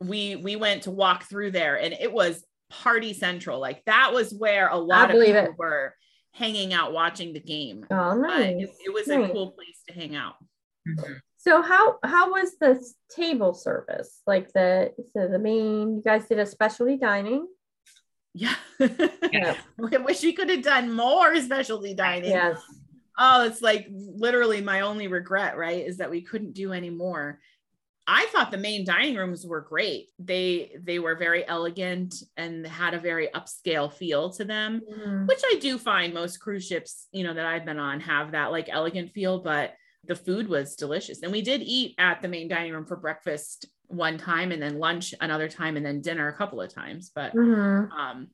we 0.00 0.36
we 0.36 0.56
went 0.56 0.82
to 0.82 0.90
walk 0.90 1.24
through 1.24 1.52
there 1.52 1.76
and 1.76 1.94
it 1.94 2.12
was 2.12 2.44
party 2.70 3.12
central. 3.12 3.60
Like 3.60 3.84
that 3.84 4.12
was 4.12 4.32
where 4.32 4.68
a 4.68 4.76
lot 4.76 5.10
of 5.10 5.20
people 5.24 5.44
it. 5.44 5.58
were 5.58 5.94
hanging 6.32 6.72
out 6.72 6.92
watching 6.92 7.32
the 7.32 7.40
game. 7.40 7.86
Oh, 7.90 8.16
nice. 8.16 8.56
It, 8.56 8.70
it, 8.86 8.92
was 8.92 9.06
nice. 9.06 9.28
a 9.28 9.32
cool 9.32 9.52
place 9.52 9.82
to 9.88 9.94
hang 9.94 10.16
out. 10.16 10.34
Mm-hmm. 10.88 11.12
So 11.38 11.60
how 11.60 11.98
how 12.04 12.30
was 12.30 12.56
the 12.60 12.80
table 13.10 13.52
service? 13.52 14.22
Like 14.26 14.52
the 14.52 14.92
so 15.12 15.26
the 15.28 15.38
main 15.38 15.96
you 15.96 16.02
guys 16.04 16.26
did 16.28 16.38
a 16.38 16.46
specialty 16.46 16.96
dining. 16.96 17.48
Yeah. 18.34 18.54
yeah. 18.78 19.56
I 19.92 19.96
wish 19.98 20.22
we 20.22 20.32
could 20.32 20.48
have 20.48 20.62
done 20.62 20.94
more 20.94 21.34
specialty 21.36 21.94
dining. 21.94 22.30
Yes. 22.30 22.60
Oh, 23.18 23.44
it's 23.44 23.60
like 23.60 23.88
literally 23.90 24.60
my 24.62 24.80
only 24.80 25.08
regret, 25.08 25.56
right? 25.58 25.84
Is 25.86 25.98
that 25.98 26.10
we 26.10 26.22
couldn't 26.22 26.54
do 26.54 26.72
any 26.72 26.90
more. 26.90 27.40
I 28.06 28.26
thought 28.32 28.50
the 28.50 28.58
main 28.58 28.84
dining 28.84 29.16
rooms 29.16 29.46
were 29.46 29.60
great. 29.60 30.08
They 30.18 30.76
they 30.80 30.98
were 30.98 31.14
very 31.14 31.46
elegant 31.46 32.14
and 32.36 32.66
had 32.66 32.94
a 32.94 33.00
very 33.00 33.28
upscale 33.34 33.92
feel 33.92 34.30
to 34.34 34.44
them, 34.44 34.80
mm. 34.80 35.26
which 35.28 35.40
I 35.44 35.58
do 35.60 35.78
find 35.78 36.14
most 36.14 36.38
cruise 36.38 36.66
ships, 36.66 37.08
you 37.12 37.24
know, 37.24 37.34
that 37.34 37.46
I've 37.46 37.64
been 37.64 37.78
on 37.78 38.00
have 38.00 38.32
that 38.32 38.50
like 38.50 38.68
elegant 38.68 39.12
feel, 39.12 39.40
but 39.40 39.74
the 40.04 40.16
food 40.16 40.48
was 40.48 40.74
delicious. 40.74 41.22
And 41.22 41.32
we 41.32 41.42
did 41.42 41.62
eat 41.62 41.94
at 41.98 42.22
the 42.22 42.28
main 42.28 42.48
dining 42.48 42.72
room 42.72 42.86
for 42.86 42.96
breakfast 42.96 43.66
one 43.86 44.18
time 44.18 44.52
and 44.52 44.60
then 44.60 44.78
lunch 44.78 45.14
another 45.20 45.48
time 45.48 45.76
and 45.76 45.84
then 45.84 46.00
dinner 46.00 46.28
a 46.28 46.36
couple 46.36 46.60
of 46.60 46.72
times. 46.72 47.10
But 47.14 47.34
mm-hmm. 47.34 47.92
um, 47.92 48.28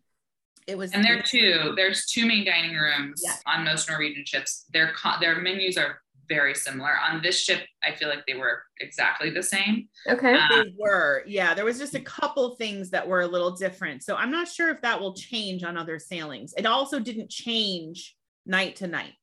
it 0.67 0.77
was 0.77 0.93
and 0.93 1.05
there 1.05 1.23
too 1.23 1.73
there's 1.77 2.07
two 2.07 2.27
main 2.27 2.45
dining 2.45 2.77
rooms 2.77 3.23
yeah. 3.25 3.35
on 3.47 3.65
most 3.65 3.89
norwegian 3.89 4.25
ships. 4.25 4.65
Their 4.73 4.93
their 5.21 5.41
menus 5.41 5.77
are 5.77 6.01
very 6.29 6.55
similar. 6.55 6.91
On 7.11 7.23
this 7.23 7.41
ship 7.41 7.67
i 7.83 7.95
feel 7.95 8.09
like 8.09 8.25
they 8.27 8.35
were 8.35 8.63
exactly 8.81 9.31
the 9.31 9.43
same. 9.43 9.89
Okay. 10.09 10.35
Um, 10.35 10.49
they 10.51 10.75
were 10.79 11.23
yeah 11.27 11.55
there 11.55 11.65
was 11.65 11.79
just 11.79 11.95
a 11.95 12.01
couple 12.01 12.55
things 12.57 12.91
that 12.91 13.07
were 13.07 13.23
a 13.23 13.27
little 13.27 13.53
different. 13.53 14.03
So 14.03 14.15
i'm 14.15 14.31
not 14.31 14.49
sure 14.49 14.71
if 14.71 14.81
that 14.83 15.01
will 15.01 15.15
change 15.15 15.65
on 15.65 15.77
other 15.77 15.99
sailings. 15.99 16.55
It 16.57 16.67
also 16.67 17.01
didn't 17.01 17.31
change 17.31 18.15
night 18.47 18.77
to 18.77 18.87
night. 18.87 19.15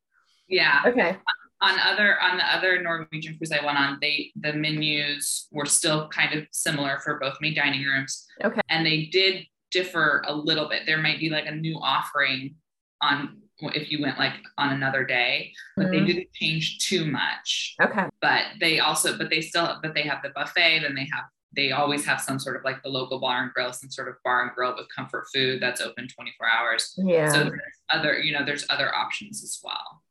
Yeah. 0.47 0.81
Okay 0.87 1.17
on 1.65 1.79
other 1.79 2.21
on 2.21 2.37
the 2.37 2.55
other 2.55 2.81
Norwegian 2.81 3.37
cruise 3.37 3.51
I 3.51 3.65
went 3.65 3.77
on, 3.77 3.97
they 4.01 4.31
the 4.35 4.53
menus 4.53 5.47
were 5.51 5.65
still 5.65 6.07
kind 6.09 6.37
of 6.37 6.45
similar 6.51 6.99
for 6.99 7.19
both 7.19 7.35
main 7.41 7.55
dining 7.55 7.83
rooms. 7.83 8.25
Okay. 8.43 8.61
And 8.69 8.85
they 8.85 9.05
did 9.05 9.45
differ 9.71 10.23
a 10.27 10.33
little 10.33 10.69
bit. 10.69 10.83
There 10.85 11.01
might 11.01 11.19
be 11.19 11.29
like 11.29 11.47
a 11.47 11.51
new 11.51 11.77
offering 11.81 12.55
on 13.01 13.37
if 13.59 13.91
you 13.91 14.01
went 14.01 14.19
like 14.19 14.33
on 14.57 14.73
another 14.73 15.05
day, 15.05 15.53
but 15.75 15.87
mm-hmm. 15.87 15.91
they 15.91 16.13
didn't 16.13 16.33
change 16.33 16.79
too 16.79 17.05
much. 17.05 17.75
Okay. 17.81 18.05
But 18.21 18.43
they 18.59 18.79
also, 18.79 19.17
but 19.17 19.29
they 19.29 19.41
still, 19.41 19.77
but 19.81 19.93
they 19.93 20.03
have 20.03 20.21
the 20.23 20.29
buffet, 20.29 20.79
then 20.81 20.95
they 20.95 21.07
have, 21.13 21.25
they 21.55 21.71
always 21.71 22.05
have 22.05 22.19
some 22.19 22.37
sort 22.37 22.57
of 22.57 22.65
like 22.65 22.83
the 22.83 22.89
local 22.89 23.19
bar 23.19 23.43
and 23.43 23.53
grill, 23.53 23.71
some 23.71 23.89
sort 23.89 24.09
of 24.09 24.15
bar 24.25 24.43
and 24.43 24.51
grill 24.53 24.75
with 24.75 24.87
comfort 24.93 25.27
food 25.33 25.61
that's 25.61 25.79
open 25.79 26.07
24 26.07 26.47
hours. 26.49 26.93
Yeah. 26.97 27.31
So 27.31 27.43
there's 27.45 27.61
other, 27.89 28.19
you 28.19 28.33
know, 28.33 28.43
there's 28.45 28.65
other 28.69 28.93
options 28.93 29.41
as 29.41 29.59
well. 29.63 30.03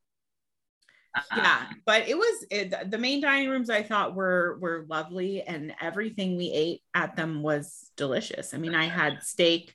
Yeah 1.36 1.66
um, 1.70 1.76
but 1.86 2.08
it 2.08 2.16
was 2.16 2.46
it, 2.50 2.90
the 2.90 2.98
main 2.98 3.20
dining 3.20 3.48
rooms 3.48 3.70
i 3.70 3.82
thought 3.82 4.14
were 4.14 4.58
were 4.60 4.84
lovely 4.88 5.42
and 5.42 5.72
everything 5.80 6.36
we 6.36 6.50
ate 6.50 6.82
at 6.94 7.14
them 7.16 7.42
was 7.42 7.90
delicious 7.96 8.52
i 8.52 8.56
mean 8.56 8.74
i 8.74 8.84
had 8.84 9.22
steak 9.22 9.74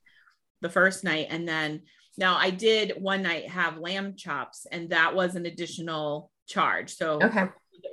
the 0.62 0.70
first 0.70 1.04
night 1.04 1.28
and 1.30 1.48
then 1.48 1.82
now 2.20 2.36
I 2.36 2.50
did 2.50 2.94
one 3.00 3.24
night 3.24 3.50
have 3.50 3.78
lamb 3.78 4.16
chops, 4.16 4.68
and 4.70 4.90
that 4.90 5.16
was 5.16 5.36
an 5.36 5.46
additional 5.46 6.32
charge. 6.48 6.94
So 6.94 7.20
okay. 7.24 7.48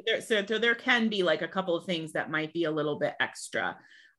There, 0.05 0.21
so, 0.21 0.45
so 0.45 0.59
there 0.59 0.75
can 0.75 1.09
be 1.09 1.23
like 1.23 1.43
a 1.43 1.49
couple 1.49 1.77
of 1.77 1.87
things 1.87 2.13
that 2.13 2.29
might 2.29 2.53
be 2.53 2.65
a 2.65 2.71
little 2.71 2.99
bit 2.99 3.15
extra. 3.21 3.77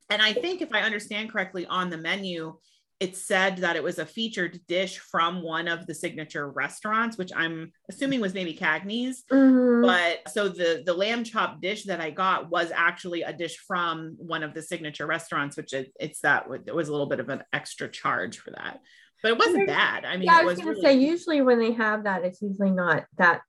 And 0.09 0.21
I 0.21 0.31
think 0.31 0.61
if 0.61 0.73
I 0.73 0.81
understand 0.81 1.29
correctly 1.29 1.65
on 1.65 1.89
the 1.89 1.97
menu, 1.97 2.55
it 2.99 3.15
said 3.15 3.57
that 3.57 3.75
it 3.75 3.83
was 3.83 3.99
a 3.99 4.05
featured 4.05 4.59
dish 4.67 4.97
from 4.97 5.43
one 5.43 5.67
of 5.67 5.85
the 5.85 5.93
signature 5.93 6.49
restaurants, 6.49 7.17
which 7.17 7.31
I'm 7.35 7.71
assuming 7.89 8.21
was 8.21 8.33
maybe 8.33 8.55
Cagney's. 8.55 9.23
Mm-hmm. 9.31 9.85
But 9.85 10.31
so 10.31 10.49
the 10.49 10.83
the 10.85 10.93
lamb 10.93 11.23
chop 11.23 11.61
dish 11.61 11.83
that 11.85 12.01
I 12.01 12.09
got 12.09 12.49
was 12.49 12.71
actually 12.73 13.21
a 13.21 13.33
dish 13.33 13.57
from 13.67 14.15
one 14.17 14.43
of 14.43 14.53
the 14.53 14.61
signature 14.61 15.05
restaurants, 15.05 15.57
which 15.57 15.73
it, 15.73 15.91
it's 15.99 16.21
that 16.21 16.47
it 16.65 16.73
was 16.73 16.87
a 16.87 16.91
little 16.91 17.07
bit 17.07 17.19
of 17.19 17.29
an 17.29 17.43
extra 17.53 17.89
charge 17.89 18.39
for 18.39 18.51
that 18.51 18.79
but 19.23 19.31
it 19.31 19.37
wasn't 19.37 19.67
bad. 19.67 20.05
I 20.05 20.15
mean, 20.15 20.25
yeah, 20.25 20.37
I 20.37 20.43
was, 20.43 20.57
was 20.57 20.59
gonna 20.59 20.71
really, 20.71 20.81
say 20.83 20.93
usually 20.93 21.41
when 21.41 21.59
they 21.59 21.71
have 21.73 22.03
that, 22.03 22.23
it's 22.23 22.41
usually 22.41 22.71
not 22.71 23.05
that. 23.17 23.41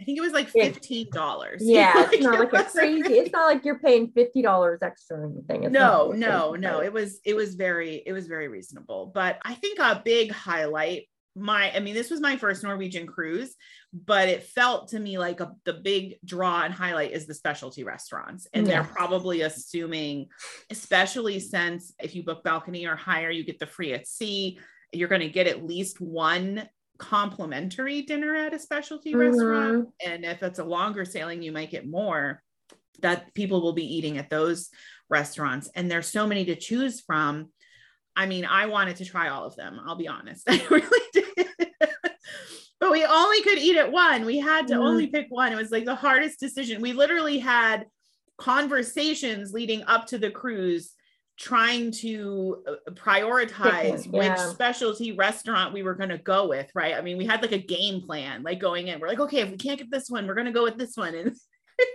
I 0.00 0.04
think 0.04 0.18
it 0.18 0.22
was 0.22 0.32
like 0.32 0.48
fifteen 0.48 1.08
dollars. 1.12 1.62
Yeah, 1.64 1.92
like, 1.94 2.14
it's 2.14 2.22
not 2.22 2.38
like 2.38 2.52
a 2.52 2.64
crazy. 2.64 3.14
It's 3.14 3.32
not 3.32 3.46
like 3.46 3.64
you're 3.64 3.78
paying 3.78 4.10
fifty 4.10 4.42
dollars 4.42 4.80
extra 4.82 5.18
or 5.18 5.26
anything. 5.26 5.64
It's 5.64 5.72
no, 5.72 6.12
no, 6.12 6.54
no. 6.54 6.80
It 6.80 6.92
was 6.92 7.20
it 7.24 7.34
was 7.34 7.54
very 7.54 8.02
it 8.04 8.12
was 8.12 8.26
very 8.26 8.48
reasonable. 8.48 9.12
But 9.14 9.38
I 9.44 9.54
think 9.54 9.78
a 9.78 10.02
big 10.04 10.32
highlight 10.32 11.08
my 11.36 11.74
i 11.74 11.80
mean 11.80 11.94
this 11.94 12.10
was 12.10 12.20
my 12.20 12.36
first 12.36 12.62
norwegian 12.62 13.06
cruise 13.06 13.56
but 13.92 14.28
it 14.28 14.44
felt 14.44 14.88
to 14.88 14.98
me 15.00 15.18
like 15.18 15.40
a, 15.40 15.52
the 15.64 15.72
big 15.72 16.16
draw 16.24 16.62
and 16.62 16.72
highlight 16.72 17.10
is 17.10 17.26
the 17.26 17.34
specialty 17.34 17.82
restaurants 17.82 18.46
and 18.52 18.66
yeah. 18.66 18.82
they're 18.82 18.92
probably 18.92 19.40
assuming 19.40 20.28
especially 20.70 21.40
since 21.40 21.92
if 22.00 22.14
you 22.14 22.22
book 22.22 22.44
balcony 22.44 22.86
or 22.86 22.94
higher 22.94 23.30
you 23.30 23.44
get 23.44 23.58
the 23.58 23.66
free 23.66 23.92
at 23.92 24.06
sea 24.06 24.58
you're 24.92 25.08
going 25.08 25.20
to 25.20 25.28
get 25.28 25.48
at 25.48 25.64
least 25.64 26.00
one 26.00 26.68
complimentary 26.98 28.02
dinner 28.02 28.34
at 28.34 28.54
a 28.54 28.58
specialty 28.58 29.12
mm-hmm. 29.12 29.20
restaurant. 29.20 29.88
And 30.04 30.24
if 30.24 30.42
it's 30.42 30.58
a 30.58 30.64
longer 30.64 31.04
sailing, 31.04 31.42
you 31.42 31.52
might 31.52 31.70
get 31.70 31.88
more 31.88 32.42
that 33.00 33.34
people 33.34 33.60
will 33.60 33.72
be 33.72 33.96
eating 33.96 34.18
at 34.18 34.30
those 34.30 34.70
restaurants. 35.08 35.68
And 35.74 35.90
there's 35.90 36.08
so 36.08 36.26
many 36.26 36.44
to 36.46 36.56
choose 36.56 37.00
from. 37.00 37.50
I 38.16 38.26
mean, 38.26 38.44
I 38.44 38.66
wanted 38.66 38.96
to 38.96 39.04
try 39.04 39.28
all 39.28 39.44
of 39.44 39.56
them. 39.56 39.80
I'll 39.84 39.96
be 39.96 40.08
honest. 40.08 40.44
I 40.48 40.64
really 40.70 41.02
did. 41.12 41.26
but 42.80 42.92
we 42.92 43.04
only 43.04 43.42
could 43.42 43.58
eat 43.58 43.76
at 43.76 43.90
one. 43.90 44.24
We 44.24 44.38
had 44.38 44.68
to 44.68 44.74
mm. 44.74 44.78
only 44.78 45.08
pick 45.08 45.26
one. 45.28 45.52
It 45.52 45.56
was 45.56 45.70
like 45.70 45.84
the 45.84 45.94
hardest 45.94 46.38
decision. 46.38 46.80
We 46.80 46.92
literally 46.92 47.38
had 47.38 47.86
conversations 48.38 49.52
leading 49.52 49.82
up 49.84 50.06
to 50.06 50.18
the 50.18 50.30
cruise 50.30 50.93
trying 51.38 51.90
to 51.90 52.62
uh, 52.68 52.90
prioritize 52.92 54.06
yeah. 54.12 54.34
which 54.34 54.38
specialty 54.52 55.12
restaurant 55.12 55.74
we 55.74 55.82
were 55.82 55.94
going 55.94 56.10
to 56.10 56.18
go 56.18 56.48
with 56.48 56.70
right 56.74 56.94
i 56.94 57.00
mean 57.00 57.16
we 57.16 57.26
had 57.26 57.42
like 57.42 57.52
a 57.52 57.58
game 57.58 58.00
plan 58.00 58.42
like 58.42 58.60
going 58.60 58.88
in 58.88 59.00
we're 59.00 59.08
like 59.08 59.20
okay 59.20 59.40
if 59.40 59.50
we 59.50 59.56
can't 59.56 59.78
get 59.78 59.90
this 59.90 60.08
one 60.08 60.26
we're 60.26 60.34
going 60.34 60.46
to 60.46 60.52
go 60.52 60.62
with 60.62 60.76
this 60.76 60.96
one 60.96 61.14
and 61.14 61.34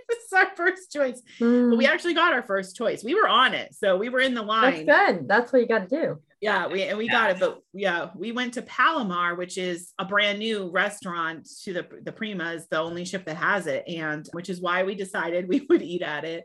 this 0.08 0.18
is 0.18 0.32
our 0.36 0.50
first 0.56 0.92
choice 0.92 1.22
mm. 1.38 1.70
but 1.70 1.78
we 1.78 1.86
mm. 1.86 1.88
actually 1.88 2.12
got 2.12 2.34
our 2.34 2.42
first 2.42 2.76
choice 2.76 3.02
we 3.02 3.14
were 3.14 3.28
on 3.28 3.54
it 3.54 3.74
so 3.74 3.96
we 3.96 4.10
were 4.10 4.20
in 4.20 4.34
the 4.34 4.42
line 4.42 4.84
that's 4.84 5.16
good 5.16 5.28
that's 5.28 5.52
what 5.52 5.62
you 5.62 5.68
got 5.68 5.88
to 5.88 6.02
do 6.02 6.18
yeah 6.42 6.66
we 6.66 6.82
and 6.82 6.98
we 6.98 7.06
yeah. 7.06 7.12
got 7.12 7.30
it 7.30 7.40
but 7.40 7.60
yeah 7.72 8.10
we 8.14 8.32
went 8.32 8.54
to 8.54 8.62
palomar 8.62 9.34
which 9.34 9.56
is 9.56 9.92
a 9.98 10.04
brand 10.04 10.38
new 10.38 10.70
restaurant 10.70 11.48
to 11.62 11.72
the 11.72 11.86
the 12.02 12.12
primas 12.12 12.68
the 12.70 12.78
only 12.78 13.06
ship 13.06 13.24
that 13.24 13.36
has 13.36 13.66
it 13.66 13.84
and 13.88 14.28
which 14.32 14.50
is 14.50 14.60
why 14.60 14.82
we 14.82 14.94
decided 14.94 15.48
we 15.48 15.66
would 15.70 15.82
eat 15.82 16.02
at 16.02 16.24
it 16.26 16.44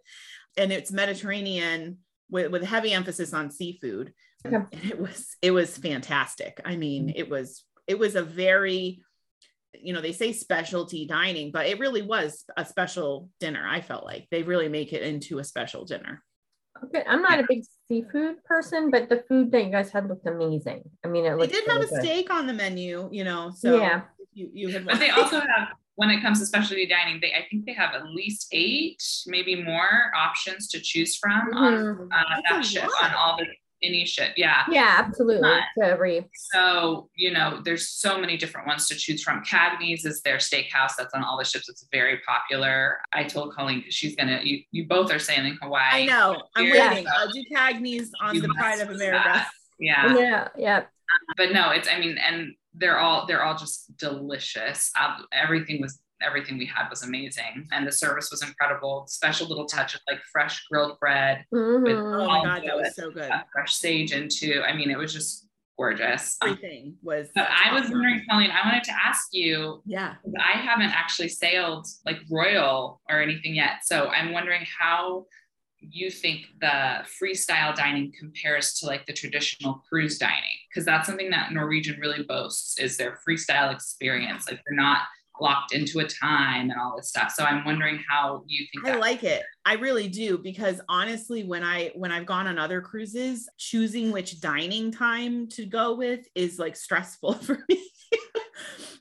and 0.55 0.71
it's 0.71 0.91
mediterranean 0.91 1.97
with, 2.29 2.51
with 2.51 2.63
heavy 2.63 2.93
emphasis 2.93 3.33
on 3.33 3.51
seafood. 3.51 4.13
Okay. 4.45 4.57
it 4.71 4.99
was 4.99 5.35
it 5.41 5.51
was 5.51 5.77
fantastic. 5.77 6.61
I 6.63 6.75
mean, 6.75 7.07
mm-hmm. 7.07 7.19
it 7.19 7.29
was 7.29 7.63
it 7.87 7.97
was 7.97 8.15
a 8.15 8.23
very 8.23 9.01
you 9.81 9.93
know 9.93 10.01
they 10.01 10.11
say 10.11 10.31
specialty 10.31 11.05
dining 11.05 11.51
but 11.51 11.65
it 11.65 11.79
really 11.79 12.01
was 12.01 12.45
a 12.57 12.65
special 12.65 13.29
dinner 13.39 13.67
i 13.67 13.81
felt 13.81 14.05
like 14.05 14.27
they 14.31 14.43
really 14.43 14.69
make 14.69 14.93
it 14.93 15.01
into 15.01 15.39
a 15.39 15.43
special 15.43 15.85
dinner 15.85 16.23
okay 16.83 17.03
i'm 17.07 17.21
not 17.21 17.39
a 17.39 17.45
big 17.47 17.63
seafood 17.87 18.43
person 18.43 18.89
but 18.89 19.09
the 19.09 19.23
food 19.27 19.51
that 19.51 19.65
you 19.65 19.71
guys 19.71 19.91
had 19.91 20.07
looked 20.07 20.25
amazing 20.27 20.81
i 21.03 21.07
mean 21.07 21.25
it 21.25 21.37
looked. 21.37 21.51
they 21.51 21.59
did 21.59 21.69
have 21.69 21.81
a 21.81 21.87
good. 21.87 22.01
steak 22.01 22.31
on 22.31 22.47
the 22.47 22.53
menu 22.53 23.09
you 23.11 23.23
know 23.23 23.51
so 23.53 23.77
yeah 23.77 24.01
you, 24.33 24.49
you 24.53 24.69
had 24.69 24.85
but 24.85 24.99
they 24.99 25.09
also 25.09 25.39
have 25.39 25.69
when 25.95 26.09
it 26.09 26.21
comes 26.21 26.39
to 26.39 26.45
specialty 26.45 26.85
dining, 26.85 27.19
they 27.21 27.33
I 27.33 27.45
think 27.49 27.65
they 27.65 27.73
have 27.73 27.93
at 27.93 28.05
least 28.05 28.47
eight, 28.51 29.01
maybe 29.27 29.61
more 29.61 30.11
options 30.15 30.67
to 30.69 30.79
choose 30.79 31.15
from 31.15 31.51
mm-hmm. 31.53 31.57
on 31.57 32.09
uh, 32.11 32.41
that 32.49 32.65
ship 32.65 32.89
on 33.03 33.13
all 33.13 33.37
the 33.37 33.45
any 33.83 34.05
ship. 34.05 34.33
Yeah. 34.35 34.63
Yeah, 34.69 34.95
absolutely. 34.99 35.49
every 35.81 36.25
so 36.33 37.09
you 37.15 37.31
know, 37.31 37.61
there's 37.63 37.89
so 37.89 38.19
many 38.19 38.37
different 38.37 38.67
ones 38.67 38.87
to 38.87 38.95
choose 38.95 39.23
from. 39.23 39.43
Cagney's 39.43 40.05
is 40.05 40.21
their 40.21 40.37
steakhouse 40.37 40.93
that's 40.97 41.13
on 41.13 41.23
all 41.23 41.37
the 41.37 41.45
ships. 41.45 41.69
It's 41.69 41.85
very 41.91 42.19
popular. 42.27 42.99
I 43.13 43.23
told 43.23 43.53
Colleen 43.53 43.83
she's 43.89 44.15
gonna. 44.15 44.41
You, 44.43 44.61
you 44.71 44.87
both 44.87 45.11
are 45.11 45.19
sailing 45.19 45.57
Hawaii. 45.61 46.03
I 46.03 46.05
know. 46.05 46.41
I'm 46.55 46.71
waiting. 46.71 47.05
So 47.05 47.11
I'll 47.15 47.31
do 47.31 47.43
Cagney's 47.53 48.11
on 48.21 48.37
the 48.39 48.49
Pride 48.49 48.79
of 48.79 48.89
America. 48.89 49.45
Yeah. 49.79 50.17
Yeah. 50.17 50.47
Yeah. 50.57 50.83
But 51.37 51.51
no, 51.51 51.71
it's. 51.71 51.87
I 51.87 51.99
mean, 51.99 52.17
and 52.17 52.53
they're 52.73 52.99
all 52.99 53.25
they're 53.25 53.43
all 53.43 53.57
just 53.57 53.95
delicious. 53.97 54.91
Everything 55.31 55.81
was 55.81 55.99
everything 56.21 56.57
we 56.57 56.65
had 56.65 56.89
was 56.89 57.03
amazing, 57.03 57.67
and 57.71 57.87
the 57.87 57.91
service 57.91 58.29
was 58.31 58.41
incredible. 58.41 59.05
Special 59.07 59.47
little 59.47 59.65
touches 59.65 60.01
like 60.09 60.19
fresh 60.31 60.65
grilled 60.69 60.99
bread 60.99 61.45
mm-hmm. 61.53 61.83
with 61.83 61.97
oh 61.97 62.27
my 62.27 62.43
god, 62.43 62.63
that 62.65 62.75
was 62.75 62.95
so 62.95 63.11
good. 63.11 63.31
fresh 63.53 63.75
sage 63.75 64.11
into. 64.11 64.61
I 64.63 64.75
mean, 64.75 64.89
it 64.89 64.97
was 64.97 65.13
just 65.13 65.47
gorgeous. 65.77 66.37
Everything 66.41 66.95
was. 67.03 67.29
But 67.35 67.47
I 67.49 67.73
was 67.73 67.89
wondering, 67.89 68.23
Colleen, 68.29 68.51
I 68.51 68.67
wanted 68.67 68.83
to 68.85 68.93
ask 68.93 69.27
you. 69.31 69.81
Yeah. 69.85 70.15
I 70.39 70.57
haven't 70.57 70.91
actually 70.91 71.29
sailed 71.29 71.87
like 72.05 72.17
Royal 72.29 73.01
or 73.09 73.21
anything 73.21 73.55
yet, 73.55 73.83
so 73.83 74.07
I'm 74.07 74.31
wondering 74.31 74.65
how 74.79 75.25
you 75.79 76.09
think 76.09 76.47
the 76.61 77.05
freestyle 77.21 77.75
dining 77.75 78.11
compares 78.17 78.73
to 78.79 78.87
like 78.87 79.05
the 79.05 79.13
traditional 79.13 79.83
cruise 79.87 80.17
dining 80.17 80.57
because 80.75 80.85
that's 80.85 81.07
something 81.07 81.29
that 81.29 81.53
norwegian 81.53 81.97
really 82.01 82.23
boasts 82.23 82.77
is 82.77 82.97
their 82.97 83.17
freestyle 83.27 83.73
experience. 83.73 84.49
Like 84.49 84.61
they're 84.67 84.75
not 84.75 85.03
locked 85.39 85.73
into 85.73 85.99
a 85.99 86.07
time 86.07 86.69
and 86.69 86.79
all 86.79 86.95
this 86.97 87.09
stuff. 87.09 87.31
So 87.31 87.43
i'm 87.43 87.65
wondering 87.65 88.01
how 88.09 88.43
you 88.45 88.65
think 88.71 88.87
i 88.87 88.97
like 88.97 89.23
it. 89.23 89.43
I 89.65 89.73
really 89.75 90.07
do 90.07 90.37
because 90.37 90.81
honestly 90.87 91.43
when 91.43 91.63
i 91.63 91.91
when 91.95 92.11
i've 92.11 92.25
gone 92.25 92.47
on 92.47 92.57
other 92.57 92.81
cruises 92.81 93.49
choosing 93.57 94.11
which 94.11 94.39
dining 94.39 94.91
time 94.91 95.47
to 95.49 95.65
go 95.65 95.95
with 95.95 96.25
is 96.35 96.59
like 96.59 96.75
stressful 96.75 97.33
for 97.47 97.63
me. 97.69 97.81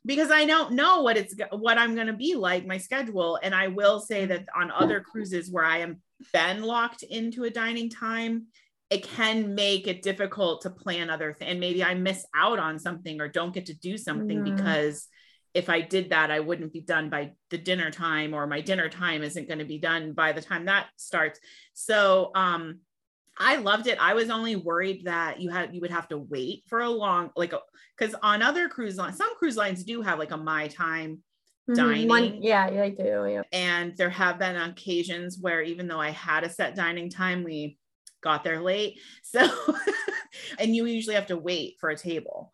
Because 0.07 0.31
I 0.31 0.45
don't 0.45 0.73
know 0.73 1.01
what 1.01 1.17
it's 1.17 1.35
what 1.51 1.79
I'm 1.79 1.95
going 1.95 2.09
to 2.09 2.13
be 2.13 2.35
like 2.35 2.67
my 2.67 2.77
schedule 2.79 3.39
and 3.43 3.55
I 3.55 3.69
will 3.69 4.01
say 4.01 4.27
that 4.27 4.45
on 4.55 4.71
other 4.71 5.01
cruises 5.01 5.51
where 5.51 5.65
I 5.65 5.79
am 5.79 6.03
been 6.33 6.63
locked 6.63 7.03
into 7.03 7.45
a 7.45 7.51
dining 7.51 7.89
time 7.91 8.47
it 8.91 9.03
can 9.03 9.55
make 9.55 9.87
it 9.87 10.03
difficult 10.03 10.63
to 10.63 10.71
plan 10.71 11.11
other 11.11 11.33
things 11.33 11.51
and 11.51 11.61
maybe 11.61 11.83
I 11.83 11.95
miss 11.95 12.25
out 12.35 12.59
on 12.59 12.79
something 12.79 13.21
or 13.21 13.29
don't 13.29 13.55
get 13.55 13.67
to 13.67 13.75
do 13.75 13.97
something 13.97 14.41
mm. 14.41 14.57
because 14.57 15.09
if 15.55 15.69
I 15.69 15.81
did 15.81 16.11
that 16.11 16.31
I 16.31 16.41
wouldn't 16.41 16.73
be 16.73 16.81
done 16.81 17.11
by 17.11 17.33
the 17.51 17.59
dinner 17.59 17.91
time 17.91 18.35
or 18.35 18.47
my 18.47 18.61
dinner 18.61 18.89
time 18.89 19.23
isn't 19.23 19.49
going 19.49 19.61
to 19.61 19.65
be 19.65 19.79
done 19.79 20.13
by 20.13 20.33
the 20.33 20.43
time 20.43 20.67
that 20.67 20.89
starts 20.97 21.41
so 21.73 22.31
um 22.35 22.81
I 23.39 23.57
loved 23.57 23.87
it. 23.89 23.99
I 24.01 24.15
was 24.15 24.31
only 24.31 24.57
worried 24.57 25.07
that 25.07 25.41
you 25.41 25.51
had 25.51 25.75
you 25.75 25.81
would 25.81 25.91
have 25.91 26.09
to 26.09 26.19
wait 26.19 26.63
for 26.69 26.81
a 26.81 26.89
long 26.89 27.31
like 27.37 27.53
because 27.99 28.15
on 28.23 28.43
other 28.43 28.69
cruise 28.69 28.97
lines, 28.97 29.17
some 29.17 29.35
cruise 29.37 29.57
lines 29.57 29.83
do 29.85 30.03
have 30.03 30.19
like 30.19 30.31
a 30.31 30.37
my 30.37 30.69
time 30.69 31.23
mm-hmm. 31.69 31.75
dining. 31.75 32.09
One, 32.09 32.43
yeah, 32.43 32.65
I 32.65 32.91
do. 32.91 33.27
Yeah. 33.29 33.43
And 33.53 33.97
there 33.97 34.11
have 34.11 34.39
been 34.39 34.57
occasions 34.57 35.39
where 35.41 35.63
even 35.63 35.89
though 35.89 36.01
I 36.01 36.11
had 36.11 36.45
a 36.45 36.51
set 36.51 36.77
dining 36.77 37.11
time, 37.11 37.43
we 37.43 37.77
got 38.25 38.43
there 38.43 38.61
late. 38.61 39.01
So 39.23 39.49
and 40.59 40.75
you 40.75 40.87
usually 40.87 41.15
have 41.15 41.29
to 41.29 41.37
wait 41.37 41.77
for 41.81 41.91
a 41.91 41.97
table. 41.97 42.53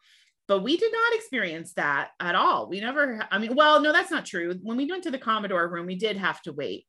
but 0.51 0.65
we 0.65 0.77
did 0.77 0.93
not 0.93 1.15
experience 1.15 1.75
that 1.75 2.11
at 2.19 2.35
all. 2.35 2.69
We 2.69 2.81
never, 2.81 3.21
I 3.31 3.39
mean, 3.39 3.55
well, 3.55 3.81
no, 3.81 3.93
that's 3.93 4.11
not 4.11 4.27
true. 4.27 4.53
When 4.63 4.77
we 4.77 4.87
went 4.91 5.05
to 5.05 5.11
the 5.13 5.19
Commodore 5.19 5.69
room, 5.69 5.87
we 5.87 5.95
did 5.95 6.17
have 6.17 6.43
to 6.43 6.53
wait. 6.53 6.87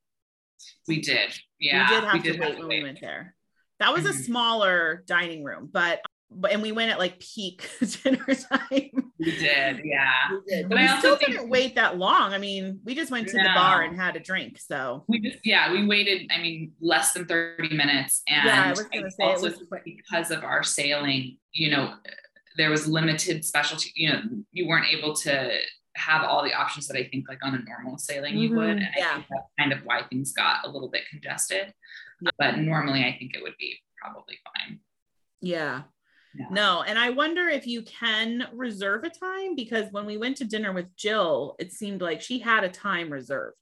We 0.87 0.99
did. 1.01 1.31
Yeah. 1.59 1.87
We 1.87 1.95
did 1.95 2.03
have 2.03 2.13
we 2.13 2.19
to 2.21 2.31
did 2.31 2.39
wait 2.39 2.47
have 2.47 2.55
to 2.55 2.59
when 2.61 2.69
wait. 2.69 2.77
we 2.79 2.83
went 2.83 3.01
there. 3.01 3.35
That 3.79 3.93
was 3.93 4.05
mm-hmm. 4.05 4.19
a 4.19 4.23
smaller 4.23 5.03
dining 5.05 5.43
room, 5.43 5.69
but 5.71 6.01
but 6.33 6.51
and 6.51 6.61
we 6.61 6.71
went 6.71 6.91
at 6.91 6.99
like 6.99 7.19
peak 7.19 7.69
dinner 8.03 8.25
time. 8.25 9.11
We 9.19 9.37
did, 9.37 9.81
yeah. 9.83 10.11
We 10.31 10.39
did. 10.47 10.69
But, 10.69 10.75
but 10.75 10.77
I 10.77 10.99
still 10.99 11.17
didn't 11.17 11.49
wait 11.49 11.75
that 11.75 11.97
long. 11.97 12.33
I 12.33 12.37
mean, 12.37 12.79
we 12.83 12.95
just 12.95 13.11
went 13.11 13.27
to 13.29 13.37
no. 13.37 13.43
the 13.43 13.49
bar 13.53 13.81
and 13.81 13.95
had 13.95 14.15
a 14.15 14.19
drink. 14.19 14.59
So 14.59 15.03
we 15.07 15.19
just 15.19 15.39
yeah, 15.43 15.71
we 15.71 15.85
waited, 15.85 16.31
I 16.31 16.41
mean, 16.41 16.71
less 16.79 17.13
than 17.13 17.25
30 17.25 17.75
minutes. 17.75 18.23
And 18.27 18.45
yeah, 18.45 18.65
I 18.65 18.69
was 18.69 18.83
gonna 18.83 19.11
say 19.11 19.23
also 19.23 19.51
because 19.83 20.31
of 20.31 20.43
our 20.43 20.63
sailing, 20.63 21.37
you 21.51 21.71
know, 21.71 21.95
there 22.57 22.69
was 22.69 22.87
limited 22.87 23.45
specialty, 23.45 23.91
you 23.95 24.09
know, 24.09 24.21
you 24.51 24.67
weren't 24.67 24.87
able 24.87 25.15
to 25.15 25.51
have 25.95 26.23
all 26.23 26.43
the 26.43 26.53
options 26.53 26.87
that 26.87 26.97
I 26.97 27.03
think 27.03 27.27
like 27.27 27.39
on 27.43 27.53
a 27.53 27.59
normal 27.59 27.97
sailing 27.97 28.37
you 28.37 28.49
mm-hmm. 28.49 28.57
would. 28.57 28.69
And 28.69 28.87
yeah. 28.97 29.09
I 29.09 29.13
think 29.15 29.25
that's 29.29 29.47
kind 29.59 29.73
of 29.73 29.79
why 29.83 30.03
things 30.09 30.31
got 30.31 30.65
a 30.65 30.69
little 30.69 30.89
bit 30.89 31.01
congested. 31.09 31.73
Yeah. 32.21 32.31
But 32.37 32.57
normally 32.59 33.03
I 33.03 33.15
think 33.17 33.35
it 33.35 33.41
would 33.41 33.57
be 33.59 33.77
probably 34.01 34.37
fine. 34.55 34.79
Yeah. 35.41 35.83
Yeah. 36.33 36.45
No, 36.49 36.83
and 36.87 36.97
I 36.97 37.09
wonder 37.09 37.49
if 37.49 37.67
you 37.67 37.81
can 37.81 38.47
reserve 38.53 39.03
a 39.03 39.09
time 39.09 39.55
because 39.55 39.91
when 39.91 40.05
we 40.05 40.17
went 40.17 40.37
to 40.37 40.45
dinner 40.45 40.71
with 40.71 40.95
Jill, 40.95 41.55
it 41.59 41.73
seemed 41.73 42.01
like 42.01 42.21
she 42.21 42.39
had 42.39 42.63
a 42.63 42.69
time 42.69 43.11
reserved. 43.11 43.57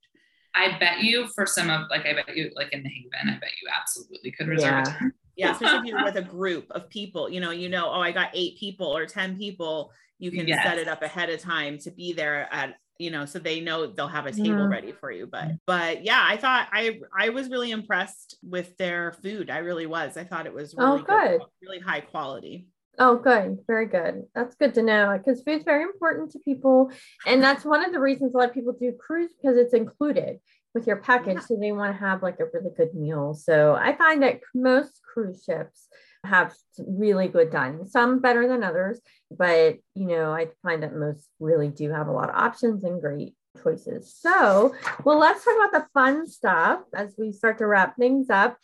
I 0.56 0.78
bet 0.80 1.02
you 1.02 1.28
for 1.34 1.46
some 1.46 1.70
of 1.70 1.90
like 1.90 2.06
I 2.06 2.14
bet 2.14 2.36
you 2.36 2.52
like 2.56 2.72
in 2.74 2.84
the 2.84 2.90
Haven, 2.90 3.36
I 3.36 3.40
bet 3.40 3.52
you 3.62 3.70
absolutely 3.80 4.32
could 4.32 4.48
reserve 4.48 4.72
yeah. 4.72 4.82
a 4.82 4.86
time. 4.86 5.14
yeah, 5.36 5.52
especially 5.52 5.80
if 5.80 5.86
you're 5.86 6.04
with 6.06 6.18
a 6.18 6.22
group 6.22 6.68
of 6.72 6.90
people, 6.90 7.30
you 7.30 7.40
know, 7.40 7.52
you 7.52 7.70
know, 7.70 7.90
oh, 7.90 8.02
I 8.02 8.12
got 8.12 8.30
eight 8.34 8.58
people 8.60 8.88
or 8.88 9.06
10 9.06 9.38
people, 9.38 9.92
you 10.18 10.32
can 10.32 10.48
yes. 10.48 10.64
set 10.64 10.78
it 10.78 10.88
up 10.88 11.02
ahead 11.02 11.30
of 11.30 11.40
time 11.40 11.78
to 11.80 11.92
be 11.92 12.14
there 12.14 12.48
at 12.52 12.76
you 13.00 13.10
know 13.10 13.26
so 13.26 13.40
they 13.40 13.60
know 13.62 13.88
they'll 13.88 14.08
have 14.08 14.28
a 14.28 14.32
table 14.32 14.50
mm-hmm. 14.50 14.72
ready 14.72 14.92
for 14.92 15.10
you 15.10 15.26
but 15.26 15.48
but 15.66 16.04
yeah 16.04 16.24
i 16.28 16.38
thought 16.38 16.68
i 16.72 17.00
i 17.18 17.30
was 17.30 17.50
really 17.50 17.72
impressed 17.72 18.38
with 18.44 18.78
their 18.78 19.14
food 19.24 19.50
i 19.50 19.58
really 19.60 19.88
was 19.88 20.18
i 20.18 20.24
thought 20.24 20.46
it 20.46 20.54
was 20.54 20.76
oh, 20.78 20.84
really 20.84 21.02
oh, 21.02 21.06
good, 21.06 21.40
good 21.40 21.48
really 21.64 21.80
high 21.80 22.02
quality 22.02 22.68
Oh, 23.02 23.16
good. 23.16 23.60
Very 23.66 23.86
good. 23.86 24.24
That's 24.36 24.56
good 24.56 24.74
to 24.74 24.84
know 24.84 25.18
because 25.18 25.42
food's 25.42 25.64
very 25.64 25.84
important 25.84 26.32
to 26.32 26.40
people. 26.40 26.92
And 27.26 27.42
that's 27.42 27.64
one 27.64 27.86
of 27.86 27.94
the 27.94 28.00
reasons 28.00 28.34
a 28.34 28.38
lot 28.38 28.50
of 28.50 28.54
people 28.54 28.74
do 28.74 28.92
cruise 28.92 29.32
because 29.42 29.58
it's 29.58 29.74
included 29.74 30.40
with 30.74 30.86
your 30.86 30.98
package. 30.98 31.36
Yeah. 31.36 31.46
So 31.46 31.56
they 31.56 31.72
want 31.72 31.94
to 31.94 32.00
have 32.00 32.22
like 32.22 32.42
a 32.42 32.46
really 32.54 32.72
good 32.76 32.94
meal. 32.94 33.34
So 33.34 33.74
I 33.74 33.96
find 33.96 34.22
that 34.24 34.42
most 34.54 35.00
cruise 35.02 35.44
ships 35.46 35.88
have 36.24 36.54
really 36.78 37.28
good 37.28 37.52
dining, 37.52 37.88
some 37.88 38.20
better 38.20 38.48
than 38.48 38.64
others. 38.64 39.00
But, 39.32 39.78
you 39.96 40.08
know, 40.08 40.32
I 40.32 40.48
find 40.64 40.84
that 40.84 40.96
most 40.96 41.28
really 41.40 41.70
do 41.70 41.92
have 41.92 42.08
a 42.08 42.12
lot 42.12 42.30
of 42.30 42.36
options 42.36 42.84
and 42.84 43.02
great 43.02 43.34
choices. 43.64 44.14
So, 44.20 44.76
well, 45.04 45.18
let's 45.18 45.44
talk 45.44 45.56
about 45.56 45.72
the 45.72 45.88
fun 45.94 46.28
stuff 46.28 46.82
as 46.94 47.16
we 47.18 47.32
start 47.32 47.58
to 47.60 47.68
wrap 47.68 47.96
things 47.98 48.30
up. 48.30 48.58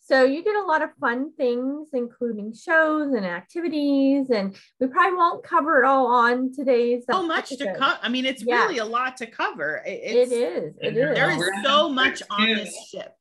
So, 0.00 0.24
you 0.24 0.42
did 0.42 0.56
a 0.56 0.64
lot 0.64 0.82
of 0.82 0.90
fun 1.00 1.32
things, 1.36 1.88
including 1.92 2.54
shows 2.54 3.12
and 3.12 3.26
activities, 3.26 4.30
and 4.30 4.56
we 4.80 4.86
probably 4.86 5.16
won't 5.16 5.44
cover 5.44 5.82
it 5.82 5.86
all 5.86 6.06
on 6.06 6.52
today's. 6.52 7.04
So 7.10 7.26
much 7.26 7.52
episode. 7.52 7.72
to 7.72 7.78
cover. 7.78 7.98
I 8.02 8.08
mean, 8.08 8.24
it's 8.24 8.42
yeah. 8.42 8.64
really 8.64 8.78
a 8.78 8.84
lot 8.84 9.16
to 9.18 9.26
cover. 9.26 9.82
It's, 9.84 10.32
it 10.32 10.34
is. 10.34 10.74
It 10.80 10.96
is. 10.96 11.14
There 11.14 11.30
is 11.30 11.44
so 11.64 11.88
much 11.88 12.22
on 12.30 12.46
this 12.54 12.74
ship. 12.88 13.14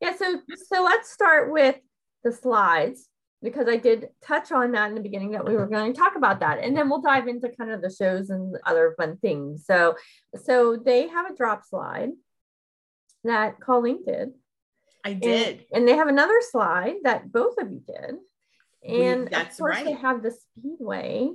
Yeah. 0.00 0.14
So, 0.16 0.40
so 0.70 0.84
let's 0.84 1.10
start 1.10 1.50
with 1.50 1.76
the 2.26 2.32
slides 2.32 3.08
because 3.42 3.68
I 3.68 3.76
did 3.76 4.08
touch 4.26 4.50
on 4.50 4.72
that 4.72 4.88
in 4.88 4.96
the 4.96 5.00
beginning 5.00 5.30
that 5.32 5.46
we 5.46 5.54
were 5.54 5.68
going 5.68 5.92
to 5.92 5.98
talk 5.98 6.16
about 6.16 6.40
that. 6.40 6.58
And 6.58 6.76
then 6.76 6.88
we'll 6.88 7.00
dive 7.00 7.28
into 7.28 7.48
kind 7.48 7.70
of 7.70 7.80
the 7.80 7.90
shows 7.90 8.28
and 8.28 8.56
other 8.66 8.94
fun 8.96 9.18
things. 9.18 9.64
So, 9.64 9.94
so 10.42 10.76
they 10.76 11.06
have 11.06 11.30
a 11.30 11.36
drop 11.36 11.64
slide 11.64 12.10
that 13.22 13.60
Colleen 13.60 14.04
did. 14.04 14.30
I 15.04 15.12
did. 15.12 15.58
And, 15.58 15.66
and 15.72 15.88
they 15.88 15.94
have 15.96 16.08
another 16.08 16.40
slide 16.40 16.96
that 17.04 17.30
both 17.30 17.54
of 17.58 17.70
you 17.70 17.82
did. 17.86 18.16
And 18.84 19.28
That's 19.28 19.54
of 19.54 19.60
course 19.60 19.76
right. 19.76 19.84
they 19.84 19.92
have 19.92 20.22
the 20.22 20.32
speedway 20.32 21.30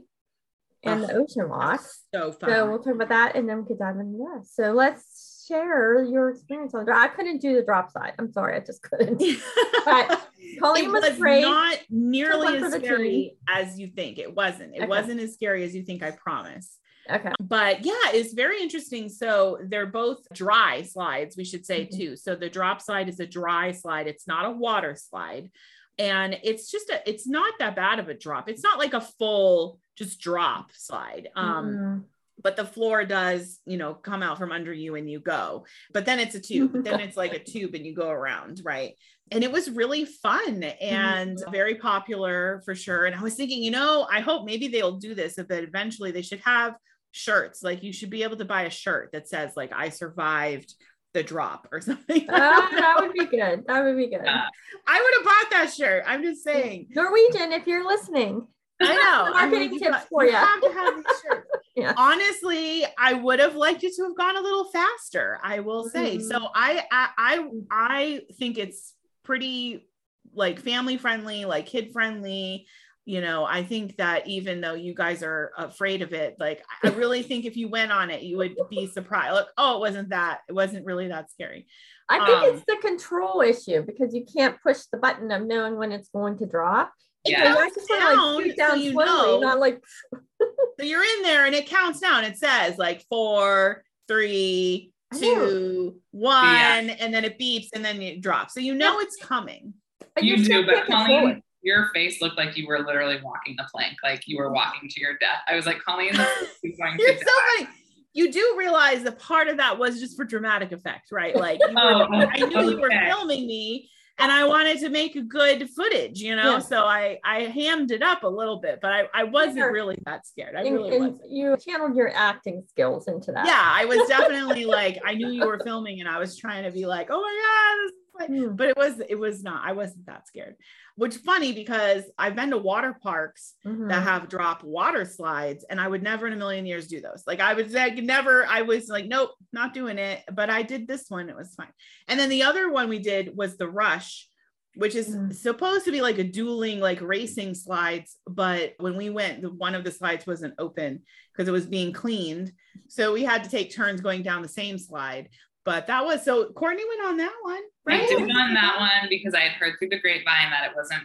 and 0.84 1.04
oh, 1.04 1.08
the 1.08 1.14
ocean 1.14 1.50
walk. 1.50 1.82
So 2.14 2.34
fun. 2.34 2.50
So 2.50 2.70
we'll 2.70 2.80
talk 2.80 2.96
about 2.96 3.10
that 3.10 3.36
and 3.38 3.48
then 3.48 3.62
we 3.62 3.68
could 3.68 3.80
dive 3.80 3.98
into 3.98 4.18
that. 4.18 4.48
So 4.52 4.74
let's 4.74 5.30
share 5.52 6.04
your 6.04 6.30
experience 6.30 6.74
on 6.74 6.89
I 6.89 7.08
couldn't 7.10 7.41
do 7.41 7.56
the 7.56 7.64
drop 7.64 7.91
side. 7.91 8.14
I'm 8.18 8.32
sorry, 8.32 8.56
I 8.56 8.60
just 8.60 8.82
couldn't. 8.82 9.22
But 9.84 10.28
Colleen 10.60 10.91
was, 10.91 11.04
was 11.04 11.18
great. 11.18 11.41
Not 11.41 11.80
nearly 11.89 12.58
as 12.58 12.74
scary 12.74 13.36
as 13.49 13.80
you 13.80 13.88
think. 13.88 14.20
It 14.20 14.36
wasn't. 14.36 14.76
It 14.76 14.82
okay. 14.82 14.88
wasn't 14.88 15.20
as 15.20 15.34
scary 15.34 15.64
as 15.64 15.74
you 15.74 15.82
think. 15.82 16.04
I 16.04 16.12
promise. 16.12 16.78
Okay. 17.10 17.32
But 17.39 17.84
yeah, 17.84 18.12
it's 18.14 18.34
very 18.34 18.62
interesting. 18.62 19.10
So 19.10 19.58
they're 19.64 19.88
both 19.88 20.20
dry 20.34 20.84
slides, 20.84 21.36
we 21.36 21.45
should 21.45 21.66
say 21.66 21.86
mm-hmm. 21.86 21.97
too. 21.97 22.16
So 22.16 22.36
the 22.36 22.49
drop 22.49 22.80
slide 22.80 23.10
is 23.10 23.20
a 23.20 23.26
dry 23.26 23.72
slide. 23.72 24.06
It's 24.08 24.28
not 24.28 24.45
a 24.45 24.52
water 24.52 24.95
slide. 24.95 25.49
And 25.97 26.38
it's 26.43 26.70
just 26.70 26.89
a, 26.91 27.02
it's 27.10 27.28
not 27.28 27.56
that 27.58 27.76
bad 27.76 27.97
of 27.97 28.08
a 28.08 28.14
drop. 28.14 28.49
It's 28.49 28.64
not 28.64 28.78
like 28.78 28.93
a 28.93 29.02
full 29.02 29.80
just 29.97 30.20
drop 30.20 30.72
slide. 30.74 31.30
Um, 31.36 31.66
mm-hmm 31.66 31.97
but 32.44 32.56
the 32.56 32.66
floor 32.66 33.06
does, 33.06 33.60
you 33.66 33.78
know, 33.78 33.94
come 33.94 34.24
out 34.24 34.38
from 34.38 34.52
under 34.52 34.74
you 34.74 34.96
and 34.96 35.10
you 35.10 35.20
go. 35.20 35.66
But 35.94 36.06
then 36.06 36.20
it's 36.20 36.36
a 36.36 36.39
tube. 36.42 36.84
then 36.84 37.00
it's 37.00 37.18
like 37.18 37.34
a 37.34 37.44
tube 37.44 37.76
and 37.76 37.86
you 37.86 37.96
go 37.96 38.10
around, 38.10 38.62
right? 38.64 38.94
And 39.32 39.44
it 39.44 39.52
was 39.52 39.70
really 39.70 40.06
fun 40.06 40.64
and 40.64 41.38
mm-hmm. 41.38 41.52
very 41.52 41.76
popular 41.76 42.62
for 42.66 42.76
sure. 42.76 43.06
And 43.06 43.16
I 43.16 43.22
was 43.22 43.36
thinking, 43.36 43.64
you 43.64 43.72
know, 43.72 44.08
I 44.12 44.20
hope 44.20 44.46
maybe 44.46 44.68
they'll 44.68 44.98
do 44.98 45.16
this, 45.16 45.36
but 45.36 45.64
eventually 45.64 46.12
they 46.12 46.22
should 46.22 46.42
have 46.42 46.76
shirts. 47.12 47.64
Like 47.64 47.84
you 47.84 47.94
should 47.94 48.10
be 48.10 48.24
able 48.24 48.38
to 48.38 48.46
buy 48.46 48.64
a 48.64 48.70
shirt 48.70 49.12
that 49.14 49.30
says 49.30 49.54
like 49.56 49.72
I 49.74 49.89
survived 49.89 50.74
the 51.14 51.24
drop 51.24 51.68
or 51.72 51.82
something. 51.82 52.30
Uh, 52.30 52.39
that 52.39 52.98
would 53.00 53.14
be 53.14 53.26
good. 53.26 53.64
That 53.68 53.84
would 53.84 53.98
be 53.98 54.08
good. 54.08 54.26
Uh, 54.26 54.42
I 54.88 55.02
would 55.02 55.14
have 55.18 55.26
bought 55.26 55.52
that 55.52 55.74
shirt. 55.74 56.04
I'm 56.08 56.24
just 56.24 56.44
saying. 56.44 56.88
Norwegian, 56.92 57.52
if 57.52 57.68
you're 57.68 57.86
listening. 57.86 58.48
I 58.82 58.95
know. 58.95 59.34
Marketing 59.34 59.67
I 59.67 59.71
mean, 59.71 59.79
tips 59.79 60.05
for 60.09 60.23
you. 60.23 60.32
You 60.32 60.36
have 60.36 60.61
to 60.61 60.71
have 60.71 60.95
these 60.95 61.05
shirts. 61.21 61.49
yeah. 61.75 61.93
Honestly, 61.97 62.86
I 62.97 63.13
would 63.13 63.39
have 63.39 63.55
liked 63.55 63.84
it 63.84 63.93
to 63.95 64.03
have 64.03 64.17
gone 64.17 64.38
a 64.38 64.41
little 64.41 64.65
faster. 64.65 65.39
I 65.43 65.59
will 65.59 65.89
say. 65.89 66.17
Mm-hmm. 66.17 66.27
So 66.27 66.49
I, 66.55 66.84
I 66.91 67.09
I 67.17 67.49
I 67.71 68.21
think 68.38 68.57
it's 68.57 68.93
pretty 69.23 69.88
like 70.34 70.59
family 70.59 70.97
friendly, 70.97 71.45
like 71.45 71.65
kid 71.65 71.91
friendly. 71.91 72.67
You 73.03 73.19
know, 73.19 73.43
I 73.43 73.63
think 73.63 73.97
that 73.97 74.27
even 74.27 74.61
though 74.61 74.75
you 74.75 74.93
guys 74.93 75.23
are 75.23 75.51
afraid 75.57 76.03
of 76.03 76.13
it, 76.13 76.36
like 76.39 76.63
I 76.84 76.89
really 76.89 77.23
think 77.23 77.45
if 77.45 77.57
you 77.57 77.67
went 77.67 77.91
on 77.91 78.09
it, 78.09 78.21
you 78.21 78.38
would 78.38 78.55
be 78.69 78.88
surprised. 78.88 79.34
Look, 79.34 79.49
oh, 79.57 79.77
it 79.77 79.79
wasn't 79.79 80.09
that. 80.09 80.41
It 80.47 80.53
wasn't 80.53 80.86
really 80.86 81.07
that 81.07 81.32
scary. 81.32 81.67
I 82.09 82.25
think 82.25 82.38
um, 82.38 82.49
it's 82.49 82.65
the 82.67 82.77
control 82.82 83.41
issue 83.41 83.84
because 83.84 84.13
you 84.13 84.25
can't 84.25 84.61
push 84.61 84.79
the 84.91 84.97
button 84.97 85.32
of 85.32 85.43
knowing 85.43 85.77
when 85.77 85.91
it's 85.91 86.09
going 86.09 86.38
to 86.39 86.45
drop. 86.45 86.91
Yeah, 87.26 87.55
I 87.57 87.69
just 87.69 87.89
want 87.89 88.43
to 88.43 88.47
like 88.47 88.55
down 88.55 88.69
so 88.72 88.76
you 88.76 88.91
slowly, 88.93 89.07
know. 89.07 89.39
not 89.39 89.59
like. 89.59 89.82
so 90.11 90.86
you're 90.86 91.03
in 91.03 91.24
there 91.24 91.45
and 91.45 91.53
it 91.53 91.67
counts 91.67 91.99
down. 91.99 92.24
It 92.24 92.38
says 92.38 92.78
like 92.78 93.05
four, 93.09 93.84
three, 94.07 94.91
two, 95.17 95.99
one, 96.11 96.88
yeah. 96.88 96.95
and 96.99 97.13
then 97.13 97.24
it 97.24 97.38
beeps 97.39 97.69
and 97.74 97.86
then 97.86 98.01
it 98.01 98.22
drops. 98.22 98.53
So 98.53 98.59
you 98.59 98.74
know 98.74 98.99
yeah. 98.99 99.05
it's 99.05 99.17
coming. 99.17 99.74
you 100.19 100.43
do, 100.43 100.65
but 100.65 100.88
Colleen, 100.88 101.43
your 101.61 101.89
face 101.93 102.22
looked 102.22 102.38
like 102.38 102.57
you 102.57 102.67
were 102.67 102.80
literally 102.80 103.19
walking 103.24 103.55
the 103.55 103.67
plank, 103.72 103.97
like 104.03 104.24
you 104.26 104.38
were 104.38 104.51
walking 104.51 104.89
to 104.89 104.99
your 104.99 105.17
death. 105.19 105.41
I 105.47 105.55
was 105.55 105.65
like, 105.65 105.80
Colleen, 105.84 106.09
is 106.09 106.17
going 106.78 106.95
You're 106.97 107.17
so 107.17 107.24
funny. 107.57 107.69
You 108.13 108.32
do 108.32 108.55
realize 108.57 109.03
that 109.03 109.19
part 109.19 109.47
of 109.47 109.57
that 109.57 109.78
was 109.78 109.99
just 109.99 110.17
for 110.17 110.26
dramatic 110.26 110.72
effect, 110.72 111.11
right? 111.11 111.36
Like 111.36 111.59
you 111.65 111.74
were, 111.74 111.82
oh, 111.82 112.07
I 112.11 112.38
knew 112.38 112.45
okay. 112.47 112.69
you 112.72 112.82
were 112.82 112.89
filming 113.07 113.47
me 113.47 113.89
and 114.22 114.32
I 114.32 114.45
wanted 114.45 114.80
to 114.80 114.89
make 114.89 115.15
a 115.15 115.22
good 115.22 115.69
footage, 115.69 116.19
you 116.19 116.36
know. 116.36 116.53
Yeah. 116.53 116.59
So 116.59 116.86
I 116.86 117.19
I 117.24 117.41
hammed 117.43 117.91
it 117.91 118.03
up 118.03 118.24
a 118.24 118.28
little 118.28 118.59
bit, 118.59 118.80
but 118.82 118.91
I 118.91 119.03
I 119.13 119.24
wasn't 119.24 119.57
yeah. 119.57 119.65
really 119.65 119.97
that 120.05 120.26
scared. 120.26 120.55
I 120.55 120.61
really 120.61 120.95
and 120.95 121.05
wasn't. 121.07 121.32
You 121.32 121.57
channeled 121.57 121.95
your 121.95 122.11
acting 122.13 122.63
skills 122.69 123.07
into 123.07 123.32
that. 123.32 123.45
Yeah, 123.45 123.61
I 123.61 123.86
was 123.86 124.07
definitely 124.07 124.65
like 124.65 124.99
I 125.05 125.15
knew 125.15 125.30
you 125.30 125.45
were 125.45 125.59
filming, 125.63 125.99
and 125.99 126.09
I 126.09 126.19
was 126.19 126.38
trying 126.38 126.63
to 126.63 126.72
be 126.72 126.86
like, 126.86 127.07
oh 127.09 127.22
my 127.22 127.88
god, 127.88 127.93
mm. 128.20 128.55
but 128.55 128.70
it 128.70 128.78
was 128.78 129.01
it 129.09 129.16
was 129.16 129.43
not. 129.43 129.68
I 129.68 129.74
wasn't 129.74 130.05
that 130.05 130.28
scared. 130.28 130.55
Which 130.95 131.16
funny 131.18 131.53
because 131.53 132.03
I've 132.18 132.36
been 132.36 132.51
to 132.51 132.57
water 132.57 132.95
parks 133.01 133.53
mm-hmm. 133.66 133.88
that 133.88 134.03
have 134.03 134.30
drop 134.30 134.64
water 134.64 135.05
slides, 135.05 135.66
and 135.70 135.80
I 135.80 135.88
would 135.88 136.03
never 136.03 136.28
in 136.28 136.34
a 136.34 136.38
million 136.38 136.66
years 136.66 136.88
do 136.88 137.01
those. 137.01 137.24
Like 137.26 137.39
I 137.39 137.53
would 137.53 137.72
like 137.72 137.95
never. 137.97 138.45
I 138.45 138.62
was 138.62 138.89
like, 138.89 139.05
nope, 139.05 139.32
not 139.53 139.74
doing 139.74 139.97
it. 139.97 140.24
But 140.32 140.49
I 140.49 140.62
did 140.62 140.88
this 140.88 141.05
one; 141.09 141.30
it 141.30 141.36
was 141.36 141.53
fine. 141.55 141.74
And 142.07 142.20
then 142.20 142.30
the 142.30 142.43
other 142.43 142.72
one 142.72 142.89
we 142.89 142.99
did 142.99 143.36
was 143.36 143.57
the 143.57 143.70
Rush, 143.70 144.28
which 144.76 144.95
is 144.95 145.16
mm. 145.16 145.34
supposed 145.34 145.86
to 145.86 145.91
be 145.91 146.01
like 146.01 146.18
a 146.18 146.24
dueling, 146.24 146.80
like 146.80 147.01
racing 147.01 147.53
slides. 147.55 148.18
But 148.28 148.74
when 148.78 148.95
we 148.95 149.09
went, 149.09 149.41
the, 149.41 149.49
one 149.49 149.76
of 149.76 149.84
the 149.84 149.91
slides 149.91 150.28
wasn't 150.28 150.55
open 150.59 151.01
because 151.32 151.47
it 151.47 151.53
was 151.53 151.66
being 151.66 151.93
cleaned. 151.93 152.51
So 152.88 153.14
we 153.14 153.24
had 153.24 153.43
to 153.43 153.49
take 153.49 153.74
turns 153.74 154.01
going 154.01 154.24
down 154.24 154.41
the 154.41 154.47
same 154.47 154.78
slide. 154.78 155.30
But 155.64 155.88
that 155.88 156.03
was 156.03 156.24
so 156.24 156.51
Courtney 156.53 156.84
went 156.88 157.09
on 157.09 157.18
that 157.18 157.34
one, 157.43 157.62
right? 157.86 158.03
I 158.03 158.07
did 158.07 158.22
on 158.22 158.53
that 158.53 158.80
one 158.80 159.09
because 159.09 159.34
I 159.34 159.41
had 159.41 159.51
heard 159.53 159.76
through 159.78 159.89
the 159.89 159.99
grapevine 159.99 160.49
that 160.49 160.72
it 160.72 160.76
wasn't 160.76 161.03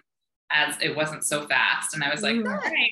as 0.51 0.77
it 0.81 0.97
wasn't 0.97 1.25
so 1.25 1.47
fast. 1.47 1.95
And 1.95 2.03
I 2.03 2.11
was 2.11 2.23
like, 2.23 2.37
mm. 2.37 2.47
all 2.49 2.57
right. 2.57 2.91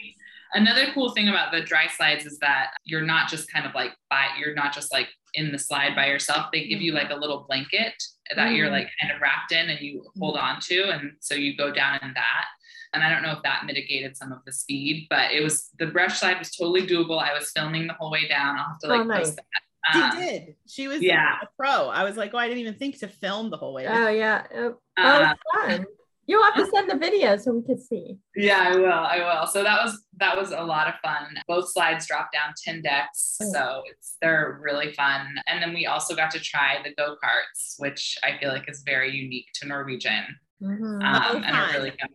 Another 0.53 0.93
cool 0.93 1.11
thing 1.12 1.29
about 1.29 1.53
the 1.53 1.62
dry 1.62 1.89
slides 1.89 2.27
is 2.27 2.39
that 2.39 2.71
you're 2.85 3.03
not 3.03 3.29
just 3.29 3.51
kind 3.51 3.67
of 3.67 3.75
like 3.75 3.93
by 4.09 4.27
you're 4.39 4.55
not 4.55 4.73
just 4.73 4.93
like 4.93 5.09
in 5.35 5.51
the 5.51 5.59
slide 5.59 5.97
by 5.97 6.07
yourself. 6.07 6.47
They 6.53 6.69
give 6.69 6.81
you 6.81 6.93
like 6.93 7.11
a 7.11 7.17
little 7.17 7.45
blanket 7.49 7.95
that 8.37 8.49
mm. 8.49 8.57
you're 8.57 8.71
like 8.71 8.89
kind 9.01 9.12
of 9.12 9.21
wrapped 9.21 9.53
in 9.53 9.71
and 9.71 9.81
you 9.81 10.05
hold 10.19 10.37
on 10.37 10.61
to. 10.62 10.91
And 10.91 11.12
so 11.21 11.35
you 11.35 11.57
go 11.57 11.73
down 11.73 11.99
in 12.03 12.12
that. 12.15 12.47
And 12.93 13.03
I 13.03 13.11
don't 13.11 13.23
know 13.23 13.33
if 13.33 13.43
that 13.43 13.67
mitigated 13.67 14.17
some 14.17 14.31
of 14.31 14.39
the 14.47 14.53
speed, 14.53 15.09
but 15.11 15.33
it 15.33 15.43
was 15.43 15.71
the 15.81 15.91
Rush 15.91 16.21
slide 16.21 16.39
was 16.39 16.53
totally 16.53 16.87
doable. 16.87 17.21
I 17.21 17.35
was 17.35 17.51
filming 17.51 17.89
the 17.89 17.95
whole 17.95 18.11
way 18.11 18.29
down. 18.29 18.57
I'll 18.57 18.69
have 18.69 18.79
to 18.81 18.87
like 18.87 19.01
oh, 19.01 19.05
nice. 19.05 19.19
post 19.19 19.37
that. 19.37 19.45
Um, 19.93 20.12
she 20.12 20.18
did. 20.18 20.55
She 20.66 20.89
was 20.89 21.03
yeah. 21.03 21.37
a 21.43 21.47
pro. 21.59 21.89
I 21.89 22.05
was 22.05 22.16
like, 22.16 22.32
oh, 22.35 22.39
I 22.39 22.49
didn't 22.49 22.61
even 22.61 22.74
think 22.74 22.99
to 23.01 23.09
film 23.09 23.51
the 23.51 23.57
whole 23.57 23.74
way. 23.74 23.87
Oh 23.87 24.09
yeah. 24.09 24.47
Oh, 24.55 24.76
uh, 24.97 25.35
fun. 25.55 25.87
You'll 26.26 26.43
have 26.43 26.55
to 26.55 26.66
send 26.74 26.91
the 26.91 26.97
video 26.97 27.37
so 27.37 27.53
we 27.53 27.62
can 27.62 27.78
see. 27.78 28.16
Yeah, 28.35 28.70
I 28.70 28.76
will. 28.76 28.93
I 28.93 29.18
will. 29.18 29.47
So 29.47 29.62
that 29.62 29.85
was 29.85 30.07
that 30.16 30.37
was 30.37 30.53
a 30.53 30.62
lot 30.62 30.89
of 30.89 30.95
fun. 31.03 31.37
Both 31.47 31.70
slides 31.72 32.07
drop 32.07 32.32
down 32.32 32.55
10 32.64 32.82
decks. 32.82 33.37
Oh. 33.43 33.53
So 33.53 33.82
it's 33.87 34.16
they're 34.22 34.59
really 34.62 34.93
fun. 34.95 35.26
And 35.47 35.62
then 35.62 35.74
we 35.74 35.87
also 35.87 36.14
got 36.14 36.30
to 36.30 36.41
try 36.41 36.78
the 36.82 36.95
go-karts, 36.95 37.74
which 37.78 38.16
I 38.22 38.39
feel 38.39 38.49
like 38.51 38.70
is 38.70 38.82
very 38.87 39.14
unique 39.14 39.49
to 39.57 39.68
Norwegian. 39.68 40.24
Mm-hmm. 40.62 41.03
Um, 41.03 41.45
and 41.45 41.74
really 41.74 41.91
fun. 41.91 42.09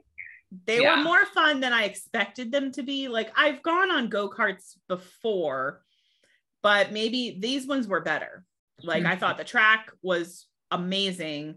They 0.66 0.82
yeah. 0.82 0.98
were 0.98 1.04
more 1.04 1.26
fun 1.28 1.60
than 1.60 1.74
I 1.74 1.84
expected 1.84 2.52
them 2.52 2.72
to 2.72 2.84
be. 2.84 3.08
Like 3.08 3.32
I've 3.38 3.62
gone 3.62 3.92
on 3.92 4.10
go-karts 4.10 4.76
before, 4.88 5.84
but 6.62 6.92
maybe 6.92 7.38
these 7.40 7.68
ones 7.68 7.88
were 7.88 8.02
better. 8.02 8.44
Like 8.84 9.04
mm-hmm. 9.04 9.12
I 9.12 9.16
thought 9.16 9.38
the 9.38 9.44
track 9.44 9.92
was 10.02 10.48
amazing 10.72 11.56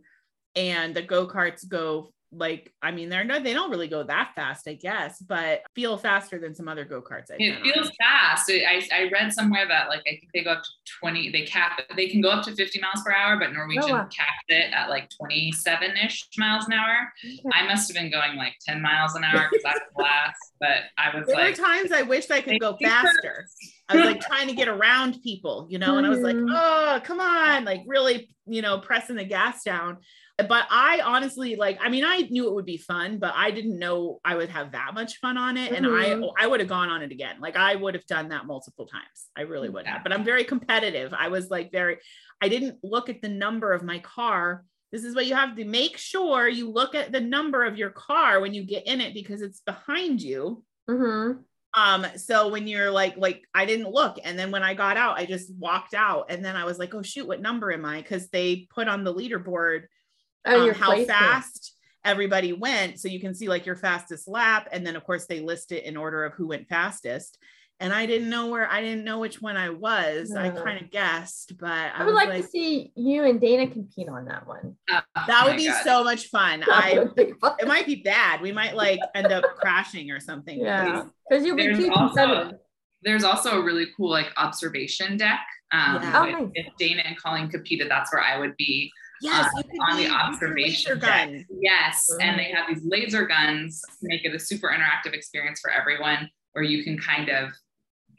and 0.57 0.95
the 0.95 1.03
go-karts 1.03 1.69
go 1.69 2.13
like 2.35 2.73
I 2.81 2.93
mean 2.93 3.11
they're 3.11 3.25
no 3.25 3.41
they 3.41 3.53
don't 3.53 3.71
really 3.71 3.89
go 3.89 4.03
that 4.05 4.33
fast 4.35 4.67
I 4.67 4.75
guess 4.75 5.19
but 5.19 5.63
feel 5.75 5.99
faster 5.99 6.39
than 6.39 6.55
some 6.55 6.67
other 6.67 6.85
go-karts 6.85 7.31
I 7.31 7.37
it 7.39 7.63
feels 7.63 7.89
on. 7.89 7.93
fast 8.01 8.51
I, 8.51 8.83
I 8.91 9.11
read 9.13 9.33
somewhere 9.33 9.69
that 9.69 9.89
like 9.89 10.01
I 10.01 10.13
think 10.13 10.29
they 10.33 10.43
go 10.43 10.53
up 10.53 10.63
to 10.63 10.69
20 11.01 11.31
they 11.31 11.43
cap 11.43 11.83
they 11.95 12.09
can 12.09 12.23
go 12.23 12.31
up 12.31 12.45
to 12.47 12.55
50 12.55 12.81
miles 12.81 13.03
per 13.05 13.13
hour 13.13 13.39
but 13.39 13.53
Norwegian 13.53 13.85
oh, 13.85 13.93
wow. 13.93 14.09
capped 14.11 14.49
it 14.49 14.73
at 14.73 14.89
like 14.89 15.11
27ish 15.11 16.39
miles 16.39 16.67
an 16.67 16.73
hour 16.73 17.13
okay. 17.23 17.43
I 17.53 17.67
must 17.67 17.93
have 17.93 18.03
been 18.03 18.11
going 18.11 18.37
like 18.37 18.55
10 18.67 18.81
miles 18.81 19.15
an 19.15 19.25
hour 19.25 19.49
because 19.51 19.65
I 19.67 19.73
was 19.73 19.83
last 19.99 20.39
but 20.59 20.85
I 20.97 21.15
was 21.15 21.27
there 21.27 21.37
like 21.37 21.59
were 21.59 21.65
times 21.65 21.93
I 21.93 22.01
wished 22.01 22.31
I 22.31 22.41
could 22.41 22.59
go 22.61 22.79
faster 22.83 23.47
I 23.89 23.97
was 23.97 24.05
like 24.07 24.21
trying 24.21 24.49
to 24.49 24.55
get 24.55 24.69
around 24.69 25.21
people 25.23 25.67
you 25.71 25.79
know 25.79 25.99
and 25.99 26.07
I 26.07 26.11
was 26.11 26.21
like 26.21 26.37
mm-hmm. 26.37 26.55
oh 26.55 27.01
come 27.03 27.21
on 27.21 27.65
like 27.65 27.83
really 27.87 28.35
you 28.47 28.63
know 28.63 28.79
pressing 28.79 29.17
the 29.17 29.25
gas 29.25 29.65
down 29.65 29.99
but 30.49 30.67
I 30.71 31.01
honestly 31.05 31.57
like 31.57 31.79
I 31.81 31.89
mean 31.89 32.05
I 32.05 32.21
knew 32.31 32.49
it 32.49 32.55
would 32.55 32.65
be 32.65 32.79
fun 32.79 33.19
but 33.19 33.35
I 33.37 33.51
didn't 33.51 33.79
know 33.79 34.21
I 34.25 34.37
would 34.37 34.49
have 34.49 34.73
that 34.73 34.95
much 34.95 35.19
fun 35.19 35.37
on 35.37 35.57
it 35.57 35.73
mm-hmm. 35.73 35.85
and 35.85 35.87
I 35.87 36.05
mm-hmm. 36.11 36.25
I 36.39 36.47
would 36.47 36.61
have 36.61 36.69
gone 36.69 36.89
on 36.89 37.03
it 37.03 37.13
again 37.13 37.37
like 37.41 37.57
I 37.57 37.75
would 37.75 37.95
have 37.95 38.07
done 38.07 38.29
that 38.31 38.47
multiple 38.47 38.87
times 38.87 39.29
I 39.37 39.43
really 39.43 39.69
would 39.69 39.87
have 39.87 40.03
but 40.03 40.13
I'm 40.13 40.25
very 40.25 40.45
competitive 40.45 41.13
I 41.13 41.29
was 41.29 41.51
like 41.51 41.71
very 41.71 41.99
I 42.41 42.49
didn't 42.49 42.79
look 42.83 43.09
at 43.09 43.23
the 43.23 43.29
number 43.29 43.73
of 43.73 43.83
my 43.83 43.99
car 43.99 44.65
this 44.91 45.05
is 45.05 45.15
what 45.15 45.27
you 45.27 45.35
have 45.35 45.57
to 45.57 45.65
make 45.65 45.97
sure 45.97 46.49
you 46.49 46.71
look 46.71 46.95
at 46.95 47.13
the 47.13 47.21
number 47.21 47.65
of 47.65 47.79
your 47.79 47.91
car 47.91 48.41
when 48.41 48.53
you 48.53 48.65
get 48.65 48.87
in 48.87 49.01
it 49.01 49.15
because 49.15 49.43
it's 49.43 49.61
behind 49.61 50.21
you 50.23 50.63
mm-hmm. 50.89 51.41
Um 51.75 52.07
so 52.17 52.49
when 52.49 52.67
you're 52.67 52.91
like 52.91 53.17
like 53.17 53.43
I 53.55 53.65
didn't 53.65 53.91
look 53.91 54.19
and 54.23 54.39
then 54.39 54.51
when 54.51 54.63
I 54.63 54.75
got 54.75 54.97
out 54.97 55.19
I 55.19 55.25
just 55.25 55.53
walked 55.55 55.95
out 55.95 56.27
and 56.29 56.45
then 56.45 56.57
I 56.57 56.65
was 56.65 56.79
like 56.79 56.95
oh 56.95 57.03
shoot 57.03 57.27
what 57.27 57.41
number 57.41 57.73
am 57.73 57.85
I 57.85 58.03
because 58.03 58.29
they 58.29 58.69
put 58.75 58.89
on 58.89 59.05
the 59.05 59.15
leaderboard 59.15 59.85
oh, 60.45 60.69
um, 60.69 60.75
how 60.75 61.05
fast 61.05 61.77
everybody 62.05 62.53
went. 62.53 62.99
So 62.99 63.09
you 63.09 63.21
can 63.21 63.35
see 63.35 63.49
like 63.49 63.67
your 63.67 63.77
fastest 63.77 64.29
lap. 64.29 64.69
And 64.73 64.87
then 64.87 64.97
of 64.97 65.05
course 65.05 65.27
they 65.27 65.41
list 65.41 65.73
it 65.73 65.85
in 65.85 65.97
order 65.97 66.25
of 66.25 66.35
who 66.35 66.49
went 66.49 66.69
fastest. 66.69 67.39
And 67.83 67.93
I 67.93 68.07
didn't 68.07 68.31
know 68.31 68.47
where 68.47 68.71
I 68.71 68.81
didn't 68.81 69.05
know 69.05 69.19
which 69.19 69.43
one 69.43 69.57
I 69.57 69.71
was. 69.71 70.31
No. 70.31 70.41
I 70.41 70.51
kind 70.51 70.83
of 70.83 70.91
guessed, 70.91 71.59
but 71.59 71.69
I, 71.69 71.91
I 71.97 72.05
would 72.05 72.15
like, 72.15 72.29
like, 72.29 72.43
to 72.43 72.49
see 72.49 72.93
you 72.95 73.25
and 73.25 73.41
Dana 73.41 73.67
compete 73.67 74.09
on 74.09 74.25
that 74.27 74.47
one. 74.47 74.77
Oh, 74.91 75.01
that 75.27 75.45
would 75.47 75.57
be 75.57 75.67
God. 75.67 75.85
so 75.85 76.05
much 76.05 76.29
fun. 76.29 76.65
I 76.67 77.07
fun. 77.41 77.57
it 77.59 77.69
might 77.69 77.87
be 77.87 77.97
bad. 77.97 78.41
We 78.41 78.53
might 78.53 78.77
like 78.77 79.01
end 79.15 79.33
up 79.33 79.45
crashing 79.57 80.11
or 80.11 80.21
something. 80.21 80.61
Yeah, 80.61 81.05
because 81.29 81.45
you'll 81.45 81.57
be 81.57 81.75
keeping 81.75 82.11
seven. 82.15 82.59
There's 83.03 83.25
also 83.25 83.61
a 83.61 83.65
really 83.65 83.87
cool 83.97 84.11
like 84.11 84.33
observation 84.37 85.17
deck. 85.17 85.41
Um, 85.73 86.03
yeah. 86.03 86.21
oh, 86.21 86.25
nice. 86.25 86.51
If 86.55 86.67
Dana 86.79 87.03
and 87.05 87.17
Colleen 87.17 87.49
competed, 87.49 87.91
that's 87.91 88.13
where 88.13 88.23
I 88.23 88.39
would 88.39 88.57
be 88.57 88.93
Yes, 89.23 89.49
uh, 89.57 89.63
on 89.89 89.97
the 89.97 90.09
observation 90.09 90.99
gun. 90.99 91.47
Yes, 91.61 92.09
mm. 92.13 92.23
and 92.23 92.39
they 92.39 92.51
have 92.51 92.67
these 92.69 92.85
laser 92.85 93.25
guns 93.25 93.81
to 93.81 93.97
make 94.09 94.25
it 94.25 94.35
a 94.35 94.39
super 94.39 94.69
interactive 94.69 95.15
experience 95.15 95.61
for 95.61 95.71
everyone, 95.71 96.29
where 96.53 96.65
you 96.65 96.83
can 96.83 96.99
kind 96.99 97.29
of, 97.29 97.51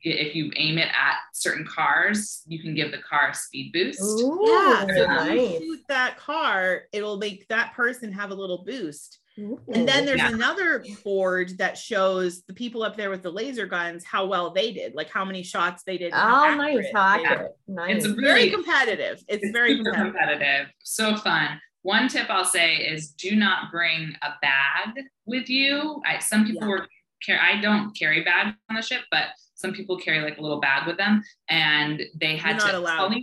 if 0.04 0.36
you 0.36 0.52
aim 0.56 0.78
it 0.78 0.90
at 0.90 1.16
certain 1.34 1.66
cars, 1.66 2.42
you 2.46 2.62
can 2.62 2.76
give 2.76 2.92
the 2.92 2.98
car 2.98 3.30
a 3.30 3.34
speed 3.34 3.72
boost. 3.74 4.02
Ooh, 4.02 4.44
yeah, 4.46 4.86
so 4.88 5.06
nice. 5.06 5.60
shoot 5.60 5.80
that 5.88 6.18
car, 6.18 6.84
it'll 6.92 7.18
make 7.18 7.48
that 7.48 7.74
person 7.74 8.12
have 8.12 8.32
a 8.32 8.36
little 8.36 8.64
boost. 8.66 9.20
And 9.36 9.88
then 9.88 10.06
there's 10.06 10.20
yeah. 10.20 10.32
another 10.32 10.86
board 11.04 11.58
that 11.58 11.76
shows 11.76 12.44
the 12.44 12.54
people 12.54 12.84
up 12.84 12.96
there 12.96 13.10
with 13.10 13.24
the 13.24 13.32
laser 13.32 13.66
guns 13.66 14.04
how 14.06 14.28
well 14.28 14.52
they 14.52 14.72
did, 14.72 14.94
like 14.94 15.10
how 15.10 15.26
many 15.26 15.42
shots 15.42 15.84
they 15.84 15.98
did. 15.98 16.14
Oh, 16.14 16.54
nice, 16.56 16.86
yeah. 16.94 17.48
nice. 17.68 18.06
It's 18.06 18.06
very 18.06 18.52
competitive. 18.52 19.24
It's, 19.28 19.44
it's 19.44 19.52
very 19.52 19.78
competitive. 19.78 20.14
competitive. 20.14 20.68
So 20.84 21.18
fun. 21.18 21.60
One 21.82 22.08
tip 22.10 22.30
I'll 22.30 22.46
say 22.46 22.76
is 22.76 23.10
do 23.10 23.36
not 23.36 23.72
bring 23.72 24.16
a 24.22 24.34
bag 24.42 25.04
with 25.26 25.50
you. 25.50 26.02
I, 26.06 26.20
some 26.20 26.46
people 26.46 26.62
yeah. 26.62 26.68
were 26.68 26.88
carry. 27.26 27.40
I 27.40 27.60
don't 27.60 27.98
carry 27.98 28.24
bags 28.24 28.56
on 28.70 28.76
the 28.76 28.82
ship, 28.84 29.02
but 29.10 29.30
some 29.64 29.74
people 29.74 29.98
carry 29.98 30.22
like 30.22 30.38
a 30.38 30.42
little 30.42 30.60
bag 30.60 30.86
with 30.86 30.98
them, 30.98 31.24
and 31.48 32.04
they 32.20 32.36
had 32.36 32.58
You're 32.58 32.60
to. 32.60 32.66
Not 32.66 32.76
allowed. 32.76 33.16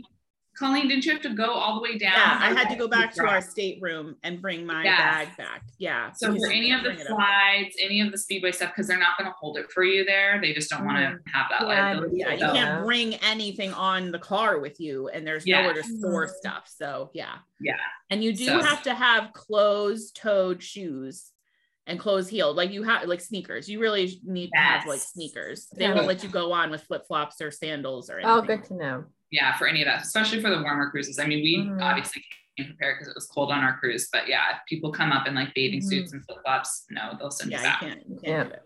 Colleen, 0.58 0.88
didn't 0.88 1.06
you 1.06 1.12
have 1.12 1.22
to 1.22 1.32
go 1.32 1.52
all 1.52 1.76
the 1.76 1.80
way 1.80 1.96
down? 1.96 2.12
Yeah, 2.12 2.38
I 2.38 2.52
had 2.52 2.68
to 2.68 2.76
go 2.76 2.86
back 2.86 3.14
to 3.14 3.26
our 3.26 3.40
stateroom 3.40 4.16
and 4.24 4.42
bring 4.42 4.66
my 4.66 4.84
yes. 4.84 4.98
bag 4.98 5.36
back. 5.38 5.62
Yeah. 5.78 6.12
So 6.12 6.36
for 6.36 6.48
any 6.48 6.72
of 6.72 6.82
the 6.82 6.94
slides, 6.96 7.76
any 7.80 8.02
of 8.02 8.12
the 8.12 8.18
speedway 8.18 8.52
stuff, 8.52 8.70
because 8.70 8.86
they're 8.86 8.98
not 8.98 9.16
going 9.16 9.30
to 9.30 9.34
hold 9.40 9.56
it 9.56 9.70
for 9.70 9.84
you 9.84 10.04
there. 10.04 10.38
They 10.42 10.52
just 10.52 10.68
don't 10.68 10.84
want 10.84 10.98
to 10.98 11.04
mm. 11.04 11.18
have 11.32 11.46
that 11.50 11.62
yeah, 11.62 11.66
liability. 11.66 12.16
Yeah, 12.18 12.32
you 12.32 12.40
can't 12.40 12.84
bring 12.84 13.14
anything 13.14 13.72
on 13.72 14.10
the 14.10 14.18
car 14.18 14.58
with 14.58 14.78
you, 14.80 15.08
and 15.08 15.26
there's 15.26 15.46
yeah. 15.46 15.62
nowhere 15.62 15.74
to 15.80 15.82
store 15.82 16.26
mm. 16.26 16.30
stuff. 16.30 16.64
So 16.66 17.10
yeah. 17.14 17.36
Yeah. 17.60 17.76
And 18.10 18.22
you 18.22 18.34
do 18.34 18.46
so. 18.46 18.60
have 18.60 18.82
to 18.82 18.92
have 18.92 19.32
closed-toed 19.32 20.62
shoes 20.62 21.29
and 21.90 22.00
closed 22.00 22.30
heeled. 22.30 22.56
Like 22.56 22.70
you 22.70 22.82
have 22.84 23.06
like 23.06 23.20
sneakers. 23.20 23.68
You 23.68 23.80
really 23.80 24.18
need 24.24 24.50
yes. 24.54 24.62
to 24.62 24.78
have 24.78 24.86
like 24.86 25.00
sneakers. 25.00 25.66
They 25.76 25.84
yeah. 25.84 25.94
won't 25.94 26.06
let 26.06 26.22
you 26.22 26.30
go 26.30 26.52
on 26.52 26.70
with 26.70 26.82
flip 26.84 27.06
flops 27.06 27.42
or 27.42 27.50
sandals 27.50 28.08
or 28.08 28.20
oh, 28.24 28.38
anything. 28.38 28.38
Oh, 28.38 28.56
good 28.56 28.64
to 28.68 28.74
know 28.74 29.04
yeah, 29.30 29.56
for 29.56 29.66
any 29.66 29.82
of 29.82 29.86
that, 29.86 30.02
especially 30.02 30.40
for 30.40 30.50
the 30.50 30.60
warmer 30.62 30.90
cruises. 30.90 31.18
I 31.18 31.26
mean, 31.26 31.42
we 31.42 31.58
mm-hmm. 31.58 31.82
obviously 31.82 32.24
came 32.56 32.66
prepared 32.66 32.96
because 32.98 33.08
it 33.08 33.14
was 33.14 33.26
cold 33.26 33.52
on 33.52 33.62
our 33.62 33.78
cruise, 33.78 34.08
but 34.12 34.28
yeah, 34.28 34.50
if 34.50 34.58
people 34.68 34.90
come 34.90 35.12
up 35.12 35.26
in 35.26 35.34
like 35.34 35.54
bathing 35.54 35.80
mm-hmm. 35.80 35.88
suits 35.88 36.12
and 36.12 36.24
flip 36.24 36.38
flops, 36.44 36.84
no, 36.90 37.12
they'll 37.18 37.30
send 37.30 37.50
yeah, 37.50 37.58
you 37.58 37.64
back. 37.64 37.82
You 37.82 37.88
can't, 37.88 38.08
you 38.08 38.18
can't 38.24 38.50
yeah. 38.50 38.56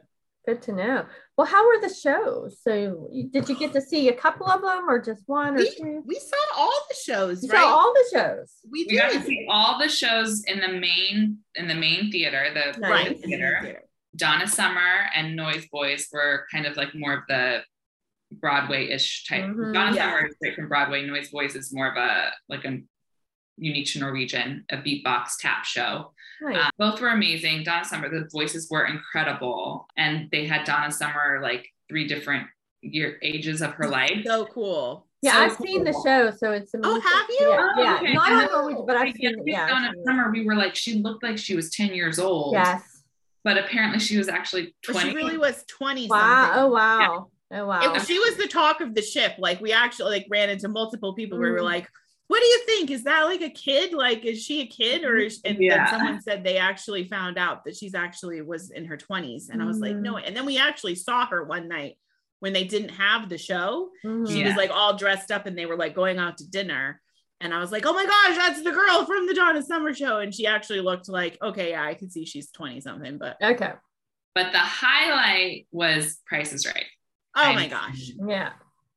Good 0.47 0.61
to 0.62 0.72
know. 0.72 1.07
Well, 1.38 1.47
how 1.47 1.66
were 1.66 1.80
the 1.80 1.92
shows? 1.92 2.59
So, 2.62 3.09
did 3.30 3.49
you 3.49 3.57
get 3.57 3.72
to 3.72 3.80
see 3.80 4.09
a 4.09 4.12
couple 4.12 4.47
of 4.47 4.61
them, 4.61 4.88
or 4.88 5.01
just 5.01 5.22
one 5.26 5.55
or 5.55 5.59
we, 5.59 5.70
two? 5.70 6.03
We 6.07 6.16
saw 6.16 6.36
all 6.57 6.86
the 6.88 6.97
shows. 7.03 7.42
You 7.42 7.51
right? 7.51 7.62
Saw 7.62 7.66
all 7.66 7.95
the 7.95 8.18
shows. 8.18 8.53
We, 8.70 8.86
we 8.88 8.99
got 8.99 9.12
to 9.12 9.22
see 9.22 9.47
all 9.51 9.78
the 9.78 9.88
shows 9.88 10.45
in 10.45 10.61
the 10.61 10.68
main 10.68 11.38
in 11.55 11.66
the 11.66 11.74
main 11.74 12.11
theater, 12.11 12.51
the 12.53 12.78
nice. 12.78 13.20
theater. 13.20 13.59
theater. 13.62 13.82
Donna 14.16 14.47
Summer 14.47 15.09
and 15.14 15.34
Noise 15.34 15.66
Boys 15.72 16.09
were 16.12 16.47
kind 16.53 16.66
of 16.66 16.76
like 16.76 16.95
more 16.95 17.14
of 17.14 17.20
the 17.28 17.62
Broadway-ish 18.32 19.26
type. 19.26 19.45
Mm-hmm, 19.45 19.72
Donna 19.72 19.97
yeah. 19.97 20.11
Summer 20.11 20.26
is 20.26 20.36
straight 20.36 20.55
from 20.57 20.68
Broadway. 20.68 21.07
Noise 21.07 21.30
Boys 21.30 21.55
is 21.55 21.72
more 21.72 21.90
of 21.90 21.97
a 21.97 22.30
like 22.49 22.64
a 22.64 22.78
unique 23.57 23.86
to 23.92 24.00
Norwegian, 24.00 24.64
a 24.70 24.76
beatbox 24.76 25.38
tap 25.40 25.64
show. 25.64 26.12
Nice. 26.40 26.64
Um, 26.64 26.70
both 26.78 27.00
were 27.00 27.09
amazing. 27.09 27.62
Donna 27.62 27.84
Summer, 27.84 28.09
the 28.09 28.28
voices 28.32 28.68
were 28.70 28.86
incredible, 28.86 29.86
and 29.96 30.28
they 30.30 30.46
had 30.46 30.64
Donna 30.64 30.90
Summer 30.90 31.40
like 31.42 31.66
three 31.88 32.07
different 32.07 32.46
year 32.80 33.18
ages 33.22 33.62
of 33.62 33.72
her 33.74 33.88
life. 33.88 34.24
So 34.24 34.46
cool. 34.46 35.07
Yeah, 35.22 35.32
so 35.32 35.38
I've 35.38 35.57
cool. 35.57 35.66
seen 35.66 35.84
the 35.84 35.92
show, 36.05 36.30
so 36.30 36.52
it's 36.52 36.74
amazing. 36.74 36.80
Oh, 36.84 37.00
have 37.00 37.26
you? 37.30 37.48
Yeah, 37.48 37.68
oh, 37.76 37.82
yeah. 37.82 37.96
Okay. 37.96 38.12
not 38.12 38.32
on 38.32 38.46
Norwegian, 38.52 38.86
but 38.86 38.96
I've 38.96 39.14
seen. 39.14 39.42
Yeah, 39.46 39.68
Donna 39.68 39.92
Summer, 40.05 40.30
we 40.30 40.44
were 40.44 40.55
like, 40.55 40.74
she 40.74 40.94
looked 40.94 41.22
like 41.22 41.38
she 41.38 41.55
was 41.57 41.70
ten 41.70 41.94
years 41.94 42.18
old. 42.18 42.52
Yes. 42.52 42.82
But 43.42 43.57
apparently, 43.57 44.00
she 44.00 44.18
was 44.18 44.28
actually 44.28 44.74
twenty. 44.82 45.00
But 45.00 45.11
she 45.11 45.16
really 45.16 45.38
was 45.38 45.64
twenty. 45.66 46.09
Wow! 46.09 46.52
Oh 46.57 46.66
wow! 46.68 47.28
Oh 47.52 47.66
wow. 47.66 47.94
It, 47.94 48.07
she 48.07 48.18
was 48.18 48.36
the 48.36 48.48
talk 48.48 48.80
of 48.80 48.94
the 48.94 49.02
ship. 49.02 49.34
Like 49.38 49.61
we 49.61 49.72
actually 49.72 50.11
like 50.11 50.26
ran 50.28 50.50
into 50.50 50.68
multiple 50.68 51.14
people 51.14 51.38
mm. 51.38 51.42
where 51.42 51.50
we 51.50 51.57
were 51.57 51.61
mm. 51.61 51.72
like, 51.72 51.88
what 52.29 52.41
do 52.41 52.47
you 52.47 52.62
think? 52.66 52.91
Is 52.91 53.05
that 53.05 53.25
like 53.25 53.43
a 53.43 53.51
kid? 53.51 53.93
Like, 53.93 54.25
is 54.25 54.43
she 54.43 54.62
a 54.62 54.66
kid? 54.66 55.05
Or 55.05 55.16
is 55.16 55.41
and 55.45 55.59
yeah. 55.61 55.77
then 55.77 55.89
someone 55.89 56.22
said 56.22 56.43
they 56.43 56.57
actually 56.57 57.05
found 57.05 57.39
out 57.39 57.64
that 57.64 57.77
she's 57.77 57.95
actually 57.95 58.41
was 58.41 58.70
in 58.70 58.87
her 58.87 58.97
20s. 58.97 59.51
And 59.51 59.62
I 59.62 59.66
was 59.66 59.79
like, 59.79 59.97
no. 59.97 60.14
Mm. 60.14 60.27
And 60.27 60.37
then 60.37 60.47
we 60.47 60.59
actually 60.59 60.95
saw 60.95 61.27
her 61.27 61.45
one 61.45 61.68
night 61.68 61.99
when 62.41 62.53
they 62.53 62.64
didn't 62.64 62.91
have 62.91 63.29
the 63.29 63.39
show. 63.39 63.91
Mm-hmm. 64.05 64.33
She 64.33 64.41
yeah. 64.41 64.49
was 64.49 64.57
like 64.57 64.70
all 64.70 64.97
dressed 64.97 65.31
up 65.31 65.47
and 65.47 65.57
they 65.57 65.66
were 65.66 65.77
like 65.77 65.95
going 65.95 66.18
out 66.18 66.39
to 66.39 66.49
dinner. 66.49 67.01
And 67.41 67.53
I 67.53 67.59
was 67.59 67.72
like, 67.72 67.85
oh 67.85 67.93
my 67.93 68.07
gosh, 68.07 68.37
that's 68.37 68.62
the 68.62 68.72
girl 68.72 69.05
from 69.05 69.27
the 69.27 69.35
Donna 69.35 69.62
Summer 69.62 69.93
show. 69.93 70.20
And 70.20 70.35
she 70.35 70.47
actually 70.47 70.81
looked 70.81 71.11
like, 71.11 71.37
okay, 71.43 71.70
yeah, 71.70 71.85
I 71.85 71.93
can 71.93 72.09
see 72.09 72.25
she's 72.25 72.51
20 72.51 72.81
something, 72.81 73.18
but 73.18 73.37
okay. 73.43 73.72
But 74.35 74.53
the 74.53 74.59
highlight 74.59 75.66
was 75.70 76.18
Price 76.27 76.53
is 76.53 76.66
Right. 76.66 76.87
Oh 77.37 77.53
my 77.53 77.68
gosh. 77.68 78.12
Yeah. 78.27 78.53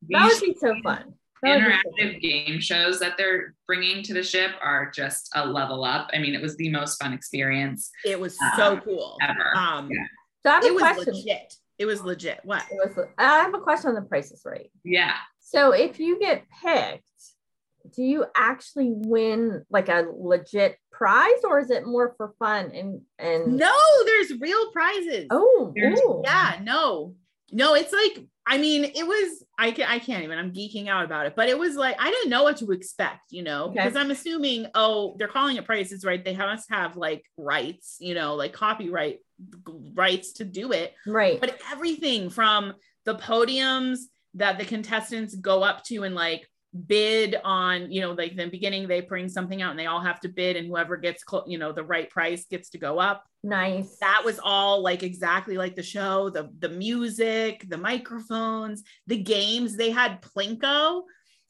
That 0.10 0.32
would 0.32 0.42
be 0.42 0.56
so 0.60 0.76
fun. 0.84 1.14
Interactive 1.46 2.22
game 2.22 2.60
shows 2.60 3.00
that 3.00 3.18
they're 3.18 3.54
bringing 3.66 4.04
to 4.04 4.14
the 4.14 4.24
ship 4.24 4.52
are 4.62 4.92
just 4.92 5.30
a 5.36 5.46
level 5.46 5.84
up. 5.84 6.10
I 6.14 6.18
mean, 6.18 6.34
it 6.34 6.42
was 6.42 6.56
the 6.58 6.70
most 6.70 7.02
fun 7.02 7.14
experience. 7.14 7.90
It 8.06 8.20
was 8.20 8.38
so 8.56 8.74
um, 8.74 8.82
cool. 8.82 9.18
Ever. 9.22 9.56
Um, 9.56 9.90
yeah. 9.92 10.06
So 10.44 10.52
I 10.52 10.54
have 10.56 10.64
a 10.64 10.68
it 10.68 10.78
question. 10.78 10.98
was 10.98 11.08
legit. 11.08 11.54
It 11.78 11.86
was 11.86 12.02
legit. 12.04 12.40
What? 12.44 12.64
It 12.72 12.96
was. 12.96 13.06
I 13.18 13.24
have 13.24 13.54
a 13.54 13.60
question 13.60 13.90
on 13.90 13.96
the 13.96 14.02
Price 14.02 14.32
is 14.32 14.42
Right. 14.46 14.72
Yeah. 14.84 15.16
So 15.40 15.72
if 15.72 16.00
you 16.00 16.20
get 16.20 16.44
picked, 16.64 17.04
do 17.96 18.04
you 18.04 18.26
actually 18.36 18.92
win 18.94 19.66
like 19.70 19.90
a 19.90 20.06
legit 20.18 20.78
prize 20.92 21.44
or 21.44 21.60
is 21.60 21.70
it 21.70 21.86
more 21.86 22.14
for 22.18 22.34
fun 22.40 22.72
and 22.74 23.02
and 23.20 23.58
no 23.58 23.74
there's 24.06 24.40
real 24.40 24.72
prizes 24.72 25.28
oh 25.30 25.72
yeah 25.76 26.60
no 26.64 27.14
no 27.52 27.76
it's 27.76 27.94
like 27.94 28.26
i 28.48 28.58
mean 28.58 28.84
it 28.84 29.06
was 29.06 29.46
i 29.58 29.72
can 29.72 29.88
i 29.90 30.00
can't 30.00 30.24
even 30.24 30.38
i'm 30.38 30.52
geeking 30.54 30.88
out 30.88 31.06
about 31.06 31.26
it 31.26 31.36
but 31.36 31.50
it 31.50 31.58
was 31.58 31.76
like 31.76 31.96
i 32.00 32.10
didn't 32.10 32.30
know 32.30 32.44
what 32.44 32.58
to 32.58 32.72
expect 32.72 33.32
you 33.32 33.44
know 33.44 33.66
okay. 33.66 33.74
because 33.74 33.96
i'm 33.96 34.12
assuming 34.12 34.68
oh 34.76 35.16
they're 35.18 35.28
calling 35.28 35.58
it 35.58 35.66
Price 35.66 35.92
is 35.92 36.06
Right 36.06 36.24
they 36.24 36.36
must 36.36 36.70
have 36.72 36.96
like 36.96 37.24
rights 37.38 37.98
you 38.00 38.14
know 38.14 38.36
like 38.36 38.54
copyright 38.54 39.20
rights 39.94 40.34
to 40.34 40.46
do 40.46 40.72
it 40.72 40.94
right 41.06 41.40
but 41.40 41.60
everything 41.72 42.30
from 42.30 42.74
the 43.06 43.16
podiums 43.16 44.00
that 44.34 44.58
the 44.58 44.66
contestants 44.66 45.36
go 45.36 45.64
up 45.64 45.84
to 45.86 46.04
and 46.04 46.16
like 46.16 46.48
bid 46.86 47.36
on 47.44 47.92
you 47.92 48.02
know 48.02 48.12
like 48.12 48.36
the 48.36 48.48
beginning 48.48 48.88
they 48.88 49.02
bring 49.02 49.30
something 49.30 49.62
out 49.62 49.72
and 49.72 49.80
they 49.80 49.86
all 49.86 50.02
have 50.02 50.20
to 50.20 50.30
bid 50.30 50.56
and 50.56 50.68
whoever 50.68 50.98
gets 50.98 51.24
cl- 51.30 51.46
you 51.48 51.58
know 51.58 51.72
the 51.72 51.84
right 51.84 52.10
price 52.10 52.46
gets 52.46 52.70
to 52.70 52.78
go 52.78 53.00
up. 53.00 53.26
Nice. 53.44 53.98
That 54.00 54.24
was 54.26 54.40
all 54.44 54.82
like 54.82 55.04
exactly 55.04 55.58
like 55.58 55.76
the 55.76 55.84
show 55.84 56.30
the 56.30 56.50
the 56.60 56.70
music 56.70 57.66
the 57.68 57.78
microphones 57.78 58.84
the 59.08 59.18
games. 59.18 59.76
They 59.76 59.92
had 59.92 60.22
plinko 60.22 61.04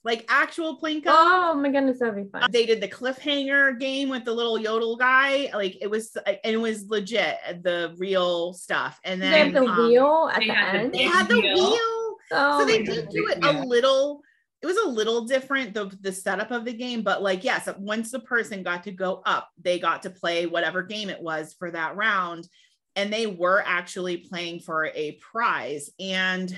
like 0.08 0.26
actual 0.30 0.80
plinko. 0.80 1.08
Oh 1.08 1.54
my 1.56 1.70
goodness 1.70 2.00
that'd 2.00 2.16
be 2.16 2.30
fun. 2.32 2.50
They 2.50 2.66
did 2.66 2.82
the 2.82 2.88
cliffhanger 2.88 3.78
game 3.78 4.08
with 4.08 4.24
the 4.24 4.32
little 4.32 4.58
yodel 4.58 4.96
guy. 4.96 5.50
Like 5.54 5.78
it 5.82 5.90
was 5.90 6.16
and 6.26 6.38
it 6.44 6.58
was 6.58 6.88
legit 6.88 7.38
the 7.62 7.94
real 7.98 8.54
stuff. 8.54 9.00
And 9.04 9.22
then 9.22 9.32
they 9.32 9.40
had 9.40 9.54
the 9.54 9.70
um, 9.70 9.88
wheel 9.88 10.30
at 10.34 10.40
the 10.40 10.50
end? 10.50 10.94
they 10.94 11.04
had 11.04 11.28
the 11.28 11.42
wheel. 11.42 12.16
Oh, 12.32 12.60
so 12.60 12.66
they 12.66 12.84
did 12.84 13.10
do 13.10 13.28
it 13.28 13.40
yeah. 13.42 13.64
a 13.64 13.66
little 13.66 14.22
it 14.62 14.66
was 14.66 14.78
a 14.78 14.90
little 14.90 15.26
different 15.26 15.74
the 15.74 15.96
the 16.02 16.12
setup 16.12 16.52
of 16.52 16.66
the 16.66 16.74
game 16.74 17.02
but 17.02 17.22
like 17.22 17.44
yes 17.44 17.70
once 17.78 18.12
the 18.12 18.20
person 18.20 18.64
got 18.64 18.84
to 18.84 18.92
go 18.92 19.22
up 19.26 19.50
they 19.62 19.80
got 19.80 20.04
to 20.04 20.10
play 20.10 20.46
whatever 20.46 20.84
game 20.84 21.10
it 21.10 21.22
was 21.22 21.56
for 21.58 21.72
that 21.72 21.96
round 21.96 22.48
and 22.96 23.14
they 23.14 23.28
were 23.28 23.64
actually 23.66 24.18
playing 24.18 24.60
for 24.60 24.86
a 24.96 25.14
prize 25.14 25.90
and 26.00 26.58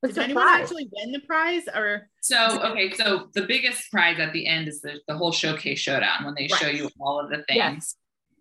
What's 0.00 0.14
did 0.14 0.24
anyone 0.24 0.44
prize? 0.44 0.62
actually 0.62 0.88
win 0.92 1.10
the 1.10 1.20
prize 1.20 1.64
or 1.74 2.08
so 2.20 2.60
okay 2.70 2.92
so 2.92 3.28
the 3.34 3.42
biggest 3.42 3.90
prize 3.90 4.20
at 4.20 4.32
the 4.32 4.46
end 4.46 4.68
is 4.68 4.80
the, 4.80 5.00
the 5.08 5.16
whole 5.16 5.32
showcase 5.32 5.80
showdown 5.80 6.24
when 6.24 6.34
they 6.34 6.48
right. 6.52 6.60
show 6.60 6.68
you 6.68 6.88
all 7.00 7.18
of 7.18 7.30
the 7.30 7.42
things 7.48 7.56
yes 7.56 7.94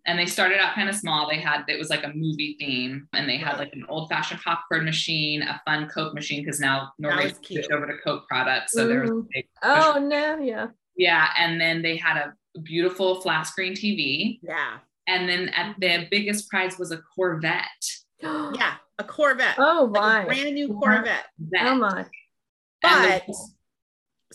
and 0.08 0.18
they 0.18 0.26
started 0.26 0.58
out 0.60 0.74
kind 0.74 0.89
of 0.89 0.95
small. 0.95 1.30
They 1.30 1.39
had 1.39 1.66
it 1.68 1.78
was 1.78 1.89
like 1.89 2.05
a 2.05 2.14
movie 2.16 2.55
theme, 2.58 3.08
and 3.14 3.30
they 3.30 3.38
had 3.38 3.58
like 3.58 3.74
an 3.74 3.86
old 3.89 4.10
fashioned 4.10 4.41
popcorn 4.41 4.86
machine, 4.86 5.41
a 5.41 5.62
fun 5.66 5.89
Coke 5.89 6.14
machine 6.14 6.43
because 6.43 6.62
now 6.62 6.93
Norway 6.97 7.34
switched 7.34 7.72
over 7.72 7.86
to 7.86 7.97
Coke 8.03 8.26
products, 8.28 8.72
so 8.72 8.86
mm. 8.86 8.88
there 8.88 9.01
was 9.01 9.12
mm-hmm. 9.12 9.39
oh 9.64 9.99
no, 9.99 10.39
yeah, 10.39 10.68
yeah, 10.95 11.28
and 11.38 11.60
then 11.60 11.82
they 11.82 11.97
had 11.97 12.18
a 12.18 12.34
beautiful 12.64 13.22
flat 13.22 13.43
screen 13.43 13.74
TV, 13.74 14.39
yeah, 14.41 14.78
and 15.08 15.28
then 15.28 15.49
at 15.49 15.76
the 15.80 16.08
biggest 16.10 16.49
prize 16.49 16.80
was 16.80 16.91
a 16.91 17.01
Corvette. 17.14 17.66
yeah, 18.22 18.76
a 18.97 19.03
Corvette. 19.03 19.55
Oh 19.58 19.88
my, 19.88 20.20
like 20.20 20.28
brand 20.28 20.55
new 20.55 20.70
Corvette. 20.70 21.26
Oh 21.60 21.76
my, 21.76 22.05
but. 22.82 23.26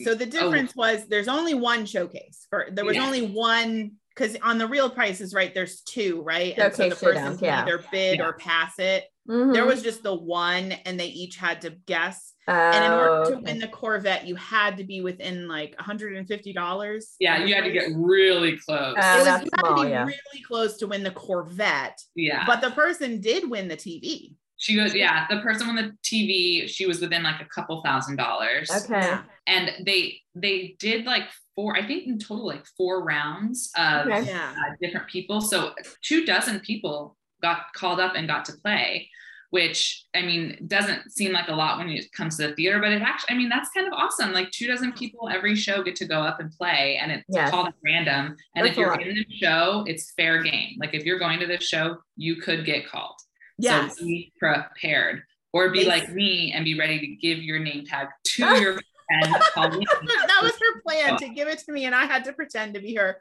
so 0.03 0.14
the 0.14 0.27
oh. 0.27 0.29
difference 0.29 0.73
oh. 0.77 0.81
was 0.81 1.07
there's 1.09 1.29
only 1.29 1.55
one 1.55 1.87
showcase 1.87 2.47
for 2.51 2.68
there 2.73 2.85
was 2.85 2.97
yeah. 2.97 3.05
only 3.05 3.27
one 3.27 3.93
because 4.15 4.37
on 4.43 4.59
the 4.59 4.67
real 4.67 4.91
prices, 4.91 5.35
right, 5.35 5.55
there's 5.55 5.81
two, 5.81 6.23
right? 6.23 6.55
And 6.57 6.73
okay, 6.73 6.89
so 6.89 6.89
the 6.89 6.97
person 6.97 7.39
can 7.39 7.45
yeah. 7.45 7.63
either 7.63 7.85
bid 7.91 8.19
yeah. 8.19 8.27
or 8.27 8.33
pass 8.35 8.79
it. 8.79 9.05
Mm-hmm. 9.29 9.53
There 9.53 9.65
was 9.65 9.83
just 9.83 10.03
the 10.03 10.15
one, 10.15 10.73
and 10.73 10.99
they 10.99 11.07
each 11.07 11.37
had 11.37 11.61
to 11.63 11.71
guess. 11.87 12.33
Oh, 12.49 12.53
and 12.53 12.85
in 12.85 12.91
order 12.91 13.31
to 13.31 13.41
win 13.41 13.61
the 13.61 13.69
Corvette, 13.69 14.27
you 14.27 14.35
had 14.35 14.77
to 14.79 14.85
be 14.85 15.01
within 15.01 15.47
like 15.47 15.77
$150. 15.77 17.05
Yeah, 17.21 17.45
you 17.45 17.55
had 17.55 17.65
to 17.65 17.71
get 17.71 17.91
really 17.95 18.59
close. 18.59 18.97
Uh, 18.97 19.01
it 19.01 19.19
was, 19.19 19.27
you 19.27 19.31
had 19.31 19.49
small, 19.61 19.77
to 19.77 19.85
be 19.85 19.91
yeah. 19.91 20.05
really 20.05 20.43
close 20.47 20.77
to 20.79 20.89
win 20.89 21.05
the 21.05 21.13
Corvette. 21.13 22.01
Yeah. 22.17 22.45
But 22.47 22.61
the 22.61 22.73
person 22.73 23.21
did 23.21 23.49
win 23.49 23.69
the 23.69 23.77
TV. 23.77 24.35
She 24.57 24.77
goes, 24.77 24.95
yeah, 24.95 25.27
the 25.29 25.41
person 25.41 25.69
on 25.69 25.77
the 25.77 25.93
TV, 26.05 26.69
she 26.69 26.87
was 26.87 27.01
within 27.01 27.23
like 27.23 27.41
a 27.41 27.47
couple 27.47 27.81
thousand 27.83 28.17
dollars. 28.17 28.71
Okay. 28.71 29.19
And 29.47 29.72
they 29.84 30.20
they 30.34 30.76
did 30.78 31.05
like 31.05 31.24
four, 31.55 31.76
I 31.76 31.86
think 31.86 32.07
in 32.07 32.18
total, 32.18 32.47
like 32.47 32.64
four 32.76 33.05
rounds 33.05 33.70
of 33.76 34.07
okay. 34.07 34.32
uh, 34.32 34.53
different 34.80 35.09
people. 35.09 35.40
So 35.40 35.72
two 36.03 36.24
dozen 36.24 36.61
people 36.61 37.16
got 37.43 37.72
called 37.74 38.01
up 38.01 38.14
and 38.14 38.28
got 38.28 38.45
to 38.47 38.53
play, 38.53 39.11
which 39.51 40.07
I 40.14 40.22
mean, 40.22 40.64
doesn't 40.66 41.12
seem 41.12 41.32
like 41.32 41.49
a 41.49 41.55
lot 41.55 41.78
when 41.78 41.88
it 41.88 42.11
comes 42.12 42.36
to 42.36 42.49
the 42.49 42.55
theater, 42.55 42.80
but 42.80 42.93
it 42.93 43.03
actually, 43.03 43.34
I 43.34 43.38
mean, 43.38 43.49
that's 43.49 43.70
kind 43.70 43.86
of 43.86 43.93
awesome. 43.93 44.32
Like 44.32 44.51
two 44.51 44.66
dozen 44.66 44.93
people 44.93 45.28
every 45.28 45.55
show 45.55 45.82
get 45.82 45.97
to 45.97 46.07
go 46.07 46.20
up 46.20 46.40
and 46.40 46.51
play, 46.53 46.99
and 47.01 47.12
it's 47.12 47.24
yes. 47.28 47.51
called 47.51 47.68
random. 47.84 48.36
And 48.55 48.66
that's 48.66 48.70
if 48.70 48.76
you're 48.78 48.99
in 49.01 49.14
the 49.14 49.26
show, 49.36 49.84
it's 49.86 50.12
fair 50.12 50.43
game. 50.43 50.76
Like 50.78 50.95
if 50.95 51.05
you're 51.05 51.18
going 51.18 51.40
to 51.40 51.47
this 51.47 51.64
show, 51.64 51.99
you 52.16 52.36
could 52.36 52.64
get 52.64 52.88
called. 52.88 53.16
Yes. 53.59 53.99
So 53.99 54.05
be 54.05 54.32
prepared. 54.38 55.22
Or 55.55 55.70
be 55.70 55.84
like 55.84 56.09
me 56.09 56.53
and 56.55 56.64
be 56.64 56.78
ready 56.78 56.99
to 56.99 57.07
give 57.07 57.43
your 57.43 57.59
name 57.59 57.84
tag 57.84 58.09
to 58.24 58.43
your 58.61 58.80
that 59.57 60.41
was 60.43 60.53
her 60.53 60.81
plan 60.83 61.17
to 61.19 61.29
give 61.29 61.49
it 61.49 61.59
to 61.61 61.73
me, 61.73 61.85
and 61.85 61.95
I 61.95 62.05
had 62.05 62.25
to 62.25 62.33
pretend 62.33 62.75
to 62.75 62.81
be 62.81 62.95
her. 62.95 63.19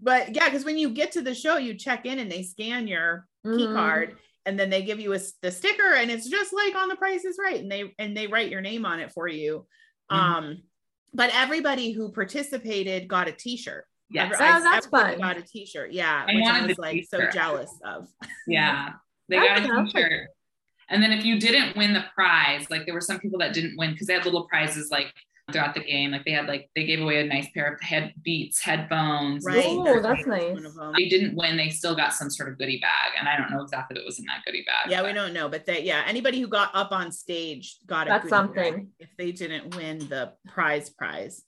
But 0.00 0.34
yeah, 0.34 0.46
because 0.46 0.64
when 0.64 0.78
you 0.78 0.90
get 0.90 1.12
to 1.12 1.22
the 1.22 1.34
show, 1.34 1.56
you 1.56 1.74
check 1.74 2.06
in 2.06 2.18
and 2.18 2.30
they 2.30 2.42
scan 2.42 2.86
your 2.86 3.26
mm-hmm. 3.46 3.58
key 3.58 3.66
card, 3.66 4.16
and 4.46 4.58
then 4.58 4.70
they 4.70 4.82
give 4.82 5.00
you 5.00 5.12
a, 5.14 5.18
the 5.42 5.50
sticker, 5.50 5.94
and 5.94 6.10
it's 6.10 6.28
just 6.28 6.52
like 6.52 6.74
on 6.74 6.88
the 6.88 6.96
Price 6.96 7.24
is 7.24 7.38
Right, 7.42 7.60
and 7.60 7.70
they 7.70 7.94
and 7.98 8.16
they 8.16 8.26
write 8.26 8.50
your 8.50 8.60
name 8.60 8.86
on 8.86 9.00
it 9.00 9.12
for 9.12 9.28
you. 9.28 9.66
Mm-hmm. 10.10 10.16
Um, 10.16 10.62
but 11.12 11.30
everybody 11.34 11.92
who 11.92 12.12
participated 12.12 13.08
got 13.08 13.28
a 13.28 13.32
T-shirt. 13.32 13.84
Yes, 14.10 14.32
Every, 14.34 14.46
oh, 14.46 14.60
that's 14.64 14.86
fun. 14.86 15.18
Got 15.18 15.38
a 15.38 15.42
T-shirt, 15.42 15.92
yeah, 15.92 16.26
I 16.28 16.34
which 16.34 16.46
I 16.46 16.66
was 16.66 16.78
like 16.78 16.94
t-shirt. 16.94 17.32
so 17.32 17.38
jealous 17.38 17.72
of. 17.84 18.08
Yeah, 18.46 18.90
they 19.28 19.36
got 19.36 19.58
a 19.58 19.84
T-shirt. 19.84 20.28
And 20.88 21.00
then 21.00 21.12
if 21.12 21.24
you 21.24 21.38
didn't 21.38 21.76
win 21.76 21.92
the 21.92 22.04
prize, 22.14 22.68
like 22.68 22.84
there 22.84 22.94
were 22.94 23.00
some 23.00 23.20
people 23.20 23.38
that 23.38 23.54
didn't 23.54 23.76
win 23.76 23.92
because 23.92 24.08
they 24.08 24.14
had 24.14 24.24
little 24.24 24.48
prizes 24.48 24.90
like 24.90 25.14
throughout 25.52 25.74
the 25.74 25.80
game. 25.80 26.10
Like 26.10 26.24
they 26.24 26.32
had 26.32 26.46
like 26.46 26.70
they 26.74 26.84
gave 26.84 27.00
away 27.00 27.20
a 27.20 27.26
nice 27.26 27.48
pair 27.52 27.72
of 27.72 27.80
head 27.80 28.12
beats, 28.22 28.60
headphones. 28.60 29.44
Right. 29.44 29.64
Oh, 29.66 30.00
that's 30.00 30.26
nice. 30.26 30.56
They 30.96 31.08
didn't 31.08 31.36
win. 31.36 31.56
They 31.56 31.70
still 31.70 31.94
got 31.94 32.12
some 32.12 32.30
sort 32.30 32.50
of 32.50 32.58
goodie 32.58 32.80
bag, 32.80 33.12
and 33.18 33.28
I 33.28 33.36
don't 33.36 33.50
know 33.50 33.62
exactly 33.62 33.98
what 33.98 34.06
was 34.06 34.18
in 34.18 34.26
that 34.26 34.42
goodie 34.44 34.64
bag. 34.66 34.90
Yeah, 34.90 35.02
but. 35.02 35.08
we 35.08 35.12
don't 35.14 35.32
know, 35.32 35.48
but 35.48 35.66
that 35.66 35.84
yeah, 35.84 36.02
anybody 36.06 36.40
who 36.40 36.48
got 36.48 36.70
up 36.74 36.92
on 36.92 37.12
stage 37.12 37.78
got 37.86 38.06
a 38.06 38.10
that's 38.10 38.28
something. 38.28 38.88
if 38.98 39.08
they 39.16 39.32
didn't 39.32 39.76
win 39.76 39.98
the 39.98 40.32
prize 40.48 40.90
prize. 40.90 41.42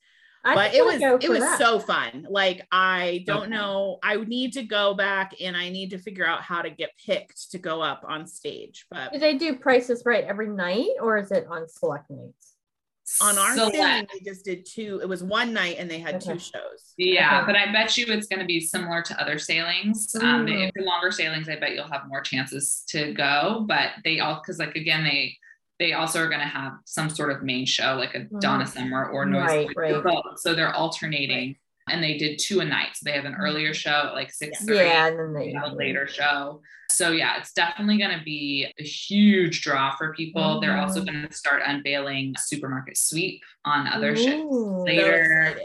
I 0.45 0.55
but 0.55 0.75
it 0.75 0.85
was 0.85 1.01
it 1.23 1.31
was 1.31 1.41
that. 1.41 1.59
so 1.59 1.79
fun. 1.79 2.27
Like 2.29 2.67
I 2.73 3.23
don't 3.27 3.49
know. 3.49 3.99
I 4.03 4.17
need 4.17 4.55
to 4.55 4.65
go 4.65 4.95
back 4.95 5.35
and 5.41 5.57
I 5.57 5.69
need 5.69 5.91
to 5.91 5.99
figure 5.99 6.27
out 6.27 6.43
how 6.43 6.63
to 6.63 6.71
get 6.71 6.91
picked 7.05 7.53
to 7.53 7.59
go 7.59 7.81
up 7.81 8.05
on 8.07 8.27
stage. 8.27 8.87
But 8.91 9.13
do 9.13 9.19
they 9.19 9.39
do 9.39 9.57
Price 9.57 9.89
is 9.89 10.03
Right 10.05 10.25
every 10.25 10.49
night 10.49 10.91
or 11.01 11.17
is 11.17 11.31
it 11.31 11.47
on 11.49 11.69
select 11.69 12.11
nights? 12.11 12.52
On 13.21 13.39
our 13.39 13.55
Select. 13.55 13.77
sailing, 13.77 14.07
they 14.13 14.21
just 14.21 14.45
did 14.45 14.67
two. 14.67 15.01
It 15.03 15.09
was 15.09 15.23
one 15.23 15.53
night 15.53 15.77
and 15.79 15.91
they 15.91 15.99
had 15.99 16.17
okay. 16.17 16.35
two 16.35 16.39
shows. 16.39 16.95
Yeah, 16.97 17.43
okay. 17.43 17.47
but 17.47 17.57
I 17.57 17.73
bet 17.73 17.97
you 17.97 18.07
it's 18.09 18.27
going 18.27 18.41
to 18.41 18.47
be 18.47 18.61
similar 18.61 19.03
to 19.03 19.21
other 19.21 19.39
sailings. 19.39 20.13
Mm. 20.17 20.23
Um, 20.23 20.49
if 20.49 20.71
you're 20.75 20.85
longer 20.85 21.11
sailings, 21.11 21.49
I 21.49 21.59
bet 21.59 21.73
you'll 21.73 21.89
have 21.89 22.09
more 22.09 22.21
chances 22.21 22.85
to 22.89 23.13
go. 23.13 23.65
But 23.67 23.91
they 24.05 24.21
all, 24.21 24.37
because 24.37 24.59
like 24.59 24.77
again, 24.77 25.05
they 25.05 25.37
they 25.79 25.95
also 25.95 26.21
are 26.21 26.29
going 26.29 26.41
to 26.41 26.47
have 26.47 26.75
some 26.85 27.11
sort 27.11 27.33
of 27.33 27.43
main 27.43 27.67
show, 27.67 27.95
like 27.95 28.15
a 28.15 28.21
mm. 28.21 28.41
Donna 28.41 28.67
Summer 28.67 29.09
or 29.11 29.25
Noise. 29.27 29.69
Right, 29.77 30.05
right. 30.05 30.23
So 30.37 30.55
they're 30.55 30.75
alternating. 30.75 31.57
And 31.93 32.03
they 32.03 32.17
did 32.17 32.39
two 32.39 32.61
a 32.61 32.65
night. 32.65 32.89
So 32.95 33.03
they 33.05 33.13
have 33.13 33.27
an 33.27 33.35
earlier 33.35 33.75
show 33.75 34.07
at 34.09 34.15
like 34.15 34.33
six. 34.33 34.65
Yeah, 34.67 35.09
and 35.09 35.19
then 35.19 35.35
they 35.35 35.53
have 35.53 35.73
a 35.73 35.75
later 35.75 36.09
show. 36.09 36.63
So 36.91 37.11
yeah, 37.13 37.39
it's 37.39 37.53
definitely 37.53 37.99
going 37.99 38.19
to 38.19 38.25
be 38.25 38.67
a 38.79 38.83
huge 38.83 39.63
draw 39.63 39.95
for 39.97 40.15
people. 40.15 40.43
Mm-hmm. 40.43 40.61
They're 40.61 40.79
also 40.79 41.01
mm-hmm. 41.01 41.15
going 41.15 41.29
to 41.29 41.35
start 41.35 41.63
unveiling 41.65 42.35
supermarket 42.39 42.97
sweep 42.97 43.43
on 43.65 43.87
other 43.87 44.13
Ooh, 44.13 44.17
ships 44.17 44.45
later. 44.51 45.59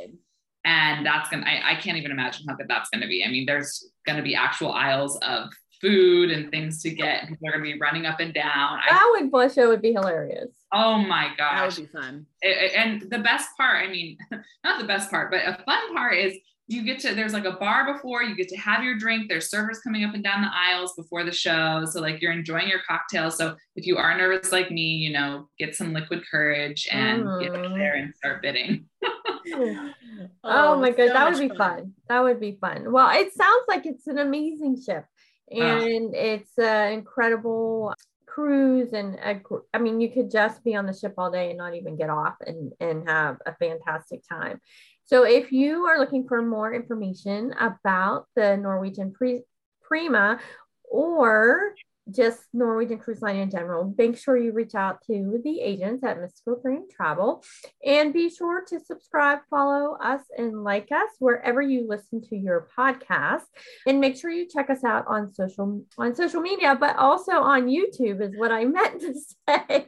And 0.65 1.05
that's 1.05 1.29
gonna 1.29 1.45
I, 1.45 1.71
I 1.71 1.75
can't 1.75 1.97
even 1.97 2.11
imagine 2.11 2.45
how 2.45 2.55
good 2.55 2.67
that's 2.67 2.89
gonna 2.89 3.07
be. 3.07 3.23
I 3.23 3.29
mean, 3.29 3.45
there's 3.45 3.89
gonna 4.05 4.21
be 4.21 4.35
actual 4.35 4.73
aisles 4.73 5.17
of 5.19 5.49
food 5.81 6.31
and 6.31 6.51
things 6.51 6.81
to 6.83 6.89
get. 6.89 7.27
People 7.27 7.47
are 7.47 7.51
gonna 7.51 7.63
be 7.63 7.77
running 7.79 8.05
up 8.05 8.19
and 8.19 8.33
down. 8.33 8.79
That 8.87 9.01
I, 9.03 9.17
would 9.19 9.31
blush 9.31 9.57
It 9.57 9.67
would 9.67 9.81
be 9.81 9.93
hilarious. 9.93 10.49
Oh 10.73 10.97
my 10.97 11.29
gosh. 11.37 11.75
That 11.75 11.81
would 11.81 11.91
be 11.91 11.99
fun. 11.99 12.25
It, 12.41 12.73
and 12.75 13.01
the 13.09 13.19
best 13.19 13.49
part, 13.57 13.83
I 13.83 13.89
mean, 13.89 14.17
not 14.63 14.79
the 14.79 14.87
best 14.87 15.09
part, 15.09 15.31
but 15.31 15.41
a 15.45 15.61
fun 15.65 15.95
part 15.95 16.17
is 16.17 16.37
you 16.69 16.83
get 16.83 16.99
to 16.99 17.15
there's 17.15 17.33
like 17.33 17.45
a 17.45 17.53
bar 17.53 17.93
before 17.93 18.23
you 18.23 18.35
get 18.35 18.49
to 18.49 18.57
have 18.57 18.83
your 18.83 18.97
drink 18.97 19.29
there's 19.29 19.49
servers 19.49 19.79
coming 19.79 20.03
up 20.03 20.13
and 20.13 20.23
down 20.23 20.41
the 20.41 20.49
aisles 20.53 20.93
before 20.95 21.23
the 21.23 21.31
show 21.31 21.85
so 21.85 22.01
like 22.01 22.21
you're 22.21 22.31
enjoying 22.31 22.67
your 22.67 22.81
cocktail 22.87 23.31
so 23.31 23.55
if 23.75 23.87
you 23.87 23.97
are 23.97 24.17
nervous 24.17 24.51
like 24.51 24.69
me 24.69 24.81
you 24.81 25.11
know 25.11 25.47
get 25.57 25.75
some 25.75 25.93
liquid 25.93 26.21
courage 26.29 26.87
and 26.91 27.23
mm. 27.23 27.41
get 27.41 27.53
there 27.53 27.95
and 27.95 28.13
start 28.15 28.41
bidding 28.41 28.85
oh, 29.03 29.93
oh, 30.43 30.79
my 30.79 30.89
god 30.89 31.07
so 31.07 31.13
that 31.13 31.31
would 31.31 31.39
be 31.39 31.47
fun. 31.47 31.57
fun. 31.57 31.93
that 32.09 32.21
would 32.21 32.39
be 32.39 32.57
fun 32.59 32.91
well 32.91 33.09
it 33.17 33.33
sounds 33.33 33.63
like 33.69 33.85
it's 33.85 34.07
an 34.07 34.17
amazing 34.17 34.79
ship 34.81 35.05
and 35.51 36.07
oh. 36.07 36.11
it's 36.13 36.57
an 36.57 36.93
incredible 36.93 37.93
cruise 38.25 38.93
and 38.93 39.15
a, 39.15 39.41
I 39.73 39.79
mean 39.79 39.99
you 39.99 40.11
could 40.11 40.29
just 40.29 40.63
be 40.63 40.75
on 40.75 40.85
the 40.85 40.93
ship 40.93 41.13
all 41.17 41.31
day 41.31 41.49
and 41.49 41.57
not 41.57 41.75
even 41.75 41.95
get 41.95 42.09
off 42.09 42.35
and 42.45 42.71
and 42.79 43.07
have 43.09 43.37
a 43.45 43.55
fantastic 43.55 44.21
time 44.27 44.61
so 45.05 45.23
if 45.23 45.51
you 45.51 45.85
are 45.85 45.99
looking 45.99 46.27
for 46.27 46.41
more 46.41 46.73
information 46.73 47.53
about 47.59 48.27
the 48.35 48.57
Norwegian 48.57 49.13
Pre- 49.13 49.43
Prima 49.81 50.39
or 50.83 51.73
just 52.11 52.41
Norwegian 52.53 52.99
Cruise 52.99 53.21
Line 53.21 53.37
in 53.37 53.49
general, 53.49 53.93
make 53.97 54.17
sure 54.17 54.37
you 54.37 54.51
reach 54.51 54.75
out 54.75 54.99
to 55.07 55.39
the 55.43 55.61
agents 55.61 56.03
at 56.03 56.19
Mystical 56.19 56.59
Dream 56.61 56.85
Travel 56.95 57.43
and 57.85 58.13
be 58.13 58.29
sure 58.29 58.63
to 58.65 58.79
subscribe, 58.79 59.39
follow 59.49 59.97
us, 60.01 60.21
and 60.37 60.63
like 60.63 60.91
us 60.91 61.09
wherever 61.19 61.61
you 61.61 61.87
listen 61.87 62.21
to 62.29 62.35
your 62.35 62.67
podcast. 62.77 63.43
And 63.85 63.99
make 63.99 64.17
sure 64.17 64.31
you 64.31 64.47
check 64.47 64.69
us 64.69 64.83
out 64.83 65.05
on 65.07 65.33
social 65.33 65.81
on 65.97 66.15
social 66.15 66.41
media, 66.41 66.75
but 66.79 66.95
also 66.97 67.33
on 67.33 67.67
YouTube 67.67 68.21
is 68.21 68.37
what 68.37 68.51
I 68.51 68.65
meant 68.77 69.01
to 69.01 69.13
say. 69.47 69.85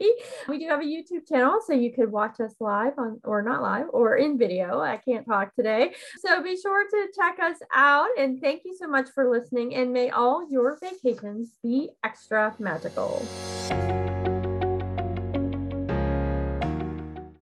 We 0.48 0.58
do 0.58 0.68
have 0.68 0.80
a 0.80 0.84
YouTube 0.84 1.28
channel, 1.28 1.60
so 1.66 1.72
you 1.72 1.92
could 1.92 2.10
watch 2.10 2.40
us 2.40 2.54
live 2.60 2.94
on 2.98 3.20
or 3.24 3.42
not 3.42 3.62
live 3.62 3.86
or 3.92 4.16
in 4.16 4.38
video. 4.38 4.80
I 4.80 4.96
can't 4.96 5.26
talk 5.26 5.54
today. 5.54 5.94
So 6.24 6.42
be 6.42 6.56
sure 6.56 6.88
to 6.88 7.08
check 7.14 7.38
us 7.40 7.58
out 7.74 8.08
and 8.18 8.40
thank 8.40 8.62
you 8.64 8.76
so 8.78 8.86
much 8.86 9.08
for 9.14 9.30
listening 9.30 9.74
and 9.74 9.92
may 9.92 10.10
all 10.10 10.48
your 10.50 10.78
vacations 10.80 11.52
be 11.62 11.90
extra 12.10 12.52
magical. 12.58 13.22